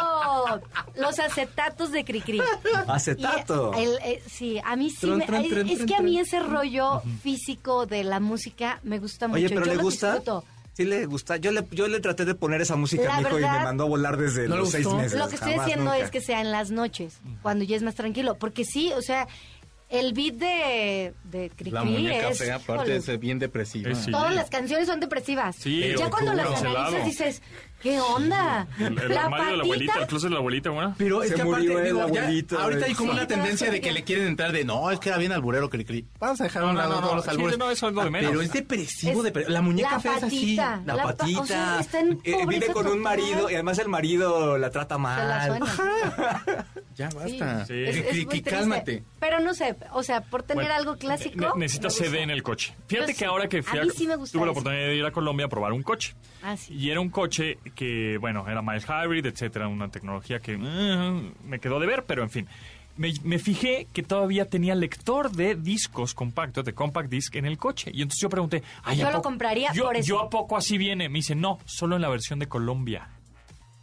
los 0.97 1.19
acetatos 1.19 1.91
de 1.93 2.05
Cricri. 2.05 2.43
Acetato. 2.87 3.73
Y 3.79 3.83
el- 3.83 3.99
eh, 4.05 4.23
sí, 4.29 4.61
a 4.65 4.77
mí 4.77 4.91
sí. 4.91 4.99
Tron, 5.01 5.19
me- 5.19 5.27
tron, 5.27 5.43
es- 5.43 5.49
tron, 5.51 5.69
es 5.69 5.75
tron, 5.77 5.87
que 5.89 5.95
a 5.97 6.01
mí 6.03 6.19
ese 6.19 6.41
rollo 6.41 7.03
físico 7.23 7.87
de 7.87 8.05
la 8.05 8.21
música 8.21 8.81
me 8.83 8.99
gusta 8.99 9.27
mucho. 9.29 9.39
Oye, 9.39 9.49
pero 9.49 9.65
Yo 9.67 9.75
¿le 9.75 9.83
gusta? 9.83 10.15
disfruto. 10.17 10.45
Sí 10.77 10.83
le 10.85 11.07
gusta. 11.07 11.37
Yo 11.37 11.53
le, 11.53 11.65
yo 11.71 11.87
le 11.87 12.01
traté 12.01 12.25
de 12.25 12.35
poner 12.35 12.61
esa 12.61 12.75
música 12.75 13.05
La 13.05 13.15
a 13.15 13.21
mi 13.21 13.29
hijo 13.29 13.39
y 13.39 13.43
me 13.43 13.49
mandó 13.49 13.85
a 13.85 13.87
volar 13.87 14.17
desde 14.17 14.49
¿No 14.49 14.57
le 14.57 14.63
los 14.63 14.71
seis 14.73 14.89
meses. 14.89 15.17
Lo 15.17 15.29
que 15.29 15.37
estoy 15.37 15.53
Jamás, 15.53 15.67
diciendo 15.67 15.93
nunca. 15.93 16.05
es 16.05 16.11
que 16.11 16.21
sea 16.21 16.41
en 16.41 16.51
las 16.51 16.73
noches, 16.73 17.21
cuando 17.43 17.65
ya 17.65 17.77
es 17.77 17.83
más 17.85 17.95
tranquilo. 17.95 18.35
Porque 18.39 18.65
sí, 18.65 18.91
o 18.93 19.01
sea, 19.01 19.29
el 19.95 20.13
beat 20.13 20.35
de, 20.35 21.15
de 21.25 21.51
Cricri 21.51 21.71
La 21.71 21.85
muñeca 21.85 22.31
es... 22.31 22.39
fea, 22.39 22.57
aparte 22.57 22.97
híjole, 22.97 23.15
es 23.15 23.21
bien 23.21 23.39
depresiva. 23.39 23.91
Es 23.91 23.99
sí. 23.99 24.11
Todas 24.11 24.35
las 24.35 24.51
canciones 24.51 24.87
son 24.87 25.01
depresivas. 25.01 25.57
Sí, 25.57 25.95
ya 25.97 26.11
cuando 26.11 26.33
las 26.35 26.63
analizas 26.63 27.05
dices, 27.05 27.43
¿qué 27.85 28.01
onda? 28.01 28.67
El, 28.81 28.99
el 28.99 29.09
la 29.15 29.25
armario 29.25 29.51
de 29.53 29.57
la 29.59 29.63
abuelita, 29.63 30.01
el 30.01 30.07
closet 30.09 30.29
de 30.31 30.35
la 30.35 30.41
abuelita, 30.41 30.71
bueno. 30.71 30.95
Pero 30.99 31.23
es 31.23 31.29
Se 31.29 31.35
que 31.37 31.43
aparte, 31.43 31.61
murió 31.61 31.79
el 31.79 31.85
digo, 31.85 31.99
ya, 31.99 32.05
abuelito, 32.23 32.59
ahorita 32.59 32.87
hay 32.87 32.95
como 32.95 33.13
Sí, 33.13 33.19
una 33.19 33.27
tendencia 33.29 33.71
de 33.71 33.81
que 33.81 33.93
le 33.93 34.03
quieren 34.03 34.27
entrar 34.27 34.51
de, 34.51 34.65
no, 34.65 34.91
es 34.91 34.99
que 34.99 35.11
era 35.11 35.19
bien 35.19 35.31
alburero 35.31 35.71
que 35.71 35.77
le 35.79 35.85
creí. 35.85 36.05
Vamos 36.19 36.41
a 36.41 36.45
dejar 36.45 36.63
a 36.63 36.67
un 36.67 36.75
No, 36.75 36.83
no, 36.83 36.89
lado 36.89 36.95
no, 36.95 37.01
todos 37.03 37.17
los 37.17 37.25
sí, 37.27 37.31
albures. 37.31 37.59
no, 37.59 37.71
eso 37.71 37.89
es 37.89 37.95
lo 37.95 38.05
de 38.05 38.11
menos. 38.11 38.31
Pero 38.31 38.43
es 38.43 38.53
depresivo, 38.53 39.25
Es 39.25 39.33
depre- 39.33 39.47
la 39.47 39.61
muñeca 39.63 39.91
la 39.93 40.01
fea 40.01 40.17
es 40.17 40.23
así. 40.25 40.41
patita. 40.57 40.83
La, 40.87 40.95
La 40.97 41.03
pa- 41.05 41.15
patita. 41.15 41.41
o 41.41 41.47
sea, 41.47 41.79
está 41.81 42.01
en 42.01 42.19
Eh, 42.25 42.47
vive 42.49 42.67
con 42.73 42.87
un 42.89 42.99
marido 43.01 43.49
y 43.51 43.55
además 43.55 43.79
el 43.79 43.89
marido 43.89 44.59
la 44.59 44.71
trata 44.71 44.95
Se 44.97 45.01
la 45.01 45.59
mal. 45.59 45.63
Ya, 46.97 47.11
Sí. 47.11 47.17
basta. 47.17 47.67
Sí. 47.67 47.73
Es- 47.75 47.97
es 47.97 48.05
Cri- 48.07 48.13
muy 48.15 48.21
cri- 48.25 48.29
triste. 48.29 48.51
cálmate. 48.51 49.03
Pero 49.19 49.41
no 49.41 49.53
sé, 49.53 49.75
o 49.93 50.03
sea, 50.05 50.21
por 50.21 50.45
tener 50.45 50.65
Bueno, 50.67 50.79
algo 50.79 50.97
clásico. 50.97 51.41
ne- 51.57 51.61
necesitas. 51.65 51.93
CD 51.95 52.23
en 52.23 52.31
el 52.31 52.45
coche. 52.45 52.73
Fíjate 52.87 53.13
que 53.13 53.19
sí. 53.19 53.25
ahora 53.25 53.49
que 53.49 53.63
fui 53.65 53.79
A 53.81 53.85
sí 53.91 54.07
tuve 54.33 54.45
la 54.47 54.53
oportunidad 54.53 54.87
de 54.87 54.95
ir 54.97 55.05
a 55.05 55.11
Colombia 55.11 55.47
a 55.47 55.49
probar 55.49 55.73
un 55.73 55.83
coche. 55.83 56.15
Ah, 56.43 56.57
sí. 56.57 56.73
Y 56.75 56.91
era 56.91 57.01
un 57.01 57.11
coche 57.11 57.59
que, 57.75 58.17
bueno, 58.19 58.49
era 58.49 58.63
mild 58.63 58.85
hybrid, 58.89 59.27
etcétera, 59.27 59.69
una 59.69 59.89
tecnología 59.89 60.41
que 60.41 60.59
eh, 60.61 61.33
me 61.45 61.59
quedó 61.61 61.79
de 61.81 61.87
ver, 61.87 62.05
pero 62.07 62.23
en 62.23 62.31
fin. 62.31 62.47
me, 62.97 63.13
me 63.25 63.39
fijé 63.39 63.87
que 63.93 64.03
todavía 64.03 64.47
tenía 64.47 64.75
lector 64.75 65.31
de 65.33 65.55
discos 65.57 66.15
compactos, 66.15 66.65
de 66.65 66.73
compact 66.75 67.11
disc 67.11 67.35
en 67.37 67.45
el 67.47 67.59
coche. 67.59 67.91
Y 67.93 68.03
entonces 68.03 68.21
yo 68.23 68.29
pregunté, 68.31 68.63
Ay, 68.85 68.99
Yo 68.99 69.07
¿a 69.07 69.11
lo 69.11 69.17
poco- 69.19 69.29
compraría 69.31 69.73
yo, 69.73 69.85
por 69.87 69.97
eso. 69.97 70.09
yo 70.09 70.21
a 70.21 70.31
poco 70.31 70.57
así 70.57 70.79
viene. 70.79 71.09
Me 71.09 71.19
dice, 71.19 71.35
no, 71.35 71.59
solo 71.65 71.97
en 71.97 72.03
la 72.03 72.09
versión 72.09 72.39
de 72.39 72.47
Colombia. 72.47 73.09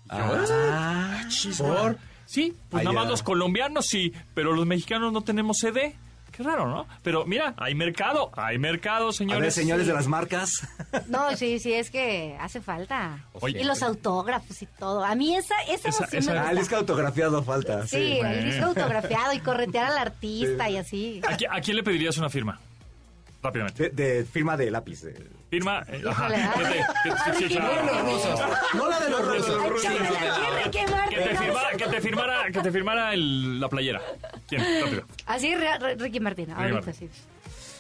Ah, 0.09 1.23
Por... 1.57 1.97
Sí, 2.25 2.53
pues 2.69 2.81
Ah, 2.81 2.83
nada 2.85 2.95
más 3.01 3.09
los 3.09 3.23
colombianos 3.23 3.85
sí, 3.87 4.13
pero 4.33 4.53
los 4.53 4.65
mexicanos 4.65 5.11
no 5.11 5.21
tenemos 5.21 5.57
CD. 5.57 5.95
Qué 6.31 6.43
raro, 6.43 6.65
¿no? 6.67 6.87
Pero 7.03 7.25
mira, 7.25 7.53
hay 7.57 7.75
mercado, 7.75 8.31
hay 8.35 8.57
mercado, 8.57 9.09
a 9.09 9.13
señores. 9.13 9.41
ver, 9.41 9.51
señores 9.51 9.85
de 9.87 9.93
las 9.93 10.07
marcas. 10.07 10.65
No, 11.07 11.35
sí, 11.35 11.59
sí, 11.59 11.73
es 11.73 11.91
que 11.91 12.37
hace 12.39 12.61
falta. 12.61 13.25
Oye. 13.33 13.59
y 13.61 13.63
los 13.65 13.83
autógrafos 13.83 14.61
y 14.61 14.65
todo. 14.65 15.03
A 15.03 15.13
mí 15.15 15.35
esa, 15.35 15.55
esa, 15.67 15.89
Esa- 15.89 15.97
emoción 16.05 16.23
esa- 16.23 16.31
me 16.33 16.37
Ah, 16.37 16.41
gusta. 16.41 16.51
el 16.53 16.57
disco 16.59 16.75
autografiado 16.77 17.43
falta. 17.43 17.81
Sí, 17.87 17.97
Sí. 17.97 18.19
el 18.23 18.45
disco 18.51 18.65
autografiado 18.65 19.33
y 19.33 19.39
corretear 19.39 19.91
al 19.91 19.97
artista 19.97 20.69
y 20.69 20.77
así. 20.77 21.21
¿A, 21.49 21.57
a 21.57 21.61
quién 21.61 21.75
le 21.77 21.83
pedirías 21.83 22.17
una 22.17 22.29
firma? 22.29 22.59
Rápidamente. 23.43 23.89
De, 23.89 24.17
de 24.19 24.25
firma 24.25 24.55
de 24.57 24.69
lápiz. 24.71 25.01
de- 25.01 25.29
Firma. 25.49 25.83
eh, 25.89 26.01
ajá, 26.07 26.27
que 26.29 27.47
te-. 27.49 27.59
No 28.75 28.87
la 28.89 28.99
de 28.99 29.09
los 29.09 29.27
rusos. 29.27 29.57
No. 29.57 29.73
Que 31.09 31.17
te 31.17 31.33
No, 31.33 31.39
firmara, 32.01 32.51
que 32.51 32.61
te 32.61 32.71
firmara, 32.71 33.13
el- 33.13 33.59
la 33.59 33.67
playera. 33.69 34.01
¿Quién? 34.47 34.61
Rápido. 34.83 35.03
Así, 35.25 35.53
Ricky 35.97 36.19
Martin, 36.19 36.51
ahorita 36.51 36.93
sí. 36.93 37.09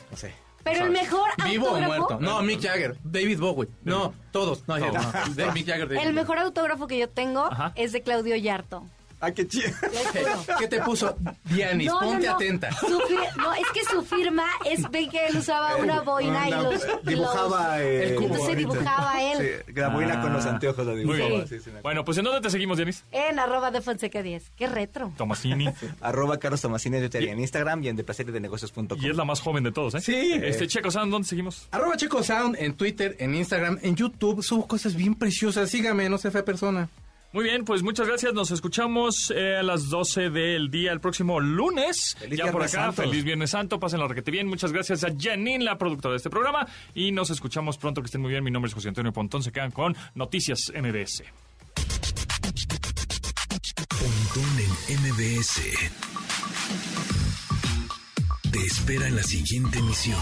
No 0.09 0.17
sé. 0.17 0.33
Pero 0.63 0.85
el 0.85 0.91
mejor 0.91 1.29
¿Vivo 1.43 1.65
o 1.65 1.69
autógrafo... 1.69 1.97
muerto? 1.97 2.19
No, 2.19 2.43
Mick 2.43 2.61
Jagger, 2.61 2.95
David 3.03 3.39
Bowie. 3.39 3.67
No, 3.83 4.13
todos. 4.31 4.67
No, 4.67 4.77
no. 4.77 4.91
De 5.33 5.51
Mick 5.53 5.65
Jagger, 5.65 5.87
David 5.89 6.01
El 6.07 6.13
mejor 6.13 6.37
autógrafo 6.37 6.85
que 6.87 6.99
yo 6.99 7.09
tengo 7.09 7.45
Ajá. 7.45 7.71
es 7.75 7.91
de 7.93 8.01
Claudio 8.03 8.35
Yarto. 8.35 8.85
Ah, 9.21 9.31
qué 9.31 9.47
chido. 9.47 9.69
¿Qué 10.59 10.67
te 10.67 10.81
puso? 10.81 11.15
Dianis, 11.45 11.87
No, 11.87 12.01
no, 12.01 12.07
ponte 12.07 12.27
no. 12.27 12.35
atenta. 12.35 12.71
Su 12.73 12.89
no, 12.89 13.53
es 13.53 13.67
que 13.73 13.83
su 13.85 14.01
firma 14.03 14.45
es, 14.65 14.89
ven 14.89 15.09
que 15.09 15.27
él 15.27 15.37
usaba 15.37 15.75
una 15.77 16.01
boina 16.01 16.49
y 16.49 16.51
los... 16.51 16.81
dibujaba 17.03 17.77
los- 17.77 17.85
eh, 17.85 18.15
el. 18.15 18.23
Entonces 18.23 18.57
dibujaba 18.57 19.21
él. 19.21 19.63
Sí, 19.67 19.73
la 19.73 19.89
boina 19.89 20.21
con 20.21 20.33
los 20.33 20.45
anteojos 20.45 20.85
la 20.85 20.93
dibujaba. 20.95 21.45
sí, 21.47 21.59
sí. 21.59 21.69
Bueno, 21.83 22.03
pues 22.03 22.17
¿en 22.17 22.23
dónde 22.25 22.41
te 22.41 22.49
seguimos, 22.49 22.77
Denis? 22.79 23.03
En 23.11 23.37
arroba 23.39 23.69
de 23.71 23.81
Fonseca 23.81 24.21
10. 24.23 24.51
Qué 24.57 24.67
retro. 24.67 25.13
Tomasini. 25.17 25.69
Arroba 26.01 26.37
Carlos 26.39 26.61
Tomasini 26.61 26.99
de 26.99 27.09
Twitter 27.09 27.23
y 27.23 27.29
en 27.31 27.39
Instagram 27.39 27.83
y 27.83 27.89
en 27.89 27.95
deplaceredenegocios.com. 27.97 28.97
Y 28.99 29.09
es 29.09 29.15
la 29.15 29.25
más 29.25 29.39
joven 29.41 29.63
de 29.63 29.71
todos, 29.71 29.95
¿eh? 29.95 30.01
Sí. 30.01 30.31
Este, 30.41 30.67
Checo, 30.67 30.89
¿saben 30.89 31.09
dónde 31.11 31.27
seguimos? 31.27 31.67
Arroba 31.71 31.95
Checo 31.97 32.23
Sound 32.23 32.55
en 32.59 32.73
Twitter, 32.73 33.15
en 33.19 33.35
Instagram, 33.35 33.77
en 33.83 33.95
YouTube. 33.95 34.41
Subo 34.41 34.67
cosas 34.67 34.95
bien 34.95 35.13
preciosas. 35.15 35.69
Sígame, 35.69 36.09
no 36.09 36.17
sea 36.17 36.31
fea 36.31 36.43
persona. 36.43 36.89
Muy 37.33 37.45
bien, 37.45 37.63
pues 37.63 37.81
muchas 37.81 38.07
gracias. 38.07 38.33
Nos 38.33 38.51
escuchamos 38.51 39.31
eh, 39.33 39.55
a 39.55 39.63
las 39.63 39.89
12 39.89 40.29
del 40.29 40.69
día 40.69 40.91
el 40.91 40.99
próximo 40.99 41.39
lunes. 41.39 42.17
Feliz 42.19 42.37
ya 42.37 42.51
por 42.51 42.61
acá, 42.61 42.69
Santo. 42.69 43.03
feliz 43.03 43.23
Viernes 43.23 43.51
Santo. 43.51 43.79
Pásenlo 43.79 44.07
requete 44.07 44.31
bien. 44.31 44.47
Muchas 44.47 44.73
gracias 44.73 45.05
a 45.05 45.13
Janine, 45.17 45.63
la 45.63 45.77
productora 45.77 46.11
de 46.11 46.17
este 46.17 46.29
programa. 46.29 46.67
Y 46.93 47.11
nos 47.13 47.29
escuchamos 47.29 47.77
pronto. 47.77 48.01
Que 48.01 48.07
estén 48.07 48.21
muy 48.21 48.31
bien. 48.31 48.43
Mi 48.43 48.51
nombre 48.51 48.67
es 48.67 48.73
José 48.73 48.89
Antonio 48.89 49.13
Pontón. 49.13 49.43
Se 49.43 49.51
quedan 49.51 49.71
con 49.71 49.95
Noticias 50.13 50.73
MBS. 50.75 51.23
Pontón 53.87 54.59
en 54.89 54.99
MBS. 55.01 55.61
Te 58.51 58.59
espera 58.59 59.07
en 59.07 59.15
la 59.15 59.23
siguiente 59.23 59.79
emisión. 59.79 60.19